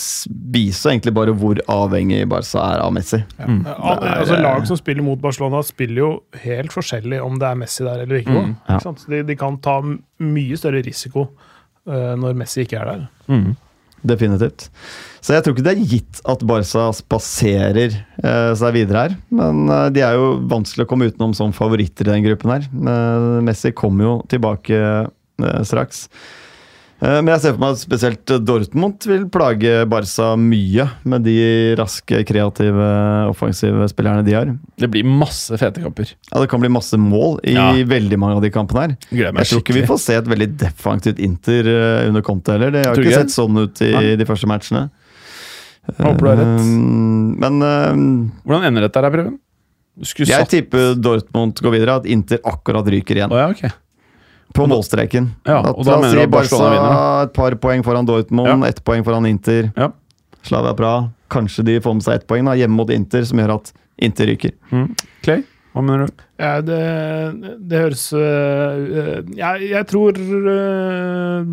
[0.54, 3.20] viser egentlig bare hvor avhengig Barca er av Messi.
[3.42, 3.66] Mm.
[3.68, 6.12] Er, altså, lag som spiller mot Barcelona, spiller jo
[6.46, 8.38] helt forskjellig om det er Messi der eller ikke.
[8.38, 8.78] Mm, ja.
[8.78, 9.04] ikke sant?
[9.12, 13.06] De, de kan ta mye større risiko uh, når Messi ikke er der.
[13.28, 13.52] Mm.
[14.08, 14.70] Definitivt.
[15.22, 19.18] Så jeg tror ikke det er gitt at Barca spaserer uh, seg videre her.
[19.36, 22.72] Men uh, de er jo vanskelig å komme utenom som favoritter i den gruppen her.
[23.44, 24.80] Messi kommer jo tilbake
[25.68, 26.08] straks.
[27.02, 31.36] Eh, men jeg ser for meg at spesielt Dortmund vil plage Barca mye med de
[31.80, 32.90] raske, kreative,
[33.32, 34.52] offensive spillerne de har.
[34.78, 36.14] Det blir masse fete kamper.
[36.30, 37.72] Ja, Det kan bli masse mål i Ja.
[37.74, 38.98] veldig mange av de kampene her.
[39.10, 42.70] Jeg tror ikke vi får se et veldig defensivt Inter eh, under Conte heller.
[42.72, 44.16] Det har Tror ikke sett sånn ut i Nei.
[44.16, 44.90] de første matchene.
[45.90, 46.60] Jeg Håper du har rett.
[46.62, 49.40] Um, Men Hvordan ender dette her, Preben?
[50.02, 53.32] Jeg satt tipper Dortmund går videre, at Inter akkurat ryker igjen.
[53.34, 53.66] Oh, ja, ok.
[54.54, 55.30] På målstreken.
[55.48, 58.58] Ja, at, og da mener du at Barcelona vinner, Et par poeng foran Dortmund, Ja.
[58.70, 59.72] ett poeng foran Inter.
[59.78, 59.92] Ja.
[60.44, 61.10] Slavia Praha.
[61.32, 63.72] Kanskje de får med seg ett poeng da, hjemme mot Inter, som gjør at
[64.02, 64.52] Inter ryker.
[64.72, 64.90] Mm.
[65.24, 65.44] Clay,
[65.74, 66.24] hva mener du?
[66.42, 66.80] Ja, det,
[67.70, 71.46] det høres øh, jeg, jeg tror øh,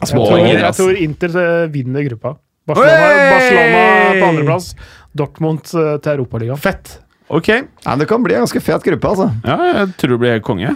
[0.00, 2.34] jeg, tror jeg tror Inter øh, vinner gruppa.
[2.66, 3.30] Barcelona!
[3.34, 3.84] Barcelona
[4.20, 4.74] på andreplass.
[5.16, 6.58] Dortmund øh, til Europaligaen.
[6.60, 6.98] Fett.
[7.30, 7.48] Ok.
[7.48, 9.30] Ja, det kan bli en ganske fet gruppe, altså.
[9.46, 10.74] Ja, jeg tror det blir konge.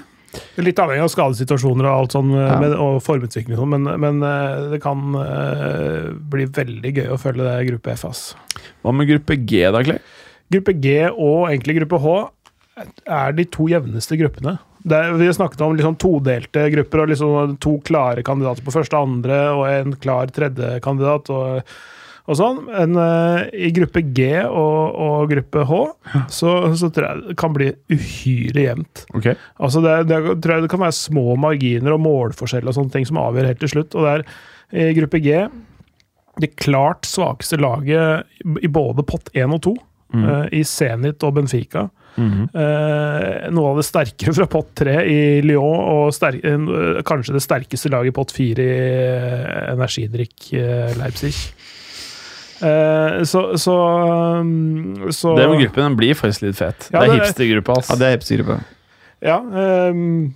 [0.62, 2.58] Litt avhengig av skadesituasjoner og alt sånn, øh, Ja.
[2.62, 7.18] med, og formutvikling, og sånn, men, men øh, det kan uh, bli veldig gøy å
[7.20, 8.04] følge det gruppe F.
[8.10, 8.22] ass.
[8.82, 9.98] Hva med gruppe G, da, Clay?
[10.54, 12.14] Gruppe G og egentlig gruppe H
[13.06, 14.58] er de to jevneste gruppene.
[14.84, 18.74] Det er, vi har snakket om liksom todelte grupper og liksom to klare kandidater på
[18.74, 21.30] første og andre, og en klar tredje kandidat.
[21.32, 21.62] og,
[22.24, 22.62] og sånn.
[22.70, 25.80] Men uh, i gruppe G og, og gruppe H
[26.32, 29.04] så, så tror jeg det kan bli uhyre jevnt.
[29.18, 29.36] Okay.
[29.58, 33.08] Altså det, det, tror jeg det kan være små marginer og målforskjell og sånne ting
[33.08, 33.96] som avgjør helt til slutt.
[33.98, 35.44] Og det er i gruppe G
[36.42, 39.74] det klart svakeste laget i både pott 1 og 2,
[40.18, 41.88] eh, i Zenit og Benfica.
[42.16, 42.46] Mm -hmm.
[42.54, 47.42] uh, noe av det sterkere fra pott 3 i Lyon, og sterk, uh, kanskje det
[47.42, 51.34] sterkeste laget i pott 4 i eh, energidrikk eh, Leipzig.
[52.64, 53.74] Eh, så, så,
[54.40, 56.88] um, så Den gruppen den blir faktisk litt fet.
[56.92, 57.92] Ja, det er hipstergruppa, altså.
[57.92, 58.58] Ja, det er hipstergruppa.
[59.24, 59.38] Ja.
[59.64, 60.32] ehm,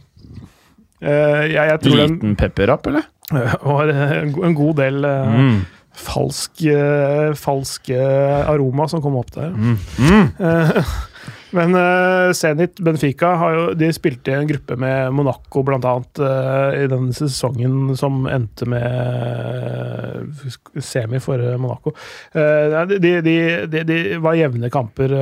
[0.99, 3.05] Eh, jeg, jeg tror Liten pepperrapp, eller?
[3.71, 5.61] Og en god del eh, Mm.
[5.95, 9.53] falsk, eh, falsk eh, aroma som kom opp der.
[9.55, 9.77] Mm.
[10.43, 10.81] Eh,
[11.57, 16.83] Men uh, Zenit Benfica jo, de spilte i en gruppe med Monaco blant annet eh,
[16.83, 18.85] i den sesongen som endte med
[20.29, 21.95] uh, semi for Monaco.
[22.37, 23.37] Uh, de, de,
[23.70, 25.15] de, de var jevne kamper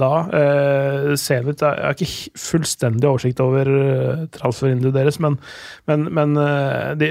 [0.00, 0.12] da.
[0.32, 5.36] Uh, Zenit jeg har ikke fullstendig oversikt over uh, transfervinduet deres, men,
[5.90, 6.38] men, men
[6.98, 7.10] de,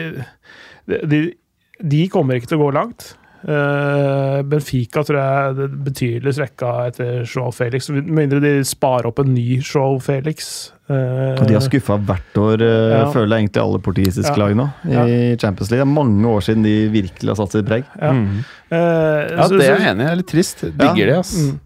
[1.80, 3.14] de kommer ikke til å gå langt.
[3.44, 7.90] Eh, Benfica tror jeg er betydelig svekka etter Joao Felix.
[7.92, 10.72] Med mindre de sparer opp en ny Joao Felix.
[10.90, 13.12] Eh, Og de har skuffa hvert år, eh, Ja.
[13.12, 14.46] føler jeg egentlig alle portugisiske Ja.
[14.46, 14.70] lag nå.
[14.88, 15.84] I Champions League.
[15.84, 17.84] Det er mange år siden de virkelig har satt sitt preg.
[18.02, 18.12] Ja.
[18.12, 18.40] Mm.
[18.72, 18.78] uh,
[19.38, 20.04] Ja, så- det er jeg enig i.
[20.06, 20.62] Det er litt trist.
[20.78, 21.36] Digger det, ass.
[21.38, 21.60] Mm.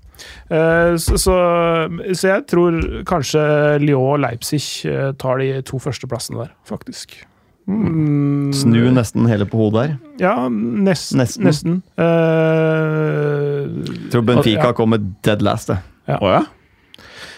[0.49, 1.35] Eh, så, så,
[2.13, 4.61] så jeg tror kanskje Lyon og Leipzig
[5.19, 7.23] tar de to førsteplassene der, faktisk.
[7.67, 8.53] Mm.
[8.55, 9.95] Snu nesten hele på hodet her.
[10.21, 11.43] Ja, nest, Nesten.
[11.49, 11.81] nesten.
[11.99, 13.67] Uh,
[14.11, 14.73] tror Benfica ja.
[14.77, 15.67] kommer dead last.
[15.67, 15.77] det.
[16.21, 16.45] Oh, ja?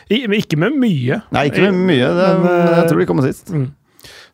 [0.09, 1.19] I, men ikke med mye.
[1.33, 2.07] Nei, ikke med mye.
[2.17, 3.49] Det, Men, uh, jeg tror de kommer sist.
[3.53, 3.67] Mm.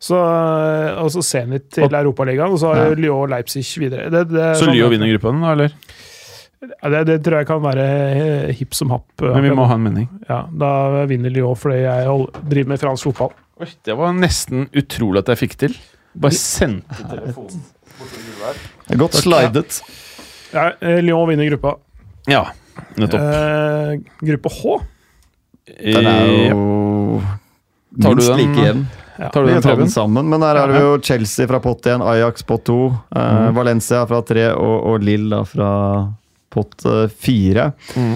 [0.05, 2.93] Så og så Zenit til Europaligaen, og så har Ja.
[2.99, 4.09] Lyon og Leipzig videre.
[4.11, 5.71] Det, det, Så sånn- Lyo vinner gruppen, da, eller?
[6.81, 7.85] Ja, det, det tror jeg kan være
[8.15, 9.07] eh, hipp som happ.
[9.21, 10.07] eh, Men vi må ha en mening.
[10.29, 12.15] Ja, da vinner Lyon fordi jeg
[12.49, 13.33] driver med fransk fotball.
[13.61, 15.77] Oi, det var nesten utrolig at jeg fikk til.
[16.15, 17.63] Bare sendte telefonen.
[18.87, 19.79] Det er Godt slidet.
[20.53, 21.75] Ja, eh, Lyon vinner gruppa.
[22.31, 22.45] Ja,
[22.97, 23.21] nettopp.
[23.21, 23.95] Eh,
[24.31, 24.75] gruppe H.
[25.65, 27.21] Den er jo
[27.95, 28.85] Tar du minst den, like jevn.
[29.15, 32.01] Tar du Vi den, den sammen, men her har vi jo Chelsea fra pott 1,
[32.03, 32.75] Ajax pott 2,
[33.15, 33.55] eh, Mhm.
[33.55, 35.69] Valencia fra 3 og, og Lill fra
[36.55, 36.85] pott
[37.21, 37.67] 4.
[37.99, 38.15] Mm.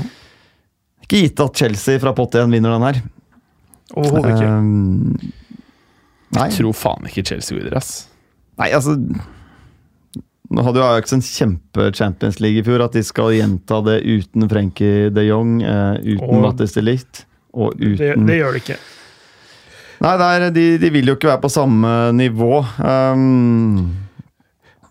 [1.05, 3.01] Ikke gitt at Chelsea fra pott 1 vinner den her.
[3.97, 4.49] Overhodet ikke.
[4.53, 5.15] Um,
[6.37, 6.47] nei.
[6.51, 8.07] Jeg tror faen ikke Chelsea vinner, ass.
[8.59, 8.97] nei, altså
[10.49, 12.81] Nå hadde jo Ajax en kjempe-Champions League i fjor.
[12.81, 17.19] At de skal gjenta det uten Frenkie de Jong, uh, uten Og- Mattis de Ligt
[17.53, 18.77] og Det, uten det gjør de ikke.
[20.01, 22.63] Nei, det er, de, de vil jo ikke være på samme nivå.
[22.81, 23.91] Um,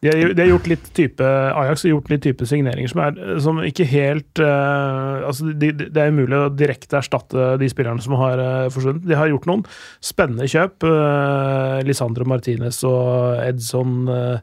[0.03, 3.17] De har, de har gjort litt type Ajax har gjort litt type signeringer som, er,
[3.43, 8.03] som ikke helt uh, altså de, de, Det er umulig å direkte erstatte de spillerne
[8.05, 9.07] som har uh, forsvunnet.
[9.09, 9.65] De har gjort noen
[10.05, 10.87] spennende kjøp.
[10.87, 14.39] Uh, Lisandro Martinez og Edson uh,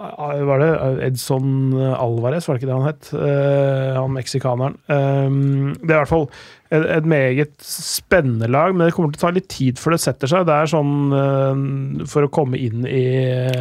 [0.00, 0.70] Var det
[1.06, 3.10] Edson Alvarez, var det ikke det han het?
[3.12, 4.78] Eh, han meksikaneren.
[4.88, 6.26] Um, det er i hvert fall
[6.72, 10.02] et, et meget spennende lag, men det kommer til å ta litt tid før det
[10.02, 10.48] setter seg.
[10.48, 13.04] Det er sånn eh, For å komme inn i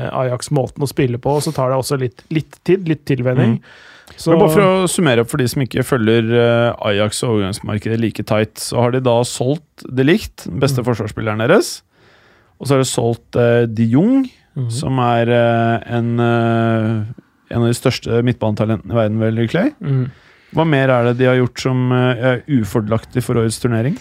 [0.07, 2.87] Ajax-måten å spille på, så tar det også litt, litt tid.
[2.89, 3.59] Litt tilvenning.
[4.17, 7.37] Så, Men bare for å summere opp for de som ikke følger eh, Ajax og
[7.37, 11.79] overgangsmarkedet like tight, så har de da solgt de likt, den beste forsvarsspilleren deres.
[12.59, 14.71] Og så har de solgt eh, de Jong, Mhm.
[14.71, 17.03] som er eh, en, eh,
[17.51, 19.71] en av de største midtbanetalentene i verden, vel, Clay.
[19.79, 20.09] Mhm.
[20.51, 23.95] Hva mer er det de har gjort som eh, er ufordelaktig for årets turnering?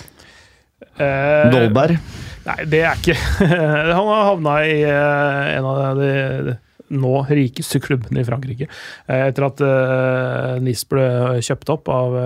[0.98, 2.00] Eh, Dolberg.
[2.46, 3.14] Nei, det er ikke
[3.94, 6.56] Han har havna i en av de
[6.90, 8.66] nå rikeste klubbene i Frankrike.
[9.06, 11.04] Etter at uh, NIS ble
[11.38, 12.16] kjøpt opp av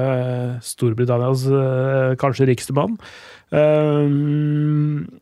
[0.65, 1.45] Storbritannias
[2.17, 2.97] kanskje rikeste mann.
[3.55, 4.03] Eh,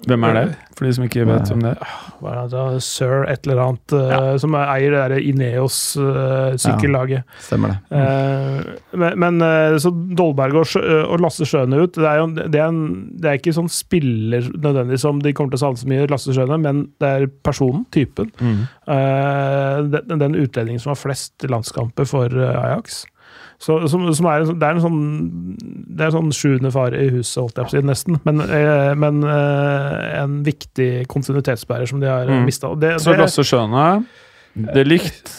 [0.09, 1.75] Hvem er det, for de som ikke vet om det?
[2.23, 2.63] Hva er det?
[2.87, 7.23] Sir et eller annet, eh, som eier det der Ineos-sykkellaget.
[7.45, 7.79] Stemmer det.
[7.93, 8.59] Uh,
[8.97, 12.69] men, men eh, så Dolberg og, og Lasse Schøne ut, det er jo det er,
[12.71, 12.81] en,
[13.21, 16.33] det er ikke sånn spiller nødvendigvis som de kommer til å savne så mye, Lasse
[16.37, 18.29] Schøne, men det er personen, typen.
[18.41, 18.61] Mm.
[18.97, 22.87] Eh, den, den utlendingen som har flest landskamper for eh, Ajax.
[23.63, 25.03] Så, som, som er, sånn- det er en sånn
[25.93, 28.19] Det er en sånn sjuende far i huset, holdt jeg på å si, nesten.
[28.27, 32.41] Men, eh, men eh, en viktig kontinuitetsbærer som de har mm.
[32.41, 32.49] Mm.
[32.49, 32.73] mista.
[33.03, 33.87] Så Lasse Schøne,
[34.75, 35.31] De Licht,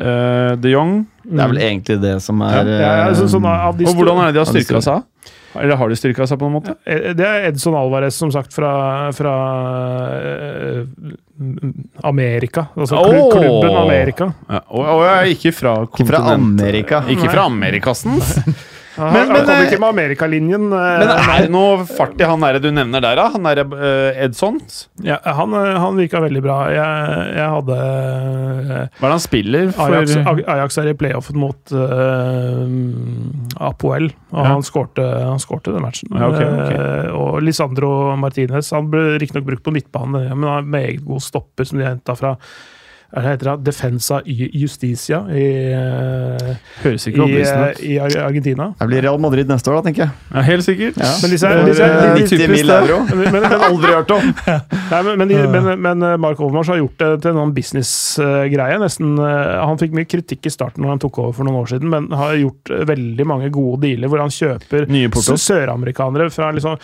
[0.00, 3.78] eh, de Jong Det er vel egentlig det som er ja, ja, altså, sånn av
[3.78, 5.06] de Og hvordan er det de har styrka seg?
[5.60, 6.74] Eller har de styrka seg på en måte?
[6.88, 9.34] Eh, Det er Edson Alvarez, som sagt, fra, fra
[10.16, 10.84] eh,
[12.08, 12.66] Amerika.
[12.76, 14.30] Altså klu- klubben Amerika.
[14.48, 17.02] Ja, og, og jeg er ikke fra Ikke fra Amerika.
[17.12, 18.36] Ikke fra Amerikastens.
[19.10, 20.64] Men- men, kom eh, ikke med Amerikalinjen.
[20.72, 23.24] eh, Men er det noe fart i han der du nevner der, da?
[23.34, 24.60] Han derre uh, Edson?
[25.02, 26.56] ja, han, eh, han virka veldig bra.
[26.70, 30.16] Jeg, jeg hadde eh, Hva er det han spiller for Ajax,
[30.56, 32.66] Ajax er i playoffen mot uh,
[33.72, 34.48] Apoel, og Ja.
[34.52, 36.08] han skårte han skårte den matchen.
[36.12, 36.76] Ja, okay, okay.
[37.08, 41.20] Eh, og Lisandro Martinez han ble riktignok brukt på midtbane, men han er meget god
[41.24, 42.36] stopper som de henta fra
[43.20, 48.70] heter det, Defensa Justicia i, eh, Høres ikke i, eh, i Argentina.
[48.78, 50.14] Det blir Real Madrid neste år, da, tenker jeg.
[50.30, 50.96] Ja, helt sikkert.
[50.96, 51.10] Ja.
[51.20, 53.02] Men disse, er, disse, er, de- 90 mil euro.
[53.20, 54.32] men, men, Aldri hørt om!
[54.92, 58.80] Nei, men, men, men, men eh, Mark Overmars har gjort det til en business-greie.
[58.80, 59.12] nesten.
[59.20, 62.08] Han fikk mye kritikk i starten når han tok over for noen år siden, men
[62.16, 64.88] har gjort veldig mange gode dealer hvor han kjøper
[65.42, 66.80] søramerikanere fra liksom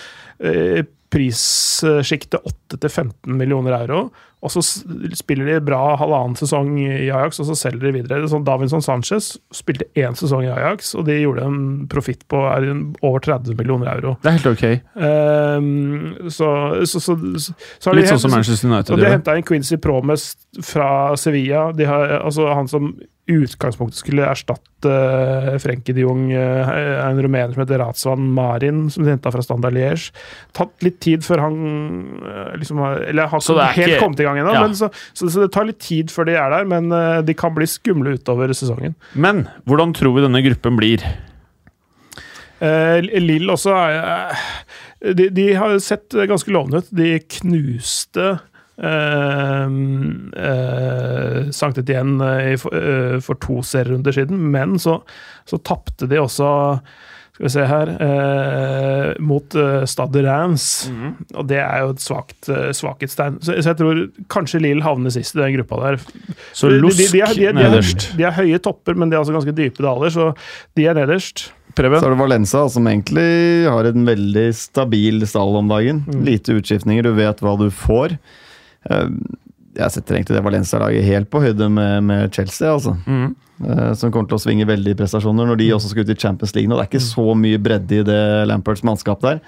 [1.09, 4.09] prissjiktet 8 til 15 millioner euro.
[4.39, 4.63] Og så
[5.19, 8.29] spiller de bra halvannen sesong i Ajax, og så selger de videre.
[8.31, 11.59] Sånn Davinson Sanchez spilte én sesong i Ajax, og de gjorde en
[11.91, 12.69] profitt på er
[13.03, 14.15] over 30 millioner euro.
[14.23, 14.65] Det er helt ok.
[14.95, 16.51] Um, så,
[16.87, 19.17] så, så, så, Litt de sånn som Manchester United og de gjør.
[19.17, 20.31] henta inn Quincy Promes
[20.63, 21.69] fra Sevilla.
[21.75, 22.93] De har, altså Han som
[23.29, 26.71] utgangspunktet skulle erstatte uh, Frenkie de Jong, eh,
[27.05, 30.13] en rumener som heter Razvan Marin, som de henta fra Standard Liège.
[30.57, 31.59] Tatt litt tid før han
[32.25, 34.63] eh, liksom har Eller har ikke helt ikke- kommet i gang ennå, Ja.
[34.67, 36.65] men så, så, så det tar litt tid før de er der.
[36.65, 38.95] Men eh, de kan bli skumle utover sesongen.
[39.15, 41.05] Men hvordan tror vi denne gruppen blir?
[42.59, 46.89] Uh, Lill også er eh, de, de har sett ganske lovende ut.
[46.91, 48.39] De knuste
[48.79, 49.69] uh,
[50.39, 55.01] uh, igjen i for, eh, for to serierunder siden, men så,
[55.49, 56.81] så tapte de også
[57.39, 60.65] skal vi se her eh, mot uh, Stade Reims.
[61.39, 63.37] Og det er jo et svakt uh, svakhetstegn.
[63.47, 64.01] Så, så jeg tror
[64.35, 66.01] kanskje Lill havner sist i den gruppa der.
[66.51, 68.09] Så De- de- Lusk de, de, de, er- de, nederst.
[68.11, 70.33] er- de er høye topper, men de er altså ganske dype daler, så
[70.75, 71.53] de er nederst.
[71.79, 72.01] Preben?
[72.03, 73.29] Så er det Valenza, som egentlig
[73.71, 76.03] har en veldig stabil stall om dagen.
[76.27, 78.17] Lite utskiftninger, du vet hva du får.
[78.91, 79.09] Eh,
[79.79, 82.97] Jeg setter egentlig det Valencia-laget helt på høyde med, med Chelsea, altså.
[83.07, 83.37] Mhm.
[83.59, 86.17] Eh, Som kommer til å svinge veldig i prestasjoner når de også skal ut i
[86.19, 86.77] Champions League nå.
[86.79, 89.41] Det er ikke så mye bredde i det Lamperts mannskap der.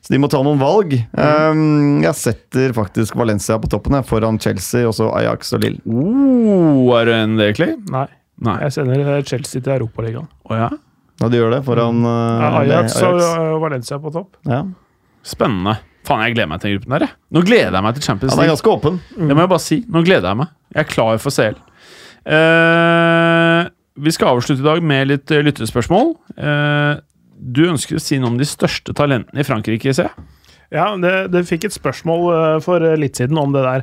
[0.00, 0.94] Så de må ta noen valg.
[1.18, 1.98] Mm.
[2.02, 5.80] Jeg setter faktisk Valencia på toppen her, foran Chelsea, og så Ajax og Lill.
[5.86, 7.72] Oh, er det en det, egentlig?
[7.90, 8.06] Nei.
[8.40, 8.56] Nei.
[8.64, 10.30] Jeg sender eh, Chelsea til Europaligaen.
[10.48, 10.70] Oh, ja?
[11.20, 14.38] Ja, de gjør det foran eh, Ajax, Ajax og eh, Valencia på topp.
[14.48, 14.62] Ja.
[15.26, 15.74] Spennende.
[16.08, 17.16] Faen, jeg gleder meg til den gruppen der, jeg.
[17.36, 18.54] Nå gleder jeg meg til Champions Han er League.
[18.56, 19.00] ganske åpen.
[19.16, 19.78] Det må jeg bare si.
[19.88, 20.54] Nå gleder jeg meg.
[20.74, 21.60] Jeg er klar for CL.
[22.24, 23.68] Uh,
[24.00, 26.14] vi skal avslutte i dag med litt uh, lyttespørsmål.
[26.40, 27.00] Uh,
[27.40, 30.28] du ønsker å si noe om de største talentene i Frankrike, ser jeg?
[30.70, 33.80] Ja, det, det fikk et spørsmål eh, for eh, litt siden om det der.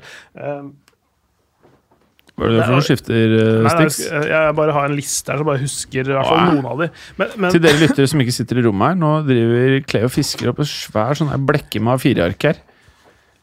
[2.37, 3.95] Eh, Hva er det for noen skifter, nei, nei, Stix?
[4.05, 6.83] jeg, jeg bare har en liste her, så bare husker i hvert fall noen av
[6.83, 6.87] de.
[7.17, 10.13] Men, men Til dere lyttere som ikke sitter i rommet her, nå driver Cleo og
[10.13, 12.61] fisker opp en svær sånn blekke med A4-ark her.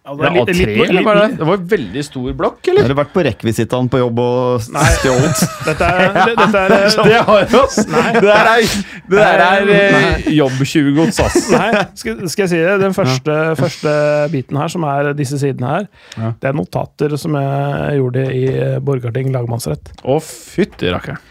[0.05, 1.37] Ja, Det er litt- A3, litt- eller er det?
[1.39, 2.83] Det var en veldig stor blokk, eller?
[2.85, 5.41] Har du vært på rekvisitaen på jobb og stjålet?
[5.69, 7.79] Dette er, det, dette er eh, Det har vi oss!
[7.89, 8.67] Det der er,
[9.09, 11.39] det der er eh, jobb-20-gods, ass.
[11.55, 12.77] Nei, skal, skal jeg si det?
[12.85, 13.95] Den første, første
[14.35, 15.89] biten her, som er disse sidene her,
[16.21, 16.33] Ja.
[16.41, 19.95] det er notater som jeg gjorde i eh, Borgarting lagmannsrett.
[20.05, 21.23] Å, fytti rakkeren.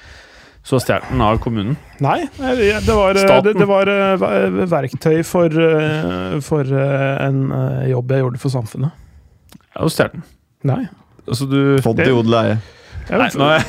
[0.63, 1.75] Så stjal den av kommunen.
[1.99, 7.41] Nei, det det var, eh, det, det var eh, verktøy for, eh, for eh, en
[7.51, 8.95] eh, jobb jeg gjorde for samfunnet.
[9.73, 10.23] Ja, du stjal den.
[10.69, 10.85] Nei.
[11.27, 12.55] Altså, du Fått til odel eie.
[13.11, 13.65] Nei, nå er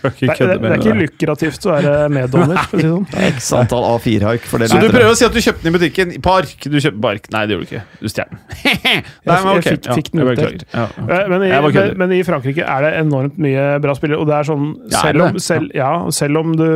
[0.00, 1.02] Skal ikke det, det, kødde det er ikke det.
[1.04, 3.06] lukrativt å være meddommer, for å si sånn.
[3.30, 4.46] X antall A4-haik.
[4.48, 6.54] for det Så du prøver å si at du kjøpte den i butikken I park?
[6.64, 7.28] Du kjøpte bark.
[7.34, 7.82] Nei, det gjorde du ikke.
[8.00, 8.40] Du stjal den.
[9.30, 10.64] Nei, men jeg fikk- fikk den jeg utdelt.
[10.72, 11.10] Ja, ok.
[11.18, 14.20] Eh, Men i, Jeg men, men i Frankrike er det enormt mye bra spillere.
[14.24, 16.66] Og det er sånn, er selv om, selv, ja, selv om du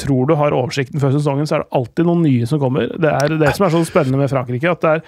[0.00, 2.88] tror du har oversikten før sesongen, så er det alltid noen nye som kommer.
[2.96, 4.72] Det er det som er så spennende med Frankrike.
[4.72, 5.04] At det er,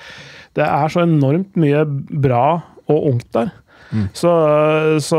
[0.60, 1.84] det er så enormt mye
[2.28, 2.44] bra
[2.92, 3.50] og ungt der.
[3.92, 4.06] Mm.
[4.16, 4.30] Så,
[5.04, 5.18] så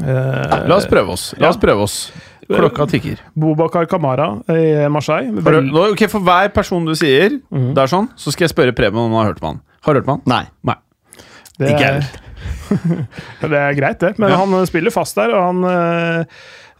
[0.00, 1.34] eh, La oss prøve oss.
[1.38, 1.96] La oss prøve oss.
[2.52, 3.20] Klokka tikker.
[3.38, 5.30] Bobakar Kamara i Marseille.
[5.40, 7.74] Vel- nå, okay, for hver person du sier, Mhm.
[7.74, 9.60] det er sånn, så skal jeg spørre Preben om han har hørt på han.
[9.82, 10.22] Har du hørt på han?
[10.26, 10.44] Nei.
[10.64, 10.74] Nei.
[11.58, 12.02] det, Ikke er,
[13.48, 14.18] det er greit, det.
[14.18, 14.36] Men Ja.
[14.44, 16.24] han spiller fast der, og han eh,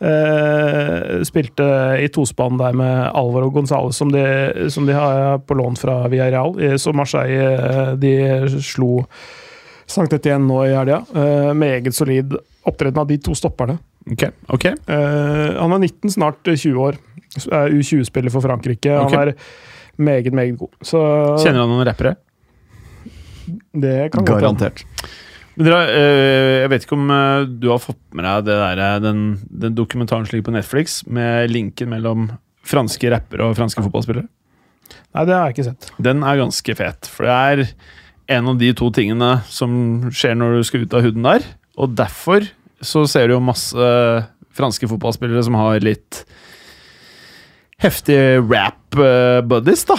[0.02, 1.66] eh, spilte
[2.02, 6.54] i tospann der med Alvaro Gonzales, som de, som de har på lån fra Villarreal.
[6.78, 8.14] Så Marseille de
[8.60, 9.04] slo
[9.92, 11.02] Sankt Etienne nå i helga.
[11.14, 12.32] Eh, meget solid
[12.68, 13.78] opptreden av de to stopperne.
[14.10, 14.26] Ok.
[14.50, 14.66] ok.
[14.88, 16.98] Uh, han er 19, snart 20 år.
[17.48, 18.92] Er U20-spiller for Frankrike.
[19.06, 19.16] Okay.
[19.16, 19.34] Han er
[19.96, 20.72] meget, meget god.
[20.84, 21.00] Så
[21.42, 22.16] Kjenner han noen rappere?
[23.72, 24.26] det kan.
[24.26, 24.84] Garantert.
[25.56, 28.82] Men dere, uh, jeg vet ikke om uh, du har fått med deg det der,
[28.86, 29.24] eh, den,
[29.64, 32.30] den dokumentaren som ligger på Netflix, med linken mellom
[32.68, 34.28] franske rappere og franske fotballspillere?
[35.12, 35.90] Nei, det har jeg ikke sett.
[36.00, 37.64] Den er ganske fet, for det er
[38.38, 39.74] en av de to tingene som
[40.14, 41.44] skjer når du skal ut av huden der.
[41.80, 42.44] Og derfor
[42.82, 46.24] så ser du jo masse eh, franske fotballspillere som har litt
[47.82, 49.96] heftige rap-buddies, da.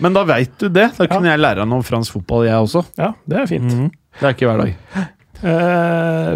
[0.00, 0.90] Men da veit du det.
[0.96, 2.84] Da kunne jeg lære noe om fransk fotball, jeg også.
[3.00, 3.66] Ja, det er fint.
[3.70, 3.88] Mhm.
[4.20, 5.08] Det er ikke hver dag.
[5.40, 6.30] Eh,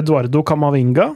[0.00, 1.10] Eduardo Camavinga.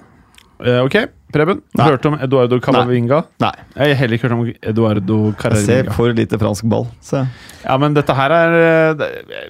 [0.63, 0.97] Eh, ok,
[1.35, 1.61] Preben.
[1.75, 1.87] Nei.
[1.89, 3.21] Hørte om Eduardo Caravinga?
[3.43, 3.53] Nei.
[3.75, 6.87] Jeg har heller ikke hørt om Eduardo Jeg ser for lite fransk ball.
[7.03, 7.25] Så.
[7.65, 9.07] Ja, men dette her er eh,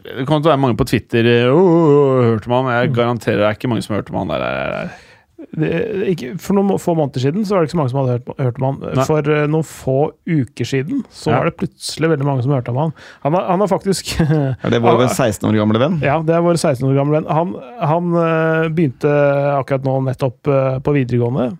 [0.06, 2.72] Det kommer til å være mange på Twitter oh, oh, oh, hørte om han.
[2.78, 4.46] Jeg garanterer det er ikke mange som har hørt om han der.
[4.46, 5.02] der, der.
[5.54, 5.68] Det,
[6.12, 8.30] ikke, for noen få måneder siden så var det ikke så mange som hadde hørt,
[8.42, 8.76] hørt om han.
[8.98, 9.06] Nei.
[9.06, 9.96] For uh, noen få
[10.30, 11.38] uker siden så Ja.
[11.40, 12.94] var det plutselig veldig mange som hørte om han.
[13.26, 15.98] Han har, han har faktisk ja, det vår 16 år gamle venn?
[16.02, 17.30] Ja, det er vår 16 år gamle venn.
[17.30, 19.10] Han, han uh, begynte
[19.58, 21.52] akkurat nå nettopp uh, på videregående.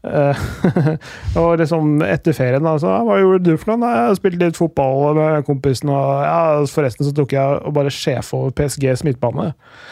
[0.00, 0.38] Eh,
[1.40, 3.90] og liksom etter ferien da, så «Ja, Hva gjorde du for noe?
[4.08, 5.90] Jeg spilte litt fotball med kompisen.
[5.92, 6.38] Og ja,
[6.72, 9.50] forresten så tok jeg og bare sjef over PSGs midtbane.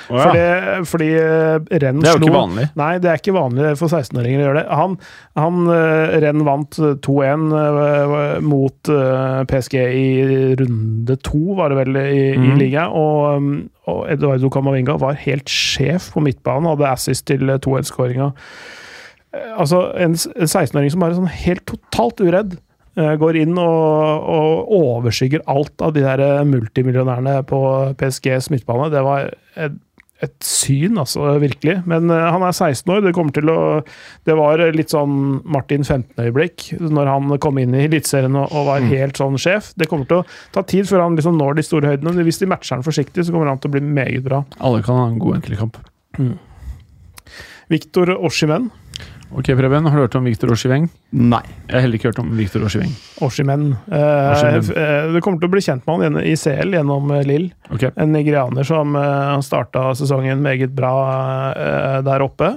[0.09, 0.25] Oh, ja.
[0.25, 0.45] Fordi,
[0.89, 2.67] fordi eh, Renn Det er jo ikke vanlig.
[2.81, 4.67] Nei, det er ikke vanlig for 16-åringer å gjøre det.
[4.81, 4.97] Han,
[5.43, 8.93] han eh, Renn vant 2-1 eh, mot
[9.53, 10.09] PSG i
[10.63, 12.57] runde to, var det vel, i, i Mhm.
[12.65, 12.97] ligaen.
[12.97, 18.33] Og, og Eduardo Camavinga var helt sjef på midtbanen, hadde assist til 2-1-skåringa.
[19.33, 22.55] Altså, en, 16-åring som bare er sånn helt totalt uredd.
[22.97, 27.59] eh, Går inn og, og overskygger alt av de der eh, multimillionærene på
[28.01, 28.89] PSGs midtbane.
[28.95, 29.29] Det var
[29.61, 29.77] et,
[30.25, 31.77] et syn, altså, virkelig.
[31.87, 33.05] Men eh, han er 16 år.
[33.05, 33.59] Det kommer til å
[34.27, 38.89] Det var litt sånn Martin 15-øyeblikk når han kom inn i Eliteserien og, og var
[38.89, 39.75] helt sånn sjef.
[39.79, 40.27] Det kommer til å
[40.57, 42.25] ta tid før han liksom når de store høydene.
[42.27, 44.41] Hvis de matcher han forsiktig, så kommer han til å bli meget bra.
[44.59, 45.79] Alle kan ha en god enkeltkamp.
[47.69, 48.71] Victor Oshimen.
[49.31, 50.87] Ok, Preben, har du hørt om Victor Oshiveng?
[51.13, 51.43] Nei.
[51.67, 52.95] Jeg har heller ikke hørt om Victor Oshiveng.
[53.25, 53.67] Oshimen.
[53.93, 57.51] Eh, eh, du kommer til å bli kjent med han i CL gjennom eh, Lill.
[57.69, 57.93] Okay.
[58.01, 60.95] En nigerianer som uh, starta sesongen meget bra
[61.53, 62.55] eh, der oppe.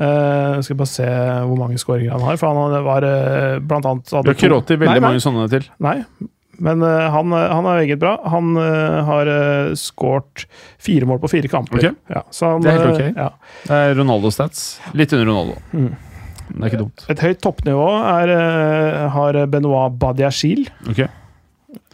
[0.00, 4.10] Uh, skal bare se hvor mange skåringer han har, for han var uh, blant annet
[4.10, 5.66] Du har ikke råd til veldig nei, nei, mange sånne til.
[5.84, 5.98] Nei,
[6.60, 8.12] men eh, han, eh, han er veldig bra.
[8.32, 10.44] Han uh, har uh, skåret
[10.80, 11.80] fire mål på fire kamper.
[11.80, 11.96] Okay.
[12.12, 13.16] Ja, så han, Det er helt eh, ok.
[13.16, 13.56] ja.
[13.66, 14.66] Det er Ronaldo-stats.
[14.98, 15.56] Litt under Ronaldo.
[15.72, 15.90] Mm.
[16.50, 17.04] Det er ikke dumt.
[17.14, 20.64] Et høyt toppnivå er, eh, har Benoit Badiachil.
[20.90, 21.04] Ok.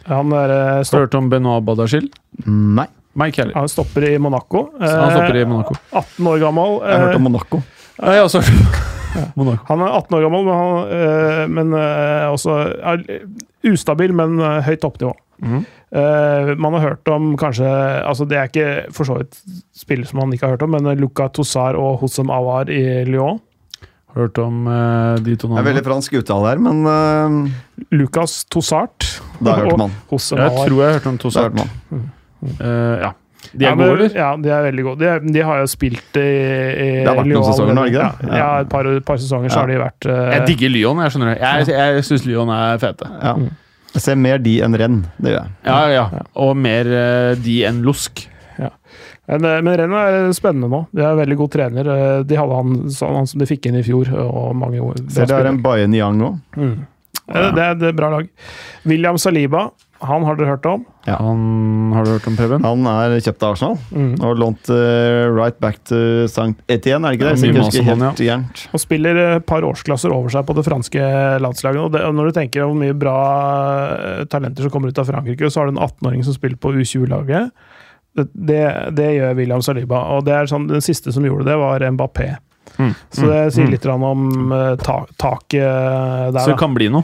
[0.07, 2.09] Han, er, eh, Har du hørt om Benoit Badiachil?
[2.47, 2.87] Nei.
[3.17, 3.55] Mike heller.
[3.57, 4.67] han stopper i Monaco.
[4.79, 5.73] Han stopper i Eh, Monaco.
[5.91, 6.75] 18 år gammel.
[6.83, 7.63] Jeg har hørt eh, om Monaco.
[7.97, 8.96] Ja, jeg har også hørt om
[9.37, 9.63] Monaco.
[9.69, 13.03] Han er 18 år gammel, men, han, øh, men øh, også er
[13.71, 15.15] ustabil, men øh, høyt toppnivå.
[15.39, 15.65] Mm.
[15.95, 17.67] Eh, man har hørt om kanskje
[18.03, 19.37] altså Det er ikke for så vidt
[19.77, 23.39] spillere som man ikke har hørt om, men Luca Tossar og Hossam Awar i Lyon.
[24.17, 29.05] Hørt om uh, de to Det er veldig fransk uttale her, men uh, Lucas Tossart
[29.37, 29.93] da hørte man.
[30.07, 30.63] og Hossem Awar.
[30.63, 31.59] Jeg tror jeg har hørt om Tossart.
[31.61, 32.07] han.
[32.41, 33.11] Eh, ja.
[33.53, 34.15] De Ja, er men- gode, eller?
[34.17, 34.99] Ja, de er veldig gode.
[34.99, 37.91] De, er- de har jo spilt i, i Det har vært noen sesonger nå, Norge
[37.93, 38.29] ikke det?
[38.31, 41.11] Ja, ja, et par, par sesonger så har de vært uh, Jeg digger Lyon, jeg
[41.15, 41.37] skjønner det.
[41.41, 43.11] Jeg, jeg syns Lyon er fete.
[43.23, 43.35] Ja.
[43.93, 44.97] Jeg ser mer de enn renn.
[45.17, 45.53] Det gjør jeg.
[45.65, 46.07] Ja, ja.
[46.35, 48.27] Og mer uh, de enn Lusk.
[49.27, 50.77] Men, eh, men Renn er spennende nå.
[50.95, 51.87] De er veldig god trener.
[52.23, 54.07] De hadde han, han som de fikk inn i fjor.
[54.23, 54.79] Og mange
[55.11, 56.37] Ser det er en Bayern Yang òg.
[56.55, 56.77] Mm.
[57.27, 58.29] Eh, Det er et bra lag.
[58.87, 59.65] William Saliba,
[60.01, 60.83] han har dere hørt om?
[61.07, 61.15] Ja.
[61.23, 62.63] Han, har du hørt om Preben?
[62.67, 64.15] Han er kjøpt av Arsenal Mm.
[64.21, 65.95] og lånt uh, right back to
[66.27, 66.53] St.
[66.69, 67.81] Etienne, er det ikke det?
[67.81, 68.37] Om han, ja.
[68.75, 71.01] Og spiller et par årsklasser over seg på det franske
[71.41, 71.81] landslaget.
[71.81, 73.17] Og, det, og når du tenker hvor mye bra
[73.97, 76.73] eh, talenter som kommer ut av Frankrike, så har du en 18-åring som spiller på
[76.77, 77.49] U20-laget.
[78.17, 78.61] Det, det,
[78.97, 80.03] det gjør William Saliba.
[80.17, 82.35] Og det er sånn, den siste som gjorde det, var Mbappé.
[82.77, 82.91] Mm.
[83.09, 83.51] Så det Mm.
[83.55, 83.71] sier Mm.
[83.71, 84.03] litt mm.
[84.03, 86.39] om uh, ta, taket der.
[86.43, 86.57] Så det da.
[86.59, 87.03] kan bli noe.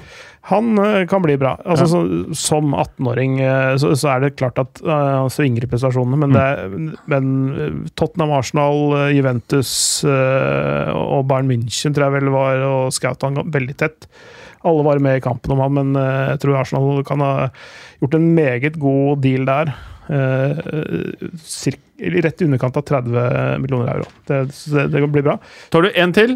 [0.49, 1.53] Han eh, kan bli bra.
[1.64, 1.99] Altså, så,
[2.36, 4.90] som 18-åring eh, så, så er det klart at eh,
[5.22, 6.90] han svinger i prestasjonene, men, Mm.
[6.90, 9.72] det men Tottenham, Arsenal, Juventus
[10.03, 14.07] og Bayern München tror jeg vel var og scouta han veldig tett.
[14.68, 17.34] Alle var med i kampen om han, men jeg tror Arsenal kan ha
[18.02, 19.72] gjort en meget god deal der.
[21.44, 21.82] Cirka,
[22.24, 24.07] rett i underkant av 30 millioner euro.
[24.28, 24.41] Det,
[24.72, 25.38] det, det blir bra.
[25.72, 26.36] Tar du en til?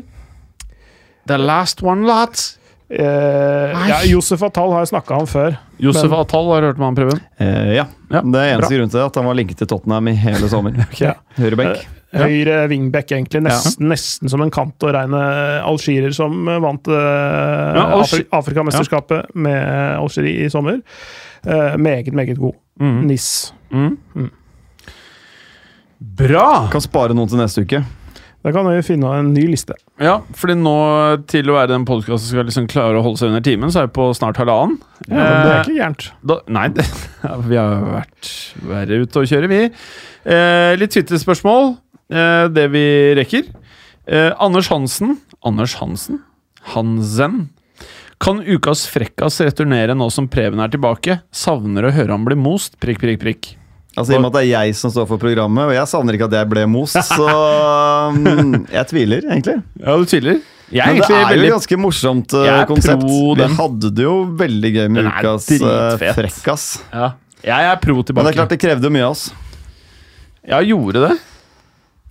[1.27, 2.53] The last one, lads.
[2.89, 5.57] Eh, ja, Josef Atal har jeg snakka om før.
[5.83, 7.19] Josef Men- Atal har hørt om han, Preben?
[7.39, 7.85] Eh, ja.
[8.09, 10.71] Ja, Det er eneste grunn til at han var linket til Tottenham i hele sommer.
[11.03, 11.13] Ja.
[11.37, 11.83] Høyrebekk.
[12.15, 12.23] Ja.
[12.23, 13.41] Høyre wingback, egentlig.
[13.43, 15.19] Nesten, nesten som en kant å regne.
[15.67, 20.79] algerier som vant eh, Afri Afrikamesterskapet med Algerie i sommer.
[21.45, 22.55] Eh, meget, meget god.
[22.79, 23.01] Mm.
[23.09, 23.51] NIS.
[23.73, 23.97] Mm.
[24.15, 24.31] Mm.
[25.99, 26.69] Bra!
[26.71, 27.83] Kan spare noen til neste uke.
[28.47, 29.75] Da kan vi finne en ny liste.
[29.99, 30.73] Ja, fordi nå
[31.27, 33.81] til å være den podkasten som skal liksom klare å holde seg under timen, så
[33.81, 34.77] er vi på snart halvannen.
[35.09, 36.05] Ja, men det er Eh, ikke gærent.
[36.31, 36.85] Da, nei, det,
[37.49, 38.31] vi har vært
[38.69, 39.59] verre ute å kjøre, vi.
[39.67, 41.73] Eh, litt Twitter-spørsmål.
[42.07, 42.85] Eh, det vi
[43.19, 43.51] rekker.
[44.07, 46.21] Eh, Anders Hansen Anders Hansen?
[46.71, 47.49] Hansen?
[48.23, 51.19] Kan ukas frekkas returnere nå som Preben er tilbake?
[51.35, 52.79] Savner å høre han bli most?
[52.79, 53.55] Prikk, prikk, prikk.
[53.97, 56.17] Altså I og med at det er jeg som står for programmet, og jeg savner
[56.17, 57.27] ikke at jeg ble most, så
[58.13, 59.55] mm, jeg tviler, egentlig.
[59.81, 60.43] Ja, du tviler?
[60.67, 63.05] Jeg Men det er jo veldig et ganske morsomt uh, konsept.
[63.39, 66.67] Vi hadde det jo veldig gøy med ukas eh, frekkas.
[66.91, 67.13] ja.
[67.45, 68.17] Jeg er pro tilbake.
[68.17, 69.27] Men det er klart det krevde jo mye av oss.
[70.47, 71.11] Ja, gjorde det.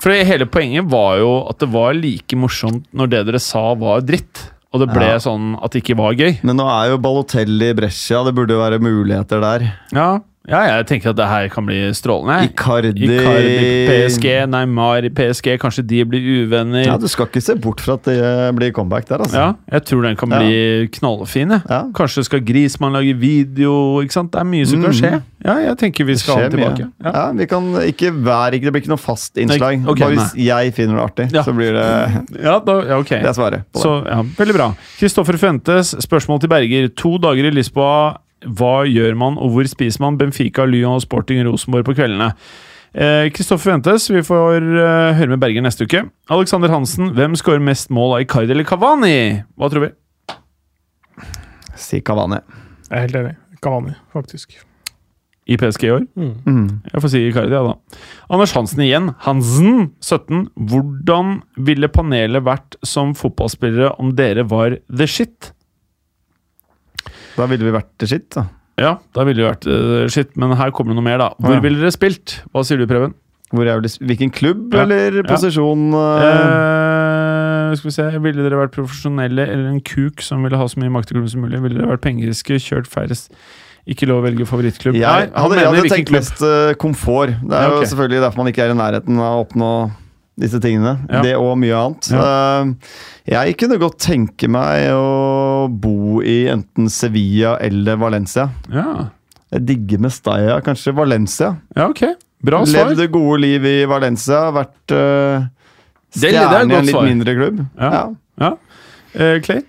[0.01, 4.05] For hele poenget var jo at det var like morsomt når det dere sa var
[4.07, 4.47] dritt.
[4.75, 5.19] Og det ble Ja.
[5.23, 6.39] sånn at det ikke var gøy.
[6.45, 9.67] Men nå er jo Balotelli i Brescia, det burde jo være muligheter der.
[9.95, 10.09] Ja,
[10.49, 12.49] ja jeg tenker at det her kan bli strålende.
[12.51, 16.85] Icardi, Icardi PSG, Neymar i PSG, kanskje de blir uvenner.
[16.87, 19.37] Ja, Du skal ikke se bort fra at det blir comeback der, altså.
[19.37, 21.51] Ja, jeg tror den kan bli knallfin.
[21.51, 21.63] jeg.
[21.71, 21.83] Ja.
[21.95, 24.01] Kanskje skal Grismann lage video.
[24.03, 24.33] ikke sant?
[24.33, 25.01] Det er mye som kan Mhm.
[25.01, 25.23] skje.
[25.47, 26.91] Ja, jeg tenker vi skal ha den tilbake.
[27.05, 27.11] Ja.
[27.13, 27.33] Ja.
[27.33, 29.79] vi kan ikke være, Det blir ikke noe fast innslag.
[29.81, 31.43] Nei, okay, Bare hvis jeg finner det artig, Ja.
[31.43, 33.09] så blir det Ja, da, ja, ok.
[33.09, 33.83] Det er svaret på det.
[33.83, 34.75] Så, ja, veldig bra.
[34.99, 36.89] Kristoffer Fuentes, spørsmål til Berger.
[36.97, 38.17] To dager i Lisboa.
[38.45, 42.35] Hva gjør man, og hvor spiser man Benfica, Lyon og Sporting Rosenborg på kveldene?
[42.97, 46.05] Eh, Kristoffer Fuentes, vi får eh, høre med Berger neste uke.
[46.33, 49.43] Alexander Hansen, hvem skårer mest mål av Icardi eller Cavani?
[49.57, 49.91] Hva tror vi?
[51.81, 52.41] Si Kavani.
[52.87, 53.35] Jeg er helt enig.
[53.65, 54.57] Kavani, faktisk.
[55.47, 56.07] I PSG i år?
[56.19, 56.81] Mm.
[56.93, 58.01] Jeg får si Icardi, ja da.
[58.33, 59.13] Anders Hansen igjen.
[59.27, 60.47] Hansen, 17.
[60.73, 65.53] Hvordan ville panelet vært som fotballspillere om dere var the shit?
[67.37, 68.47] Da ville vi vært det skitt, da.
[68.81, 71.31] Ja, da ville vi vært uh, skitt, men her kommer det noe mer, da.
[71.41, 71.61] Hvor Ja.
[71.65, 72.41] ville dere spilt?
[72.53, 73.15] Hva sier du, Preben?
[73.55, 74.83] Hvilken klubb Ja.
[74.83, 75.93] eller posisjon?
[75.95, 80.81] Eh, skal vi se, Ville dere vært profesjonelle eller en kuk som ville ha så
[80.83, 81.61] mye makt i klubben som mulig?
[81.63, 83.31] Ville dere vært pengeriske, kjørt færrest?
[83.87, 84.97] Ikke lov å velge favorittklubb?
[84.99, 86.43] jeg, Nei, hadde, jeg hadde tenkt mest
[86.83, 87.37] komfort.
[87.39, 89.71] Det er Ja, jo selvfølgelig derfor man ikke er i nærheten av å oppnå
[90.39, 90.99] disse tingene.
[91.11, 91.23] Ja.
[91.25, 92.09] Det og mye annet.
[92.13, 92.65] Ja.
[93.47, 98.49] jeg kunne godt tenke meg å bo i enten Sevilla eller Valencia.
[98.73, 99.09] Ja.
[99.55, 101.55] Jeg digger Mestalla, kanskje Valencia.
[101.77, 102.05] ja, ok.
[102.47, 102.91] Bra svar.
[102.91, 105.47] Levde gode liv i Valencia, vært uh,
[106.13, 107.07] Det- det er et stjerne i en litt svar.
[107.09, 107.63] mindre klubb.
[107.81, 107.91] Ja.
[107.91, 108.05] Ja.
[108.45, 108.51] Ja.
[109.17, 109.63] Eh, Clay?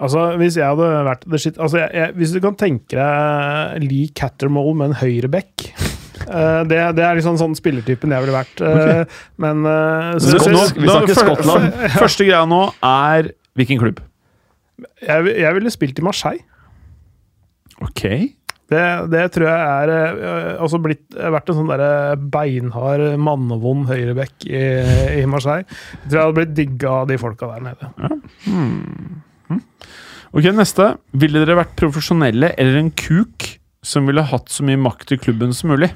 [0.00, 3.84] Altså, Hvis jeg hadde vært the shit altså, jeg, jeg, Hvis du kan tenke deg
[3.84, 5.91] Lee Cattermole med en høyreback eh,
[6.68, 8.62] det, det er liksom sånn spillertypen jeg ville vært.
[8.64, 11.72] eh, Men eh, så, Så så, nå- vi snakker Skottland.
[12.02, 14.00] Første greia nå er hvilken klubb?
[15.02, 16.44] jeg, jeg ville spilt i Marseille.
[17.82, 18.02] Ok.
[18.72, 18.82] Det,
[19.12, 24.62] det tror jeg er eh, altså blitt, vært en sånn der beinhard, mannevond høyrebekk i,
[25.20, 25.66] i Marseille.
[25.66, 27.90] Jeg tror jeg hadde blitt digga av de folka der nede.
[30.32, 30.86] Ok, Neste.
[31.20, 33.50] Ville dere vært profesjonelle eller en kuk
[33.84, 35.90] som ville hatt så mye makt i klubben som mulig?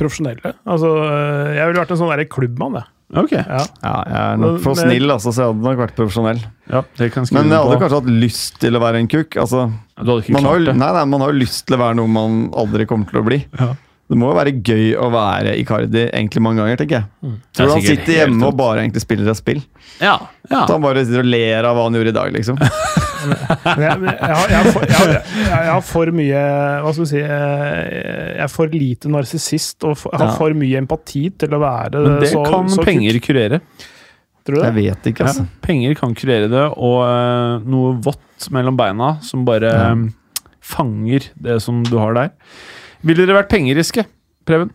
[0.00, 0.54] Profesjonelle.
[0.66, 2.90] Altså, eh, jeg ville vært en sånn der klubbmann, jeg.
[3.14, 3.32] Ok.
[3.36, 3.60] Ja.
[3.84, 6.40] Ja, jeg er nok for snill, altså, så jeg hadde nok vært profesjonell.
[6.72, 7.80] Ja, det kan Men jeg hadde på.
[7.84, 9.36] kanskje hatt lyst til å være en kukk.
[9.38, 9.68] Altså,
[10.00, 10.76] Du hadde ikke man, har, klart jo- det.
[10.80, 13.24] nei, nei, man har jo lyst til å være noe man aldri kommer til å
[13.28, 13.44] bli.
[13.60, 13.74] Ja.
[14.10, 17.04] Det må jo være gøy å være Icardi egentlig mange ganger, tenker jeg.
[17.24, 19.62] Er Tror du han sitter hjemme og bare egentlig spiller et spill?
[20.00, 20.18] Ja,
[20.50, 20.64] ja.
[20.64, 22.58] At han bare sitter og ler av hva han gjorde i dag, liksom.
[23.24, 26.42] Jeg, har, for, mye
[26.84, 30.36] Hva skal vi si eh, Jeg er for lite narsissist og for, har Ja.
[30.38, 33.26] for mye empati til å være Men det så, kan så penger kutt.
[33.28, 33.60] kurere.
[34.44, 35.46] Tror du Jeg vet ikke, Ja, altså.
[35.64, 39.88] penger kan kurere det, og uh, noe vått mellom beina som bare Ja.
[39.94, 42.30] eh, fanger det som du har der.
[43.04, 44.04] Ville dere vært pengeriske,
[44.48, 44.70] Preben?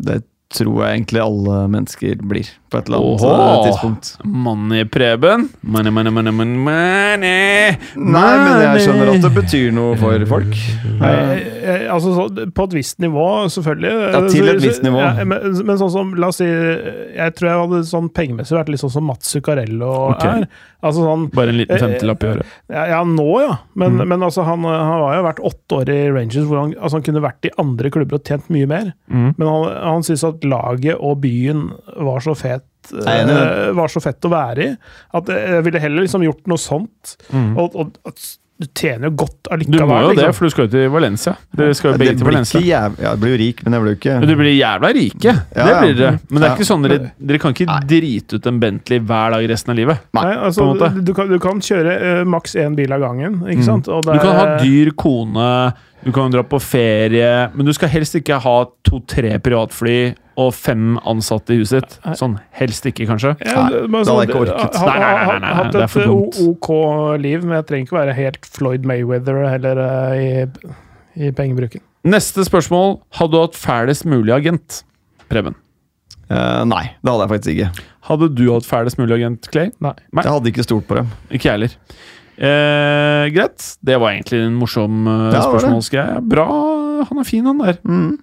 [0.00, 0.22] Det
[0.54, 4.10] tror jeg egentlig alle mennesker blir, på et eller annet Oho, eh, tidspunkt.
[4.24, 5.48] Money, Preben.
[5.62, 7.78] Money, money, money, money, money.
[7.94, 10.54] Nei, men jeg skjønner at det betyr noe for folk.
[10.54, 13.94] Jeg, jeg, altså, så, på et visst nivå, selvfølgelig.
[14.14, 15.00] Ja, til et visst nivå.
[15.04, 18.72] Ja, men, men sånn som, la oss si Jeg tror jeg hadde sånn pengemessig vært
[18.72, 20.44] litt sånn som Mats Zuccarello okay.
[20.44, 20.48] er.
[20.84, 22.52] Altså sånn Bare en liten Eh, femtilapp i året.
[22.72, 24.08] Ja, ja nå ja, men, Mm.
[24.08, 27.06] men altså, han, han har jo vært åtte år i Rangers, hvor han, altså, han
[27.06, 28.92] kunne vært i andre klubber og tjent mye mer.
[29.08, 29.34] Mm.
[29.38, 31.68] Men han, han syntes at laget og byen
[32.04, 34.76] var så fet Er eh, var så fett å være i.
[35.14, 37.16] At jeg ville heller liksom gjort noe sånt.
[37.32, 37.52] Mm.
[37.58, 38.24] Og, og at
[38.54, 40.34] du tjener jo godt Du må jo det, liksom.
[40.36, 41.32] for du skal jo til Valencia.
[41.58, 42.60] Du skal jo Det begge til Valencia.
[42.60, 42.98] ikke jæv...
[43.02, 45.32] Ja, jeg blir jo rik, men jeg blir jo ikke du blir jævla rike.
[45.58, 46.12] Ja, det blir dere.
[46.30, 49.48] Men det er ikke sånn dere, dere kan ikke drite ut en Bentley hver dag
[49.50, 50.04] resten av livet.
[50.14, 51.02] Nei, Nei, altså, på en måte.
[51.08, 53.66] du, kan, du kan kjøre uh, maks én bil av gangen, ikke Mm.
[53.72, 53.90] sant?
[53.90, 55.50] Og Du kan ha er- dyr kone,
[56.04, 58.54] du kan dra på ferie, men du skal helst ikke ha
[58.84, 61.98] to-tre privatfly og fem ansatte i huset ditt.
[62.18, 63.34] Sånn helst ikke, kanskje.
[63.46, 64.74] Ja, Nei, det- det hadde sånn- jeg ikke orket.
[64.74, 66.68] ha- Nei, nei, nei, ha- nei, nei, Hatt et OK
[67.22, 70.46] liv, men jeg trenger ikke være helt Floyd Mayweather heller eh,
[71.18, 71.80] i, i pengebruken.
[72.04, 73.00] Neste spørsmål.
[73.16, 74.82] Hadde du hatt fælest mulig agent?
[75.30, 75.54] Preben.
[76.30, 77.84] Uh, Nei, det hadde jeg faktisk ikke.
[78.08, 79.70] Hadde du hatt fælest mulig agent, Clay?
[79.80, 79.92] Nei.
[80.12, 80.22] Nei.
[80.24, 81.08] Jeg hadde ikke stolt på dem.
[81.30, 81.70] Ikke jeg heller.
[82.34, 83.62] Eh, greit.
[83.84, 86.20] Det var egentlig en morsom eh, Ja, spørsmålsgreie.
[86.26, 86.48] Bra
[87.08, 87.78] han er fin, han der.
[87.86, 88.18] Mm.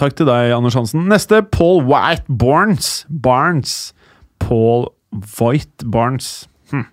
[0.00, 1.06] Takk til deg, Anders Hansen.
[1.10, 3.04] Neste, Paul White Barnes.
[3.08, 3.92] Barnes.
[4.42, 4.88] Paul
[5.38, 6.48] White Barnes.
[6.72, 6.86] Hm.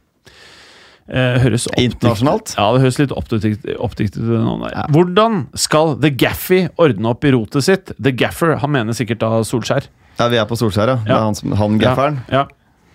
[1.09, 2.53] Eh, høres Internasjonalt?
[2.57, 4.61] Ja, det høres litt oppdiktet ut.
[4.71, 4.85] Ja.
[4.93, 7.91] Hvordan skal The Gaffy ordne opp i rotet sitt?
[7.97, 9.89] The Gaffer, han mener sikkert da Solskjær.
[10.19, 11.01] Ja, vi er på Solskjær, ja.
[11.07, 12.21] Det er han, han gafferen.
[12.31, 12.45] Ja.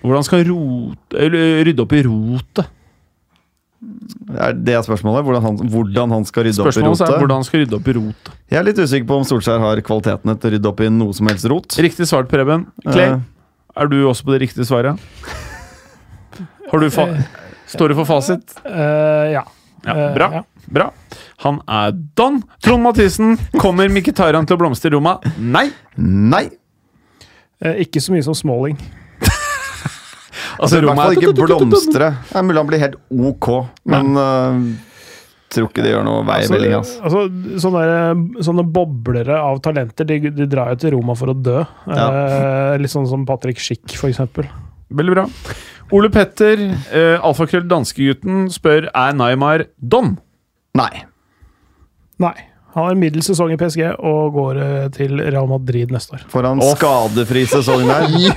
[0.06, 0.96] Hvordan skal han
[1.66, 2.72] rydde opp i rotet?
[4.40, 5.24] Er det er spørsmålet?
[5.26, 7.88] Hvordan han, hvordan han skal rydde opp i Spørsmålet er hvordan han skal rydde opp
[7.88, 8.30] i rot.
[8.50, 11.16] Jeg er litt usikker på om Solskjær har kvalitetene til å rydde opp i noe
[11.16, 11.76] som helst rot.
[11.86, 12.66] Riktig svart, Preben.
[12.86, 13.20] Clay, Eh,
[13.76, 14.96] er du også på det riktige svaret?
[16.70, 17.06] Har du fa
[17.68, 18.54] Står du for fasit?
[18.64, 19.42] Uh, ja.
[19.86, 20.12] Ja, Bra.
[20.14, 20.28] bra.
[20.40, 20.42] ja.
[20.66, 20.90] Bra.
[21.44, 22.40] Han er don.
[22.62, 25.18] Trond Mathisen, kommer Mkhitaryan til å blomstre i Roma?
[25.38, 25.68] Nei.
[25.96, 26.46] nei!
[27.62, 28.78] Eh, ikke så mye som Smalling.
[30.58, 32.10] Altså, I hvert fall ikke blomstre.
[32.30, 33.48] Det er mulig han blir helt ok,
[33.92, 34.60] men øh,
[35.52, 36.80] tror ikke det gjør noe vei i Altså, vellinga.
[36.82, 36.98] Altså.
[37.06, 41.62] altså, sånne, sånne boblere av talenter, de, de drar jo til Roma for å dø.
[41.86, 44.48] Eh, litt sånn som Patrick Schick, for eksempel.
[44.96, 45.26] Veldig bra.
[45.94, 46.60] Ole Petter,
[46.90, 50.16] eh, alfakrøll danskegutten, spør er Neymar don.
[50.76, 50.92] Nei.
[52.22, 52.34] Nei.
[52.76, 56.26] Han har en middels sesong i PSG og går eh, til Real Madrid neste år.
[56.28, 58.34] For han Å, skadefri sesong der?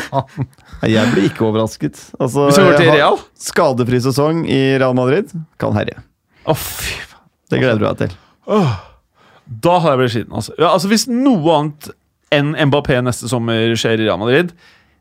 [0.88, 1.98] Jeg blir ikke overrasket.
[2.18, 3.18] Altså, Hvis han går til Real?
[3.36, 6.00] Skadefri sesong i Real Madrid kan herje.
[6.48, 7.26] Å, fy faen.
[7.50, 8.18] Det gleder du deg til.
[9.60, 10.34] Da har jeg blitt sliten.
[10.38, 10.54] Altså.
[10.56, 11.90] Ja, altså Hvis noe annet
[12.34, 14.52] enn Mbappé neste sommer skjer i Real Madrid,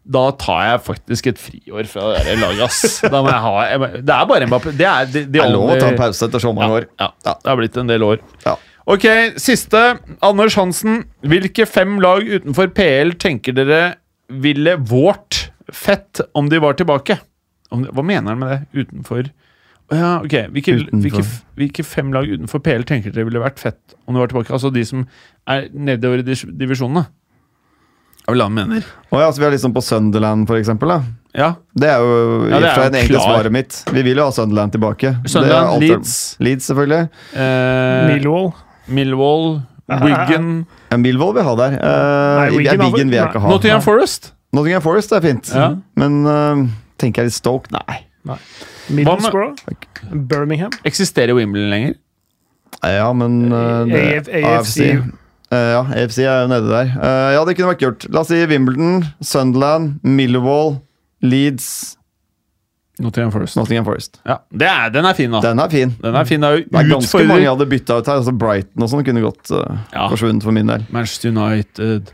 [0.09, 2.97] da tar jeg faktisk et friår fra det laget, ass.
[3.05, 4.73] Da må jeg ha, jeg, det er bare Mbappé.
[4.79, 6.87] Det er, de, de lov å ta en pause etter så mange år.
[6.97, 8.23] Ja, ja, det har blitt en del år.
[8.47, 8.55] Ja.
[8.89, 9.05] Ok,
[9.37, 9.83] siste.
[10.25, 11.03] Anders Hansen.
[11.21, 13.81] Hvilke fem lag utenfor PL tenker dere
[14.41, 15.38] ville vårt
[15.75, 17.19] fett om de var tilbake?
[17.71, 18.85] Om, hva mener han med det?
[18.85, 19.29] Utenfor
[19.91, 20.33] Ja, ok.
[20.53, 21.23] Hvilke, hvilke,
[21.57, 24.53] hvilke fem lag utenfor PL tenker dere ville vært fett om de var tilbake?
[24.53, 25.05] Altså de som
[25.49, 27.07] er nedover i divisjonene.
[28.29, 28.85] Jeg er ha det mener.
[29.09, 30.91] Oh, ja, altså vi er liksom på Sunderland, for eksempel.
[30.93, 30.99] Da.
[31.33, 31.47] Ja.
[31.73, 32.11] Det er jo
[32.51, 33.25] Ja, det er egentlig klar.
[33.25, 33.79] svaret mitt.
[33.89, 35.15] Vi vil jo ha Sunderland tilbake.
[35.23, 37.09] Det er Sunderland, Leeds, Leeds, selvfølgelig.
[37.33, 38.51] eh, Millwall.
[38.87, 40.65] Millwall, Wigan,
[41.01, 41.73] Millwall vil ha der.
[41.79, 43.49] Eh, Nei, Wigan, Wigan Wigan vil jeg ikke ha.
[43.49, 44.33] Nottingham Forest.
[44.55, 45.75] Nottingham Forest er fint, Ja.
[45.99, 46.63] men uh,
[46.97, 47.69] tenker jeg litt Stoke?
[47.75, 47.99] Nei.
[48.89, 49.55] Middlesbrough.
[50.29, 50.71] Birmingham.
[50.85, 51.93] Eksisterer Wimbledon lenger?
[52.83, 54.79] Ja, men uh, det- AF, AFC.
[55.49, 56.91] Uh, ja, AFC er jo nede der.
[56.97, 58.09] Uh, ja, det kunne vært kult.
[58.13, 60.75] La oss si Wimbledon, Sunderland, Millwall,
[61.25, 61.95] Leeds,
[62.99, 63.55] Nottingham Forest.
[63.55, 64.17] Nottingham Forest.
[64.27, 65.39] Ja, det er, Den er fin, da.
[65.45, 65.93] Den er fin.
[66.03, 68.17] Den er fin, det er Det er ganske mange jeg hadde bytta ut her.
[68.19, 70.09] Altså Brighton og sånn kunne godt uh, Ja.
[70.11, 70.83] forsvunnet for min del.
[70.91, 72.11] Manchester United,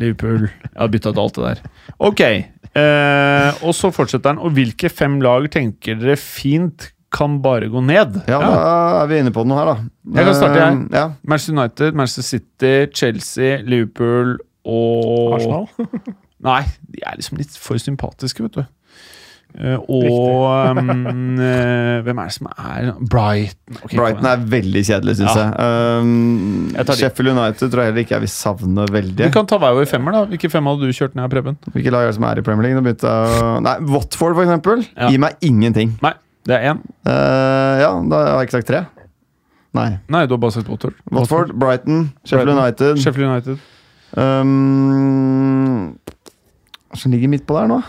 [0.00, 1.62] Liverpool Jeg har bytta ut alt det der.
[2.08, 4.42] Ok, eh, og så fortsetter han.
[4.42, 8.18] Og hvilke fem lag tenker dere fint kan bare gå ned?
[8.26, 9.76] Ja, da er vi inne på noe her, da.
[10.18, 10.80] Jeg kan starte, jeg.
[10.80, 11.04] Eh, ja.
[11.22, 15.68] Manchester United, Manchester City, Chelsea, Liverpool og Arsenal.
[16.48, 16.62] Nei,
[16.92, 18.64] de er liksom litt for sympatiske, vet du.
[19.54, 20.88] Eh, og um,
[22.04, 23.76] Hvem er det som er Brighton.
[23.84, 25.44] Okay, Brighton er veldig kjedelig, syns Ja.
[25.44, 26.00] jeg.
[26.02, 26.96] Um, Jeg.
[26.98, 29.28] Sheffield United tror jeg heller ikke jeg vil savne veldig.
[29.28, 30.24] Vi kan ta hver i femmer, da.
[30.32, 31.58] Hvilke fem hadde du kjørt ned, Preben?
[31.70, 32.96] Hvilke lag er det som er i Premier League?
[33.06, 34.82] Å Nei, Watford, for eksempel.
[34.96, 35.12] Ja.
[35.14, 35.94] Gir meg ingenting.
[36.02, 36.14] Nei,
[36.50, 36.82] det er én.
[37.06, 38.82] Uh, ja, da har jeg ikke sagt tre.
[39.74, 39.88] Nei.
[40.10, 40.98] Nei, du har bare sagt Watford.
[41.10, 42.90] Watford, Brighton, Sheffield Brighton.
[42.90, 43.02] United.
[43.02, 43.58] Sheffield United.
[44.14, 45.94] Um,
[46.90, 47.80] Hva som ligger midt på der nå?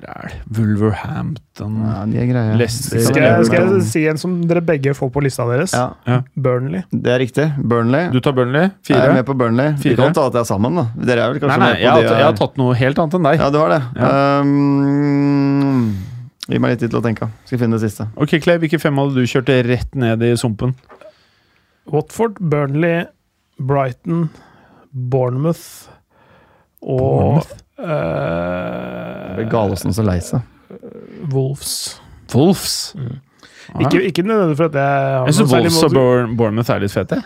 [0.00, 0.32] Ræl.
[0.56, 2.56] Wolverhampton Ja, de er.
[2.56, 3.00] Leicester.
[3.04, 5.74] Skal jeg, skal jeg si en som dere begge får på lista deres?
[5.76, 6.82] Ja, Burnley.
[6.90, 7.46] det er riktig.
[7.58, 8.08] Burnley.
[8.14, 8.70] Du tar Burnley?
[8.88, 9.74] Jeg er med på Burnley.
[9.82, 10.86] Vi kan ta at jeg er sammen, da.
[10.96, 13.02] Dere er vel kanskje nei, med på jeg har, de jeg har tatt noe helt
[13.04, 13.42] annet enn deg.
[13.44, 13.80] Ja, du har det.
[14.00, 14.10] Ja.
[14.40, 15.84] Um,
[16.48, 17.30] gi meg litt tid til å tenke.
[17.48, 18.08] Skal finne det siste.
[18.16, 20.74] Ok, Clay, hvilke fem hadde du kjørt rett ned i sumpen?
[21.90, 23.04] Watford, Burnley,
[23.60, 24.28] Brighton,
[24.92, 25.90] Bournemouth
[26.80, 27.58] og Bournemouth?
[27.80, 30.44] Det blir eh, Galesen så lei seg.
[31.32, 31.74] Wolves.
[32.34, 32.76] Wolves.
[32.96, 33.84] Ja.
[33.84, 35.92] Ikke, ikke nødvendig for at jeg har Jeg syns Wolves og
[36.38, 37.20] Bournemouth er litt fete.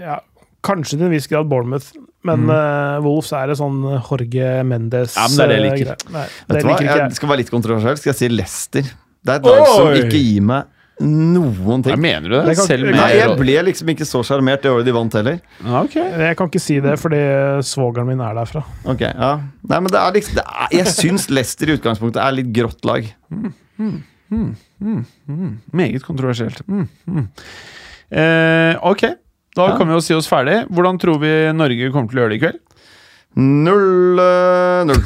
[0.00, 0.18] ja,
[0.64, 1.90] Kanskje til en viss grad Bournemouth,
[2.24, 2.50] men Mm.
[2.50, 5.90] uh, Wolves er et sånn Jorge Mendes Ja, men det er det jeg liker.
[5.92, 6.12] eh, greie.
[6.14, 6.72] Nei, Vet det du hva?
[6.72, 7.16] liker Jeg jeg.
[7.18, 7.96] skal være litt kontroversiell.
[8.00, 8.82] Skal jeg si Leicester?
[9.24, 10.64] Det er et lag som ikke gir meg
[11.00, 12.00] noen Ja, ting.
[12.00, 12.46] mener du det?
[12.52, 15.40] Jeg kan- Selv Nei, jeg ble liksom ikke så sjarmert det året de vant heller.
[15.64, 15.94] Ja, ok.
[15.94, 17.18] Jeg kan ikke si det fordi
[17.66, 18.62] svogeren min er derfra.
[18.86, 19.40] Ok, ja.
[19.68, 22.84] Nei, men det er liksom det er, Jeg syns Leicester i utgangspunktet er litt grått
[22.84, 23.10] lag.
[25.72, 26.62] Meget kontroversielt.
[26.68, 27.28] Mm, mm.
[28.10, 29.00] Eh, ok,
[29.56, 29.76] da Ja.
[29.76, 30.68] kan vi jo si oss ferdig.
[30.68, 32.60] Hvordan tror vi Norge kommer til å gjøre det i kveld?
[33.36, 35.02] Null øh, null.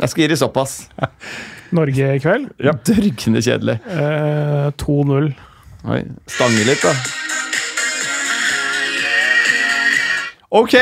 [0.00, 0.88] Jeg skal gi det såpass.
[1.74, 2.48] Norge i kveld.
[2.62, 2.74] Ja.
[2.88, 3.78] Dørgende kjedelig.
[3.88, 5.30] Eh, 2-0.
[5.88, 6.02] Oi.
[6.30, 6.94] Stange litt, da.
[10.48, 10.74] Ok!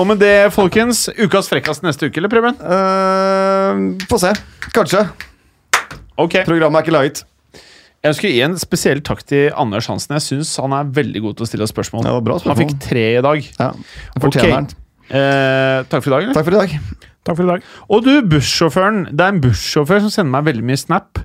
[0.00, 1.06] Og med det, folkens.
[1.20, 2.56] Ukas frekkast neste uke, eller, Preben?
[2.58, 4.32] Uh, Få se.
[4.74, 5.04] Kanskje.
[6.18, 6.40] Ok.
[6.46, 7.22] Programmet er ikke light
[8.04, 10.16] Jeg ønsker å gi en spesiell takk til Anders Hansen.
[10.18, 12.08] Jeg synes han er veldig god til å stille spørsmål.
[12.08, 12.52] spørsmål.
[12.52, 13.50] Han fikk tre i dag.
[13.58, 13.72] Ja,
[14.20, 14.54] okay.
[15.08, 16.26] eh, takk for i dag.
[16.26, 16.36] Eller?
[16.36, 17.12] Takk for i dag.
[17.24, 17.68] Takk for i dag.
[17.88, 19.06] Og du, bussjåføren.
[19.12, 21.22] Det er en bussjåfør som sender meg veldig mye snap.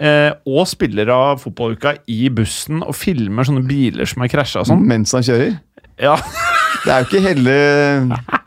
[0.00, 4.70] Eh, og spiller av fotballuka i bussen og filmer sånne biler som har krasja og
[4.70, 4.86] sånn.
[4.88, 5.58] Mens han kjører.
[6.00, 6.16] Ja.
[6.80, 7.54] Det er jo ikke hele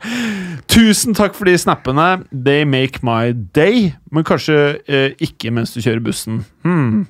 [0.74, 2.24] Tusen takk for de snappene.
[2.32, 3.92] They make my day.
[4.10, 6.40] Men kanskje eh, ikke mens du kjører bussen.
[6.66, 7.04] Hmm.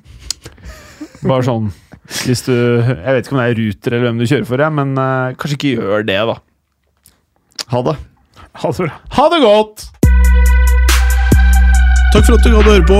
[1.25, 1.71] Bare sånn
[2.05, 4.91] hvis du Jeg vet ikke om det er Ruter eller hvem du kjører for, men
[5.01, 6.35] eh, kanskje ikke gjør det, da.
[7.71, 7.95] Ha det.
[8.55, 8.89] Ha det bra.
[9.11, 9.77] Ha det godt!
[12.13, 12.99] Takk for at du gadd å høre på.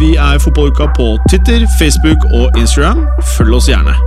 [0.00, 3.06] Vi er Fotballuka på Twitter, Facebook og Instagram.
[3.36, 3.94] Følg oss gjerne.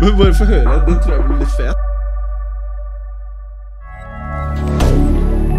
[0.00, 0.80] Men bare få høre.
[0.88, 1.78] Den tror jeg blir litt fet.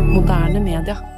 [0.10, 1.13] Moderne media.